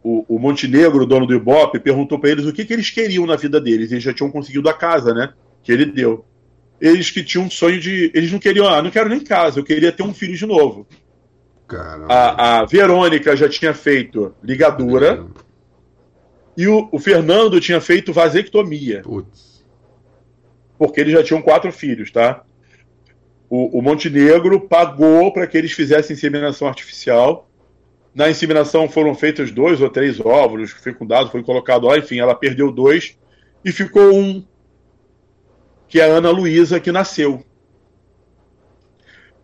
o, 0.02 0.36
o, 0.36 0.38
Montenegro, 0.38 1.06
dono 1.06 1.26
do 1.26 1.34
Ibope, 1.34 1.80
perguntou 1.80 2.18
para 2.18 2.30
eles 2.30 2.44
o 2.44 2.52
que, 2.52 2.64
que 2.64 2.72
eles 2.72 2.90
queriam 2.90 3.26
na 3.26 3.36
vida 3.36 3.60
deles. 3.60 3.90
Eles 3.90 4.04
já 4.04 4.12
tinham 4.12 4.30
conseguido 4.30 4.68
a 4.68 4.74
casa, 4.74 5.14
né? 5.14 5.32
Que 5.62 5.72
ele 5.72 5.86
deu. 5.86 6.24
Eles 6.80 7.10
que 7.10 7.24
tinham 7.24 7.46
um 7.46 7.50
sonho 7.50 7.80
de. 7.80 8.12
Eles 8.14 8.30
não 8.30 8.38
queriam, 8.38 8.68
ah, 8.68 8.82
não 8.82 8.90
quero 8.90 9.08
nem 9.08 9.20
casa, 9.20 9.58
eu 9.58 9.64
queria 9.64 9.90
ter 9.90 10.02
um 10.02 10.14
filho 10.14 10.36
de 10.36 10.46
novo. 10.46 10.86
A, 12.08 12.60
a, 12.60 12.64
Verônica 12.66 13.34
já 13.36 13.48
tinha 13.48 13.74
feito 13.74 14.34
ligadura. 14.42 15.16
Caramba 15.16 15.47
e 16.58 16.66
o, 16.66 16.88
o 16.90 16.98
Fernando 16.98 17.60
tinha 17.60 17.80
feito 17.80 18.12
vasectomia. 18.12 19.02
Putz. 19.02 19.64
Porque 20.76 21.00
eles 21.00 21.12
já 21.12 21.22
tinham 21.22 21.40
quatro 21.40 21.70
filhos, 21.70 22.10
tá? 22.10 22.42
O, 23.48 23.78
o 23.78 23.80
Montenegro 23.80 24.60
pagou 24.62 25.32
para 25.32 25.46
que 25.46 25.56
eles 25.56 25.70
fizessem 25.70 26.16
inseminação 26.16 26.66
artificial. 26.66 27.48
Na 28.12 28.28
inseminação 28.28 28.88
foram 28.88 29.14
feitos 29.14 29.52
dois 29.52 29.80
ou 29.80 29.88
três 29.88 30.18
óvulos 30.18 30.72
fecundados, 30.72 31.30
foi 31.30 31.44
colocado 31.44 31.86
lá, 31.86 31.96
enfim, 31.96 32.18
ela 32.18 32.34
perdeu 32.34 32.72
dois 32.72 33.16
e 33.64 33.70
ficou 33.70 34.12
um, 34.12 34.44
que 35.86 36.00
é 36.00 36.10
a 36.10 36.16
Ana 36.16 36.30
Luísa, 36.30 36.80
que 36.80 36.90
nasceu. 36.90 37.44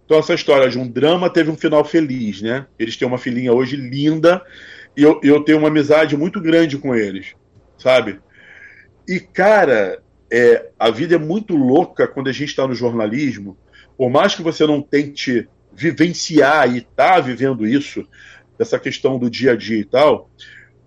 Então, 0.05 0.19
essa 0.19 0.35
história 0.35 0.69
de 0.69 0.81
um 0.81 0.89
drama 0.89 1.31
teve 1.31 1.49
um 1.49 1.57
final 1.57 1.85
feliz, 1.85 2.43
né? 2.43 2.67
Eles 2.77 2.97
têm 2.97 3.07
uma 3.07 3.19
filhinha 3.19 3.53
hoje 3.53 3.77
linda 3.77 4.43
eu, 4.97 5.21
eu 5.23 5.43
tenho 5.43 5.59
uma 5.59 5.69
amizade 5.69 6.17
muito 6.17 6.41
grande 6.41 6.79
com 6.79 6.95
eles, 6.95 7.35
sabe? 7.79 8.21
E, 9.09 9.21
cara, 9.21 10.01
é, 10.33 10.71
a 10.79 10.91
vida 10.91 11.17
é 11.17 11.19
muito 11.19 11.57
louca 11.57 12.07
quando 12.07 12.29
a 12.29 12.33
gente 12.33 12.51
está 12.51 12.67
no 12.67 12.75
jornalismo. 12.75 13.57
Por 13.97 14.11
mais 14.11 14.35
que 14.35 14.43
você 14.43 14.67
não 14.67 14.81
tente 14.81 15.49
vivenciar 15.73 16.75
e 16.75 16.81
tá 16.81 17.21
vivendo 17.21 17.67
isso, 17.67 18.07
essa 18.59 18.79
questão 18.79 19.19
do 19.19 19.29
dia 19.29 19.53
a 19.53 19.57
dia 19.57 19.79
e 19.79 19.85
tal. 19.85 20.31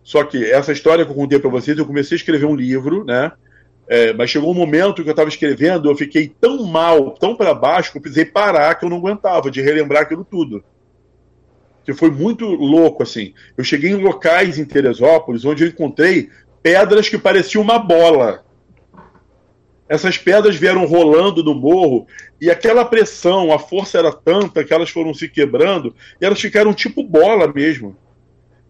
Só 0.03 0.23
que 0.23 0.43
essa 0.45 0.71
história 0.71 1.05
que 1.05 1.11
eu 1.11 1.15
contei 1.15 1.39
para 1.39 1.49
vocês, 1.49 1.77
eu 1.77 1.85
comecei 1.85 2.15
a 2.15 2.19
escrever 2.19 2.45
um 2.45 2.55
livro, 2.55 3.03
né? 3.03 3.31
É, 3.89 4.11
mas 4.13 4.29
chegou 4.29 4.51
um 4.51 4.53
momento 4.53 5.01
que 5.01 5.09
eu 5.09 5.11
estava 5.11 5.29
escrevendo, 5.29 5.89
eu 5.89 5.95
fiquei 5.95 6.27
tão 6.27 6.63
mal, 6.65 7.11
tão 7.11 7.35
para 7.35 7.53
baixo, 7.53 7.91
que 7.91 7.97
eu 7.97 8.01
precisei 8.01 8.25
parar, 8.25 8.75
que 8.75 8.83
eu 8.83 8.89
não 8.89 8.97
aguentava 8.97 9.49
de 9.49 9.61
relembrar 9.61 10.03
aquilo 10.03 10.25
tudo 10.25 10.63
que 11.87 11.93
foi 11.93 12.11
muito 12.11 12.45
louco, 12.45 13.01
assim. 13.01 13.33
Eu 13.57 13.63
cheguei 13.63 13.91
em 13.91 13.95
locais 13.95 14.59
em 14.59 14.65
Teresópolis 14.65 15.45
onde 15.45 15.63
eu 15.63 15.69
encontrei 15.69 16.29
pedras 16.61 17.07
que 17.07 17.17
pareciam 17.17 17.61
uma 17.61 17.79
bola. 17.79 18.43
Essas 19.87 20.17
pedras 20.17 20.57
vieram 20.57 20.85
rolando 20.85 21.41
no 21.41 21.55
morro 21.55 22.05
e 22.41 22.51
aquela 22.51 22.83
pressão, 22.83 23.53
a 23.53 23.57
força 23.57 23.97
era 23.97 24.11
tanta 24.11 24.65
que 24.65 24.73
elas 24.73 24.89
foram 24.89 25.13
se 25.13 25.29
quebrando 25.29 25.95
e 26.19 26.25
elas 26.25 26.41
ficaram 26.41 26.73
tipo 26.73 27.01
bola 27.01 27.47
mesmo. 27.47 27.95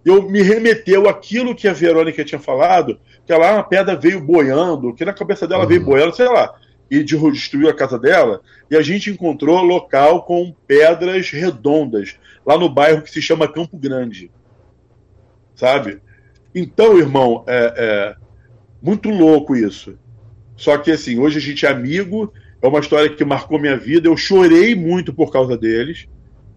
Eu 0.06 0.22
me 0.30 0.44
remeteu 0.44 1.10
aquilo 1.10 1.56
que 1.56 1.68
a 1.68 1.74
Verônica 1.74 2.24
tinha 2.24 2.40
falado, 2.40 3.00
que 3.26 3.34
lá 3.34 3.58
a 3.58 3.64
pedra 3.64 3.96
veio 3.96 4.22
boiando, 4.22 4.94
que 4.94 5.04
na 5.04 5.12
cabeça 5.12 5.48
dela 5.48 5.64
uhum. 5.64 5.70
veio 5.70 5.84
boiando, 5.84 6.16
sei 6.16 6.28
lá 6.28 6.54
e 6.90 7.04
destruiu 7.04 7.70
a 7.70 7.74
casa 7.74 8.00
dela, 8.00 8.42
e 8.70 8.76
a 8.76 8.82
gente 8.82 9.10
encontrou 9.10 9.62
local 9.62 10.24
com 10.24 10.56
pedras 10.66 11.30
redondas, 11.30 12.18
lá 12.46 12.58
no 12.58 12.70
bairro 12.70 13.02
que 13.02 13.12
se 13.12 13.22
chama 13.22 13.52
Campo 13.52 13.78
Grande. 13.78 14.32
Sabe? 15.56 16.00
Então, 16.54 16.98
irmão, 16.98 17.44
é, 17.48 17.74
é 17.78 18.16
muito 18.82 19.10
louco 19.10 19.56
isso. 19.56 19.98
Só 20.56 20.78
que, 20.78 20.92
assim, 20.92 21.20
hoje 21.20 21.38
a 21.38 21.42
gente 21.42 21.66
é 21.66 21.70
amigo, 21.70 22.34
é 22.62 22.68
uma 22.68 22.80
história 22.80 23.10
que 23.10 23.24
marcou 23.24 23.60
minha 23.60 23.78
vida, 23.78 24.08
eu 24.08 24.18
chorei 24.18 24.76
muito 24.76 25.14
por 25.14 25.32
causa 25.32 25.58
deles, 25.58 26.08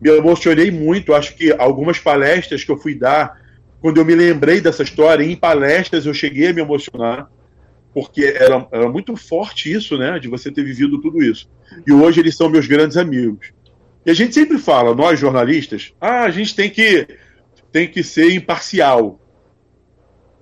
me 0.01 0.11
emocionei 0.11 0.71
muito. 0.71 1.13
Acho 1.13 1.35
que 1.35 1.53
algumas 1.53 1.99
palestras 1.99 2.65
que 2.65 2.71
eu 2.71 2.79
fui 2.79 2.95
dar, 2.95 3.41
quando 3.81 3.99
eu 3.99 4.05
me 4.05 4.15
lembrei 4.15 4.61
dessa 4.61 4.83
história, 4.83 5.25
em 5.25 5.37
palestras 5.37 6.07
eu 6.07 6.15
cheguei 6.15 6.49
a 6.49 6.53
me 6.53 6.63
emocionar, 6.63 7.31
porque 7.93 8.25
era, 8.25 8.67
era 8.71 8.89
muito 8.89 9.17
forte 9.17 9.73
isso, 9.73 9.99
né? 9.99 10.19
De 10.19 10.29
você 10.29 10.51
ter 10.51 10.63
vivido 10.65 11.01
tudo 11.01 11.23
isso. 11.23 11.49
E 11.87 11.93
hoje 11.93 12.21
eles 12.21 12.37
são 12.37 12.49
meus 12.49 12.67
grandes 12.67 12.97
amigos. 12.97 13.53
E 14.05 14.11
a 14.11 14.15
gente 14.15 14.35
sempre 14.35 14.59
fala, 14.59 14.95
nós 14.95 15.19
jornalistas, 15.19 15.93
ah, 16.01 16.23
a 16.23 16.31
gente 16.31 16.55
tem 16.55 16.71
que, 16.71 17.07
tem 17.71 17.89
que 17.89 18.03
ser 18.03 18.33
imparcial. 18.33 19.21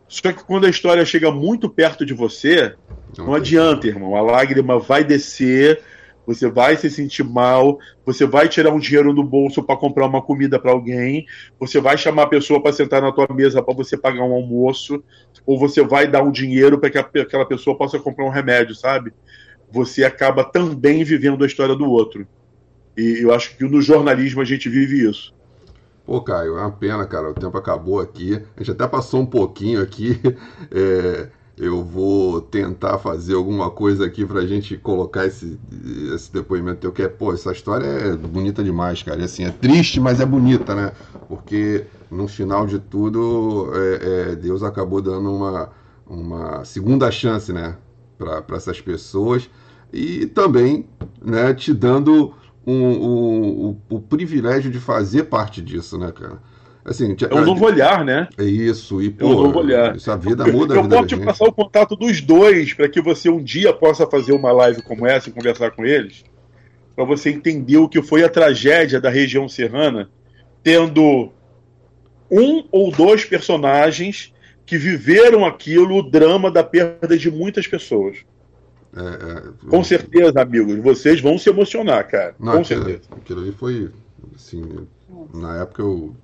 Só 0.07 0.33
que 0.33 0.45
quando 0.45 0.67
a 0.67 0.71
história 0.71 1.05
chega 1.05 1.31
muito 1.31 1.69
perto 1.69 2.05
de 2.05 2.15
você, 2.15 2.75
não 3.17 3.35
adianta, 3.35 3.87
irmão. 3.87 4.17
A 4.17 4.23
lágrima 4.23 4.79
vai 4.79 5.05
descer, 5.05 5.81
você 6.29 6.47
vai 6.47 6.76
se 6.76 6.91
sentir 6.91 7.24
mal, 7.24 7.79
você 8.05 8.26
vai 8.26 8.51
tirar 8.51 8.70
um 8.70 8.79
dinheiro 8.79 9.14
do 9.14 9.24
bolso 9.24 9.62
para 9.62 9.79
comprar 9.79 10.05
uma 10.05 10.20
comida 10.20 10.59
para 10.59 10.70
alguém, 10.70 11.24
você 11.59 11.81
vai 11.81 11.97
chamar 11.97 12.24
a 12.24 12.26
pessoa 12.26 12.62
para 12.62 12.70
sentar 12.70 13.01
na 13.01 13.11
tua 13.11 13.26
mesa 13.35 13.62
para 13.62 13.72
você 13.72 13.97
pagar 13.97 14.22
um 14.24 14.35
almoço, 14.35 15.03
ou 15.47 15.59
você 15.59 15.83
vai 15.83 16.07
dar 16.07 16.22
um 16.22 16.31
dinheiro 16.31 16.79
para 16.79 16.91
que 16.91 16.99
aquela 16.99 17.47
pessoa 17.47 17.79
possa 17.79 17.99
comprar 17.99 18.26
um 18.26 18.29
remédio, 18.29 18.74
sabe? 18.74 19.11
Você 19.72 20.05
acaba 20.05 20.45
também 20.45 21.03
vivendo 21.03 21.43
a 21.43 21.47
história 21.47 21.74
do 21.74 21.91
outro. 21.91 22.29
E 22.95 23.20
eu 23.22 23.33
acho 23.33 23.57
que 23.57 23.64
no 23.64 23.81
jornalismo 23.81 24.43
a 24.43 24.45
gente 24.45 24.68
vive 24.68 25.09
isso. 25.09 25.33
Pô, 26.05 26.20
Caio, 26.20 26.59
é 26.59 26.61
uma 26.61 26.70
pena, 26.70 27.07
cara. 27.07 27.31
O 27.31 27.35
tempo 27.35 27.57
acabou 27.57 28.01
aqui. 28.01 28.35
A 28.55 28.62
gente 28.62 28.72
até 28.72 28.87
passou 28.87 29.22
um 29.22 29.26
pouquinho 29.26 29.81
aqui. 29.81 30.20
É, 30.70 31.29
eu 31.59 31.85
vou 31.85 32.41
tentar 32.41 32.99
fazer 32.99 33.35
alguma 33.35 33.71
coisa 33.71 34.07
aqui 34.07 34.25
pra 34.25 34.47
gente 34.47 34.77
colocar 34.77 35.27
esse, 35.27 35.59
esse 36.15 36.33
depoimento 36.33 36.81
teu, 36.81 36.93
que 36.93 37.03
é, 37.03 37.09
pô, 37.09 37.33
essa 37.33 37.53
história 37.53 37.85
é 37.85 38.17
bonita 38.17 38.63
demais, 38.63 39.03
cara. 39.03 39.21
E, 39.21 39.25
assim, 39.25 39.45
é 39.45 39.51
triste, 39.51 40.01
mas 40.01 40.21
é 40.21 40.27
bonita, 40.27 40.75
né? 40.75 40.93
Porque 41.29 41.85
no 42.11 42.29
final 42.29 42.67
de 42.67 42.79
tudo, 42.79 43.71
é, 43.75 44.31
é, 44.33 44.37
Deus 44.37 44.63
acabou 44.63 45.01
dando 45.01 45.33
uma, 45.33 45.71
uma 46.07 46.65
segunda 46.65 47.11
chance, 47.11 47.53
né? 47.53 47.77
Para 48.17 48.57
essas 48.57 48.81
pessoas 48.81 49.49
e 49.93 50.27
também 50.27 50.87
né, 51.23 51.55
te 51.55 51.73
dando 51.73 52.35
um, 52.67 53.71
o, 53.71 53.77
o 53.89 54.01
privilégio 54.01 54.71
de 54.71 54.79
fazer 54.79 55.25
parte 55.25 55.63
disso, 55.63 55.97
né, 55.99 56.13
cara? 56.13 56.39
Assim, 56.89 57.14
é 57.28 57.34
um 57.34 57.45
novo 57.45 57.66
olhar, 57.66 58.03
né? 58.03 58.28
É 58.39 58.45
isso, 58.45 59.03
e 59.03 59.11
pô, 59.11 59.26
é 59.26 59.28
um 59.28 59.43
novo 59.43 59.59
olhar. 59.59 59.95
Isso, 59.95 60.11
a 60.11 60.16
vida 60.16 60.47
muda 60.47 60.74
Eu 60.74 60.80
a 60.80 60.82
vida 60.82 60.97
posso 60.97 61.09
te 61.09 61.16
passar 61.18 61.45
o 61.45 61.53
contato 61.53 61.95
dos 61.95 62.22
dois 62.22 62.72
para 62.72 62.89
que 62.89 63.01
você 63.03 63.28
um 63.28 63.43
dia 63.43 63.74
possa 63.74 64.07
fazer 64.07 64.32
uma 64.32 64.51
live 64.53 64.80
como 64.82 65.07
essa 65.07 65.28
e 65.28 65.32
conversar 65.32 65.72
com 65.72 65.84
eles, 65.84 66.24
para 66.97 67.05
você 67.05 67.28
entender 67.28 67.76
o 67.76 67.89
que 67.89 68.01
foi 68.01 68.24
a 68.24 68.28
tragédia 68.28 68.99
da 69.01 69.11
região 69.11 69.47
serrana, 69.49 70.09
tendo 70.62 71.30
um 72.30 72.64
ou 72.72 72.91
dois 72.91 73.24
personagens 73.24 74.32
que 74.64 74.78
viveram 74.78 75.45
aquilo, 75.45 75.97
o 75.97 76.03
drama 76.03 76.51
da 76.51 76.64
perda 76.64 77.16
de 77.18 77.30
muitas 77.30 77.66
pessoas. 77.66 78.18
É, 78.97 79.01
é, 79.01 79.68
com 79.68 79.84
certeza, 79.84 80.41
amigos, 80.41 80.78
vocês 80.78 81.20
vão 81.20 81.39
se 81.39 81.51
emocionar, 81.51 82.09
cara. 82.09 82.34
Não, 82.39 82.53
com 82.53 82.59
aquilo, 82.61 82.84
certeza. 82.84 83.09
Aquilo 83.12 83.41
ali 83.41 83.53
foi, 83.53 83.91
assim, 84.34 84.86
na 85.33 85.57
época 85.59 85.83
eu, 85.83 86.15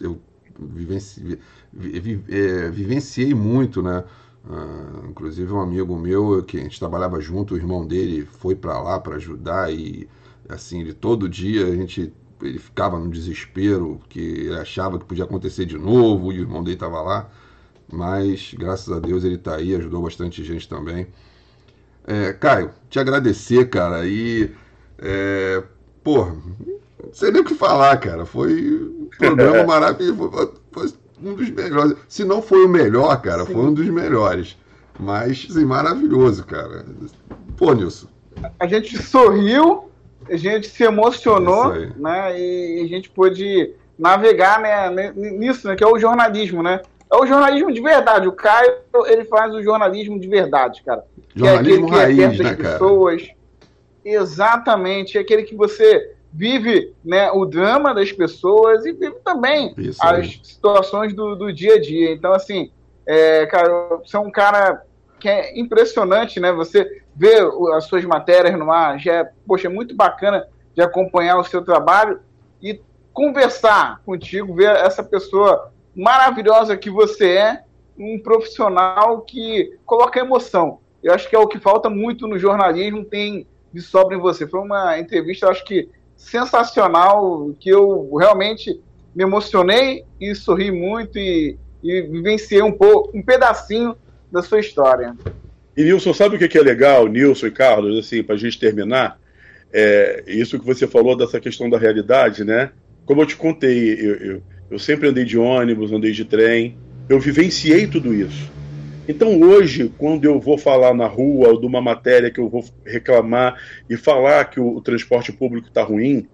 eu 0.00 0.18
vivenci, 0.58 1.38
vi, 1.72 2.22
é, 2.28 2.70
vivenciei 2.70 3.34
muito, 3.34 3.82
né? 3.82 4.04
Uh, 4.44 5.08
inclusive 5.08 5.50
um 5.50 5.60
amigo 5.60 5.96
meu 5.96 6.42
que 6.42 6.58
a 6.58 6.60
gente 6.60 6.78
trabalhava 6.78 7.18
junto, 7.18 7.54
o 7.54 7.56
irmão 7.56 7.86
dele 7.86 8.26
foi 8.26 8.54
para 8.54 8.78
lá 8.78 9.00
para 9.00 9.16
ajudar 9.16 9.72
e 9.72 10.06
assim, 10.46 10.80
ele 10.80 10.92
todo 10.92 11.26
dia 11.28 11.66
a 11.66 11.74
gente 11.74 12.12
ele 12.42 12.58
ficava 12.58 12.98
no 12.98 13.08
desespero, 13.08 14.00
que 14.08 14.20
ele 14.20 14.54
achava 14.54 14.98
que 14.98 15.04
podia 15.04 15.24
acontecer 15.24 15.64
de 15.64 15.78
novo, 15.78 16.32
e 16.32 16.38
o 16.38 16.42
irmão 16.42 16.62
dele 16.62 16.74
estava 16.74 17.00
lá. 17.00 17.26
Mas 17.90 18.54
graças 18.58 18.94
a 18.94 18.98
Deus 18.98 19.24
ele 19.24 19.36
está 19.36 19.56
aí, 19.56 19.74
ajudou 19.74 20.02
bastante 20.02 20.42
gente 20.44 20.68
também. 20.68 21.06
É, 22.06 22.32
Caio, 22.32 22.70
te 22.90 22.98
agradecer, 22.98 23.68
cara. 23.68 24.06
E, 24.06 24.50
é, 24.98 25.62
não 27.06 27.14
sei 27.14 27.30
nem 27.30 27.42
o 27.42 27.44
que 27.44 27.54
falar, 27.54 27.96
cara. 27.98 28.24
Foi 28.24 28.52
um 28.52 29.08
programa 29.18 29.64
maravilhoso. 29.64 30.30
Foi, 30.30 30.52
foi, 30.72 30.92
um 31.22 31.34
dos 31.34 31.50
melhores. 31.50 31.96
Se 32.08 32.24
não 32.24 32.42
foi 32.42 32.64
o 32.64 32.68
melhor, 32.68 33.20
cara, 33.20 33.44
Sim. 33.44 33.52
foi 33.52 33.62
um 33.62 33.72
dos 33.72 33.88
melhores. 33.88 34.56
Mas, 34.98 35.46
assim, 35.50 35.64
maravilhoso, 35.64 36.44
cara. 36.44 36.84
Pô, 37.56 37.72
Nilson. 37.72 38.08
A 38.58 38.66
gente 38.66 39.00
sorriu, 39.02 39.90
a 40.28 40.36
gente 40.36 40.68
se 40.68 40.84
emocionou, 40.84 41.72
né? 41.96 42.38
E 42.38 42.82
a 42.84 42.88
gente 42.88 43.10
pôde 43.10 43.74
navegar 43.98 44.60
né, 44.60 45.12
nisso, 45.14 45.68
né? 45.68 45.76
Que 45.76 45.84
é 45.84 45.86
o 45.86 45.98
jornalismo, 45.98 46.62
né? 46.62 46.80
É 47.10 47.16
o 47.16 47.26
jornalismo 47.26 47.72
de 47.72 47.80
verdade. 47.80 48.26
O 48.26 48.32
Caio, 48.32 48.74
ele 49.06 49.24
faz 49.24 49.54
o 49.54 49.62
jornalismo 49.62 50.18
de 50.18 50.28
verdade, 50.28 50.82
cara. 50.84 51.04
Jornalismo 51.34 51.88
que 51.88 51.94
é 51.94 52.02
aquele 52.02 52.22
raiz, 52.22 52.36
que 52.36 52.42
é 52.42 52.50
né, 52.50 52.54
pessoas. 52.56 53.22
Cara? 53.22 53.36
Exatamente. 54.04 55.18
É 55.18 55.20
aquele 55.20 55.44
que 55.44 55.54
você 55.54 56.13
vive 56.34 56.92
né, 57.04 57.30
o 57.30 57.44
drama 57.44 57.94
das 57.94 58.10
pessoas 58.10 58.84
e 58.84 58.92
vive 58.92 59.16
também 59.24 59.72
Isso, 59.78 60.04
as 60.04 60.40
situações 60.42 61.14
do, 61.14 61.36
do 61.36 61.52
dia 61.52 61.74
a 61.74 61.80
dia. 61.80 62.12
Então, 62.12 62.32
assim, 62.32 62.72
é, 63.06 63.46
cara, 63.46 63.98
você 64.04 64.16
é 64.16 64.20
um 64.20 64.32
cara 64.32 64.82
que 65.20 65.28
é 65.28 65.58
impressionante, 65.58 66.40
né? 66.40 66.52
Você 66.52 67.02
vê 67.14 67.36
as 67.74 67.84
suas 67.84 68.04
matérias 68.04 68.58
no 68.58 68.72
ar, 68.72 68.98
já 68.98 69.12
é, 69.12 69.30
poxa, 69.46 69.68
é 69.68 69.70
muito 69.70 69.94
bacana 69.94 70.46
de 70.74 70.82
acompanhar 70.82 71.38
o 71.38 71.44
seu 71.44 71.62
trabalho 71.62 72.20
e 72.60 72.80
conversar 73.12 74.02
contigo, 74.04 74.54
ver 74.54 74.74
essa 74.74 75.04
pessoa 75.04 75.72
maravilhosa 75.94 76.76
que 76.76 76.90
você 76.90 77.36
é, 77.36 77.62
um 77.96 78.18
profissional 78.18 79.20
que 79.20 79.78
coloca 79.86 80.18
emoção. 80.18 80.80
Eu 81.00 81.14
acho 81.14 81.28
que 81.30 81.36
é 81.36 81.38
o 81.38 81.46
que 81.46 81.60
falta 81.60 81.88
muito 81.88 82.26
no 82.26 82.38
jornalismo, 82.38 83.04
tem 83.04 83.46
de 83.72 83.80
sobra 83.80 84.16
em 84.16 84.20
você. 84.20 84.48
Foi 84.48 84.60
uma 84.60 84.98
entrevista, 84.98 85.46
eu 85.46 85.50
acho 85.50 85.64
que 85.64 85.88
sensacional, 86.24 87.54
que 87.58 87.70
eu 87.70 88.14
realmente 88.16 88.80
me 89.14 89.22
emocionei 89.22 90.04
e 90.20 90.34
sorri 90.34 90.70
muito 90.70 91.18
e, 91.18 91.56
e 91.82 92.02
vivenciei 92.02 92.62
um 92.62 92.72
pouco, 92.72 93.16
um 93.16 93.22
pedacinho 93.22 93.96
da 94.30 94.42
sua 94.42 94.60
história. 94.60 95.14
E 95.76 95.84
Nilson, 95.84 96.12
sabe 96.12 96.36
o 96.36 96.48
que 96.48 96.58
é 96.58 96.62
legal, 96.62 97.06
Nilson 97.06 97.46
e 97.46 97.50
Carlos, 97.50 97.98
assim, 97.98 98.22
para 98.22 98.34
a 98.34 98.38
gente 98.38 98.58
terminar? 98.58 99.18
É, 99.72 100.24
isso 100.26 100.58
que 100.58 100.66
você 100.66 100.86
falou 100.86 101.16
dessa 101.16 101.40
questão 101.40 101.68
da 101.68 101.78
realidade, 101.78 102.44
né? 102.44 102.70
Como 103.04 103.22
eu 103.22 103.26
te 103.26 103.36
contei, 103.36 103.94
eu, 103.94 104.14
eu 104.16 104.42
eu 104.70 104.78
sempre 104.78 105.08
andei 105.08 105.24
de 105.24 105.38
ônibus, 105.38 105.92
andei 105.92 106.12
de 106.12 106.24
trem, 106.24 106.76
eu 107.08 107.20
vivenciei 107.20 107.86
tudo 107.86 108.14
isso. 108.14 108.50
Então 109.06 109.38
hoje, 109.40 109.92
quando 109.98 110.24
eu 110.24 110.40
vou 110.40 110.56
falar 110.56 110.94
na 110.94 111.06
rua 111.06 111.48
ou 111.48 111.60
de 111.60 111.66
uma 111.66 111.80
matéria 111.80 112.30
que 112.30 112.40
eu 112.40 112.48
vou 112.48 112.64
reclamar 112.84 113.60
e 113.88 113.96
falar 113.96 114.46
que 114.46 114.58
o, 114.58 114.76
o 114.76 114.80
transporte 114.80 115.30
público 115.30 115.68
está 115.68 115.82
ruim, 115.82 116.26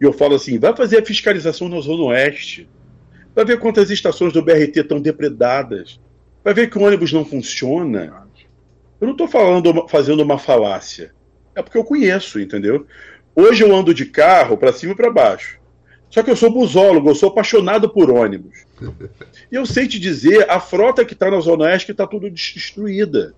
e 0.00 0.04
eu 0.04 0.12
falo 0.12 0.34
assim, 0.34 0.58
vai 0.58 0.76
fazer 0.76 0.98
a 0.98 1.04
fiscalização 1.04 1.68
na 1.68 1.80
Zona 1.80 2.04
Oeste, 2.04 2.68
vai 3.34 3.44
ver 3.44 3.58
quantas 3.58 3.90
estações 3.90 4.32
do 4.32 4.42
BRT 4.42 4.80
estão 4.80 5.00
depredadas, 5.00 5.98
vai 6.44 6.52
ver 6.52 6.70
que 6.70 6.78
o 6.78 6.82
ônibus 6.82 7.12
não 7.12 7.24
funciona. 7.24 8.26
Eu 9.00 9.06
não 9.06 9.12
estou 9.12 9.28
falando, 9.28 9.86
fazendo 9.88 10.22
uma 10.22 10.38
falácia, 10.38 11.12
é 11.54 11.62
porque 11.62 11.78
eu 11.78 11.84
conheço, 11.84 12.38
entendeu? 12.38 12.86
Hoje 13.34 13.64
eu 13.64 13.74
ando 13.74 13.94
de 13.94 14.04
carro 14.04 14.56
para 14.56 14.72
cima 14.72 14.92
e 14.92 14.96
para 14.96 15.10
baixo. 15.10 15.58
Só 16.10 16.22
que 16.22 16.30
eu 16.30 16.36
sou 16.36 16.50
busólogo, 16.50 17.10
eu 17.10 17.14
sou 17.14 17.28
apaixonado 17.28 17.88
por 17.88 18.10
ônibus. 18.10 18.64
E 19.50 19.54
eu 19.54 19.66
sei 19.66 19.86
te 19.86 19.98
dizer, 19.98 20.48
a 20.50 20.58
frota 20.58 21.04
que 21.04 21.12
está 21.12 21.30
na 21.30 21.40
Zona 21.40 21.64
Oeste 21.64 21.92
está 21.92 22.06
tudo 22.06 22.30
destruída. 22.30 23.34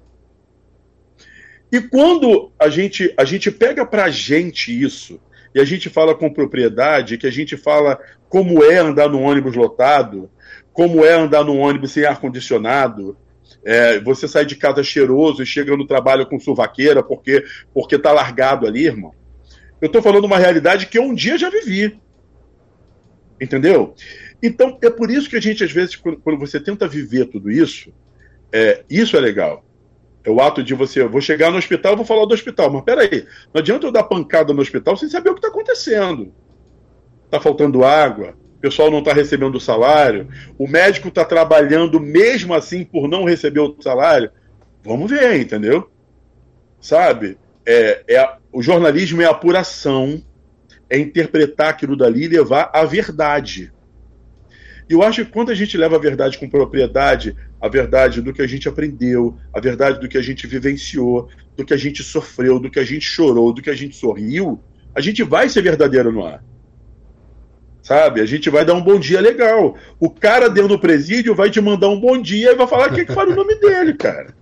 E 1.72 1.80
quando 1.80 2.50
a 2.58 2.68
gente, 2.68 3.12
a 3.16 3.24
gente 3.24 3.50
pega 3.50 3.86
para 3.86 4.04
a 4.04 4.10
gente 4.10 4.70
isso, 4.80 5.20
e 5.54 5.60
a 5.60 5.64
gente 5.64 5.88
fala 5.88 6.14
com 6.14 6.32
propriedade, 6.32 7.16
que 7.16 7.26
a 7.26 7.32
gente 7.32 7.56
fala 7.56 7.98
como 8.28 8.62
é 8.62 8.78
andar 8.78 9.08
no 9.08 9.20
ônibus 9.20 9.54
lotado, 9.56 10.30
como 10.72 11.04
é 11.04 11.12
andar 11.12 11.44
no 11.44 11.56
ônibus 11.56 11.92
sem 11.92 12.04
ar-condicionado, 12.04 13.16
é, 13.64 14.00
você 14.00 14.26
sai 14.26 14.46
de 14.46 14.56
casa 14.56 14.82
cheiroso 14.82 15.42
e 15.42 15.46
chega 15.46 15.76
no 15.76 15.86
trabalho 15.86 16.26
com 16.26 16.40
suvaqueira 16.40 17.02
porque 17.02 17.44
porque 17.74 17.98
tá 17.98 18.12
largado 18.12 18.66
ali, 18.66 18.86
irmão. 18.86 19.12
Eu 19.80 19.86
estou 19.86 20.02
falando 20.02 20.24
uma 20.24 20.38
realidade 20.38 20.86
que 20.86 20.98
eu 20.98 21.02
um 21.02 21.14
dia 21.14 21.36
já 21.36 21.50
vivi. 21.50 21.98
Entendeu? 23.40 23.94
Então, 24.42 24.78
é 24.82 24.90
por 24.90 25.10
isso 25.10 25.28
que 25.28 25.36
a 25.36 25.40
gente, 25.40 25.64
às 25.64 25.72
vezes, 25.72 25.96
quando, 25.96 26.38
você 26.38 26.60
tenta 26.60 26.86
viver 26.86 27.26
tudo 27.26 27.50
isso, 27.50 27.92
é, 28.52 28.84
isso 28.88 29.16
é 29.16 29.20
legal. 29.20 29.64
É 30.22 30.30
o 30.30 30.40
ato 30.40 30.62
de 30.62 30.74
você, 30.74 31.02
vou 31.04 31.20
chegar 31.20 31.50
no 31.50 31.56
hospital, 31.56 31.96
vou 31.96 32.04
falar 32.04 32.26
do 32.26 32.34
hospital, 32.34 32.70
mas 32.70 32.82
peraí, 32.82 33.26
não 33.54 33.60
adianta 33.60 33.86
eu 33.86 33.92
dar 33.92 34.02
pancada 34.02 34.52
no 34.52 34.60
hospital 34.60 34.96
sem 34.96 35.08
saber 35.08 35.30
o 35.30 35.34
que 35.34 35.38
está 35.38 35.48
acontecendo. 35.48 36.32
Está 37.24 37.40
faltando 37.40 37.84
água, 37.84 38.34
o 38.56 38.60
pessoal 38.60 38.90
não 38.90 38.98
está 38.98 39.14
recebendo 39.14 39.54
o 39.54 39.60
salário, 39.60 40.28
o 40.58 40.68
médico 40.68 41.08
está 41.08 41.24
trabalhando 41.24 41.98
mesmo 41.98 42.52
assim 42.52 42.84
por 42.84 43.08
não 43.08 43.24
receber 43.24 43.60
o 43.60 43.74
salário. 43.80 44.30
Vamos 44.82 45.10
ver, 45.10 45.40
entendeu? 45.40 45.90
Sabe? 46.78 47.38
É, 47.64 48.04
é, 48.08 48.36
o 48.52 48.62
jornalismo 48.62 49.22
é 49.22 49.26
apuração 49.26 50.22
é 50.90 50.98
interpretar 50.98 51.68
aquilo 51.68 51.96
dali 51.96 52.24
e 52.24 52.28
levar 52.28 52.70
a 52.74 52.84
verdade. 52.84 53.72
E 54.88 54.92
eu 54.92 55.04
acho 55.04 55.24
que 55.24 55.30
quando 55.30 55.50
a 55.50 55.54
gente 55.54 55.78
leva 55.78 55.94
a 55.94 56.00
verdade 56.00 56.36
com 56.36 56.50
propriedade, 56.50 57.36
a 57.60 57.68
verdade 57.68 58.20
do 58.20 58.32
que 58.32 58.42
a 58.42 58.46
gente 58.46 58.68
aprendeu, 58.68 59.38
a 59.54 59.60
verdade 59.60 60.00
do 60.00 60.08
que 60.08 60.18
a 60.18 60.22
gente 60.22 60.48
vivenciou, 60.48 61.28
do 61.56 61.64
que 61.64 61.72
a 61.72 61.76
gente 61.76 62.02
sofreu, 62.02 62.58
do 62.58 62.68
que 62.68 62.80
a 62.80 62.84
gente 62.84 63.04
chorou, 63.04 63.52
do 63.52 63.62
que 63.62 63.70
a 63.70 63.74
gente 63.74 63.94
sorriu, 63.94 64.60
a 64.92 65.00
gente 65.00 65.22
vai 65.22 65.48
ser 65.48 65.62
verdadeiro 65.62 66.10
no 66.10 66.26
ar. 66.26 66.42
Sabe? 67.82 68.20
A 68.20 68.26
gente 68.26 68.50
vai 68.50 68.64
dar 68.64 68.74
um 68.74 68.82
bom 68.82 68.98
dia 68.98 69.20
legal. 69.20 69.76
O 69.98 70.10
cara 70.10 70.50
dentro 70.50 70.70
do 70.70 70.78
presídio 70.78 71.36
vai 71.36 71.50
te 71.50 71.60
mandar 71.60 71.88
um 71.88 72.00
bom 72.00 72.20
dia 72.20 72.50
e 72.50 72.56
vai 72.56 72.66
falar 72.66 72.90
o 72.90 72.94
que, 72.94 73.02
é 73.02 73.04
que 73.04 73.14
fala 73.14 73.32
o 73.32 73.36
nome 73.36 73.54
dele, 73.54 73.94
cara. 73.94 74.34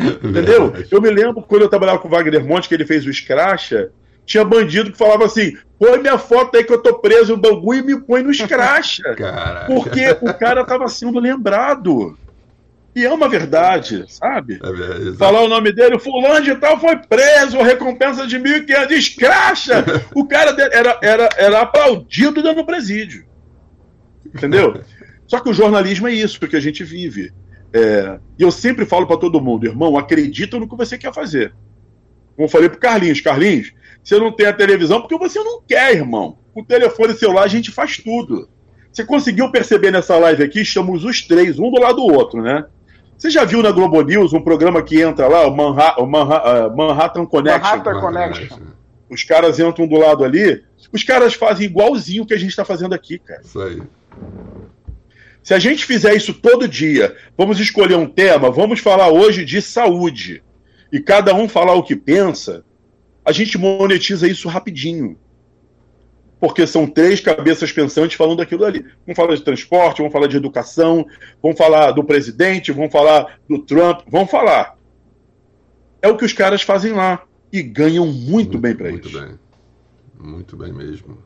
Entendeu? 0.00 0.72
Eu 0.90 1.02
me 1.02 1.10
lembro 1.10 1.42
quando 1.42 1.62
eu 1.62 1.68
trabalhava 1.68 1.98
com 1.98 2.08
o 2.08 2.10
Wagner 2.10 2.44
Monte, 2.44 2.68
que 2.68 2.74
ele 2.74 2.86
fez 2.86 3.04
o 3.06 3.12
Scratcha, 3.12 3.90
tinha 4.24 4.44
bandido 4.44 4.90
que 4.90 4.98
falava 4.98 5.24
assim: 5.24 5.56
põe 5.82 5.98
minha 5.98 6.16
foto 6.16 6.56
aí 6.56 6.62
que 6.62 6.72
eu 6.72 6.80
tô 6.80 6.94
preso 7.00 7.34
no 7.34 7.42
bangu 7.42 7.74
e 7.74 7.82
me 7.82 8.00
põe 8.00 8.22
no 8.22 8.30
escracha. 8.30 9.02
porque 9.66 10.16
o 10.20 10.32
cara 10.32 10.64
tava 10.64 10.86
sendo 10.86 11.18
lembrado. 11.18 12.16
E 12.94 13.04
é 13.04 13.12
uma 13.12 13.28
verdade, 13.28 14.04
sabe? 14.06 14.60
É 14.62 15.16
Falar 15.16 15.40
o 15.40 15.48
nome 15.48 15.72
dele, 15.72 15.98
fulano 15.98 16.44
de 16.44 16.54
tal 16.54 16.78
foi 16.78 16.96
preso, 16.96 17.60
recompensa 17.60 18.26
de 18.26 18.38
1.500, 18.38 18.90
escracha! 18.92 19.84
o 20.14 20.24
cara 20.24 20.54
era, 20.70 20.98
era, 21.02 21.28
era 21.36 21.60
aplaudido 21.62 22.42
dentro 22.42 22.62
do 22.62 22.66
presídio. 22.66 23.24
Entendeu? 24.26 24.82
Só 25.26 25.40
que 25.40 25.48
o 25.48 25.54
jornalismo 25.54 26.06
é 26.06 26.12
isso, 26.12 26.38
porque 26.38 26.56
a 26.56 26.60
gente 26.60 26.84
vive. 26.84 27.32
É, 27.72 28.20
e 28.38 28.42
eu 28.42 28.52
sempre 28.52 28.84
falo 28.84 29.06
para 29.06 29.16
todo 29.16 29.40
mundo, 29.40 29.66
irmão, 29.66 29.98
acredita 29.98 30.60
no 30.60 30.68
que 30.68 30.76
você 30.76 30.96
quer 30.96 31.12
fazer. 31.12 31.52
Como 32.36 32.46
eu 32.46 32.50
falei 32.50 32.68
pro 32.68 32.78
Carlinhos, 32.78 33.20
Carlinhos, 33.20 33.72
você 34.02 34.18
não 34.18 34.32
tem 34.32 34.46
a 34.46 34.52
televisão 34.52 35.00
porque 35.00 35.16
você 35.16 35.38
não 35.38 35.62
quer, 35.62 35.94
irmão. 35.94 36.38
Com 36.52 36.60
o 36.60 36.64
telefone 36.64 37.14
celular 37.14 37.44
a 37.44 37.48
gente 37.48 37.70
faz 37.70 37.96
tudo. 37.96 38.48
Você 38.92 39.04
conseguiu 39.04 39.50
perceber 39.50 39.90
nessa 39.90 40.16
live 40.18 40.42
aqui? 40.42 40.60
Estamos 40.60 41.04
os 41.04 41.22
três, 41.22 41.58
um 41.58 41.70
do 41.70 41.80
lado 41.80 41.96
do 41.96 42.12
outro, 42.12 42.42
né? 42.42 42.64
Você 43.16 43.30
já 43.30 43.44
viu 43.44 43.62
na 43.62 43.70
Globo 43.70 44.02
News 44.02 44.32
um 44.32 44.42
programa 44.42 44.82
que 44.82 45.00
entra 45.00 45.28
lá, 45.28 45.46
o, 45.46 45.56
Manha 45.56 45.94
o 45.96 46.06
Manha 46.06 46.68
uh, 46.68 46.76
Manhattan 46.76 47.24
Connection? 47.24 47.62
Manhattan 47.62 48.00
Connection. 48.00 48.58
Os 49.08 49.22
caras 49.22 49.60
entram 49.60 49.86
do 49.86 49.96
lado 49.96 50.24
ali, 50.24 50.62
os 50.90 51.04
caras 51.04 51.34
fazem 51.34 51.66
igualzinho 51.66 52.24
o 52.24 52.26
que 52.26 52.34
a 52.34 52.38
gente 52.38 52.50
está 52.50 52.64
fazendo 52.64 52.94
aqui, 52.94 53.18
cara. 53.18 53.40
Isso 53.42 53.60
aí. 53.60 53.82
Se 55.42 55.54
a 55.54 55.58
gente 55.58 55.84
fizer 55.84 56.14
isso 56.14 56.34
todo 56.34 56.68
dia, 56.68 57.16
vamos 57.36 57.58
escolher 57.60 57.96
um 57.96 58.06
tema, 58.06 58.50
vamos 58.50 58.80
falar 58.80 59.08
hoje 59.08 59.44
de 59.44 59.60
saúde, 59.60 60.42
e 60.90 61.00
cada 61.00 61.34
um 61.34 61.48
falar 61.48 61.74
o 61.74 61.82
que 61.82 61.96
pensa, 61.96 62.64
a 63.24 63.32
gente 63.32 63.58
monetiza 63.58 64.26
isso 64.26 64.48
rapidinho. 64.48 65.18
Porque 66.40 66.66
são 66.66 66.88
três 66.88 67.20
cabeças 67.20 67.70
pensantes 67.70 68.16
falando 68.16 68.38
daquilo 68.38 68.64
ali. 68.64 68.84
Vamos 69.06 69.16
falar 69.16 69.36
de 69.36 69.42
transporte, 69.42 69.98
vamos 69.98 70.12
falar 70.12 70.26
de 70.26 70.36
educação, 70.36 71.06
vamos 71.40 71.56
falar 71.56 71.92
do 71.92 72.02
presidente, 72.02 72.72
vamos 72.72 72.90
falar 72.90 73.38
do 73.48 73.60
Trump, 73.60 74.00
vamos 74.08 74.30
falar. 74.30 74.76
É 76.00 76.08
o 76.08 76.16
que 76.16 76.24
os 76.24 76.32
caras 76.32 76.62
fazem 76.62 76.92
lá. 76.92 77.22
E 77.52 77.62
ganham 77.62 78.06
muito, 78.06 78.30
muito 78.30 78.58
bem 78.58 78.74
para 78.74 78.90
isso. 78.90 79.10
Muito 79.10 79.20
bem. 79.20 79.38
Muito 80.18 80.56
bem 80.56 80.72
mesmo. 80.72 81.18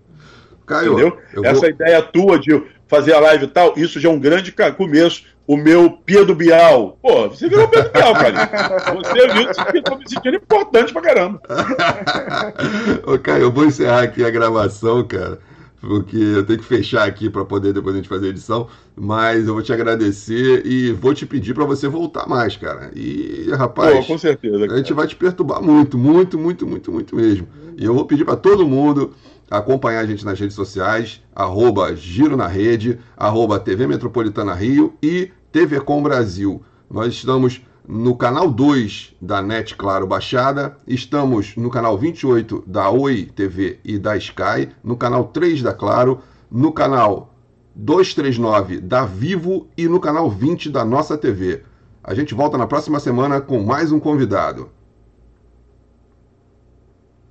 Caio, 0.66 0.92
Entendeu? 0.92 1.20
Essa 1.44 1.60
vou... 1.60 1.70
ideia 1.70 2.02
tua 2.02 2.38
de 2.38 2.62
fazer 2.88 3.14
a 3.14 3.20
live 3.20 3.44
e 3.44 3.48
tal, 3.48 3.74
isso 3.76 3.98
já 3.98 4.08
é 4.08 4.12
um 4.12 4.18
grande 4.18 4.52
começo 4.76 5.24
o 5.46 5.56
meu 5.56 5.90
Pedro 6.04 6.34
Bial. 6.34 6.98
Pô, 7.00 7.28
você 7.28 7.48
virou 7.48 7.68
Pedro 7.68 7.90
Bial, 7.92 8.12
cara. 8.14 8.94
Você 8.94 9.28
viu 9.28 9.48
que 9.72 9.78
eu 9.78 9.82
tô 9.82 9.96
me 9.96 10.08
sentindo 10.08 10.36
importante 10.36 10.92
pra 10.92 11.02
caramba. 11.02 11.40
Ô, 13.06 13.18
Caio, 13.18 13.42
eu 13.42 13.52
vou 13.52 13.64
encerrar 13.64 14.02
aqui 14.02 14.24
a 14.24 14.30
gravação, 14.30 15.04
cara. 15.04 15.38
Porque 15.80 16.16
eu 16.16 16.44
tenho 16.44 16.58
que 16.58 16.64
fechar 16.64 17.06
aqui 17.06 17.30
para 17.30 17.44
poder 17.44 17.72
depois 17.72 17.94
a 17.94 17.98
gente 17.98 18.08
fazer 18.08 18.26
a 18.26 18.30
edição. 18.30 18.66
Mas 18.96 19.46
eu 19.46 19.54
vou 19.54 19.62
te 19.62 19.72
agradecer 19.72 20.66
e 20.66 20.90
vou 20.90 21.14
te 21.14 21.24
pedir 21.24 21.54
para 21.54 21.64
você 21.64 21.86
voltar 21.86 22.26
mais, 22.26 22.56
cara. 22.56 22.90
E, 22.94 23.48
rapaz, 23.56 23.98
Pô, 23.98 24.04
com 24.04 24.18
certeza, 24.18 24.58
cara. 24.58 24.72
a 24.72 24.76
gente 24.78 24.92
vai 24.92 25.06
te 25.06 25.14
perturbar 25.14 25.62
muito, 25.62 25.96
muito, 25.96 26.38
muito, 26.38 26.66
muito, 26.66 26.90
muito 26.90 27.14
mesmo. 27.14 27.46
E 27.76 27.84
eu 27.84 27.94
vou 27.94 28.04
pedir 28.04 28.24
para 28.24 28.36
todo 28.36 28.66
mundo 28.66 29.12
acompanhar 29.50 30.00
a 30.00 30.06
gente 30.06 30.24
nas 30.24 30.38
redes 30.38 30.56
sociais, 30.56 31.22
arroba 31.34 31.94
Giro 31.94 32.36
na 32.36 32.46
Rede, 32.46 32.98
arroba 33.16 33.58
TV 33.58 33.86
Metropolitana 33.86 34.54
Rio 34.54 34.94
e 35.02 35.30
TV 35.52 35.80
Com 35.80 36.02
Brasil. 36.02 36.62
Nós 36.90 37.14
estamos 37.14 37.62
no 37.86 38.16
canal 38.16 38.50
2 38.50 39.14
da 39.20 39.40
NET 39.40 39.76
Claro 39.76 40.06
Baixada, 40.06 40.76
estamos 40.86 41.54
no 41.56 41.70
canal 41.70 41.96
28 41.96 42.64
da 42.66 42.90
Oi 42.90 43.30
TV 43.34 43.78
e 43.84 43.98
da 43.98 44.16
Sky, 44.16 44.68
no 44.82 44.96
canal 44.96 45.26
3 45.28 45.62
da 45.62 45.72
Claro, 45.72 46.20
no 46.50 46.72
canal 46.72 47.34
239 47.74 48.80
da 48.80 49.04
Vivo 49.04 49.68
e 49.76 49.86
no 49.86 50.00
canal 50.00 50.30
20 50.30 50.70
da 50.70 50.84
Nossa 50.84 51.16
TV. 51.16 51.62
A 52.02 52.14
gente 52.14 52.34
volta 52.34 52.56
na 52.56 52.66
próxima 52.66 52.98
semana 52.98 53.40
com 53.40 53.62
mais 53.62 53.92
um 53.92 54.00
convidado. 54.00 54.70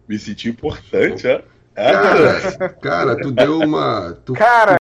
Me 0.07 0.20
senti 0.20 0.49
importante, 0.49 1.28
é? 1.76 1.91
Cara, 1.91 2.69
cara, 2.82 3.15
tu 3.21 3.32
deu 3.32 3.59
uma. 3.59 4.17
Tu, 4.26 4.34
cara, 4.34 4.78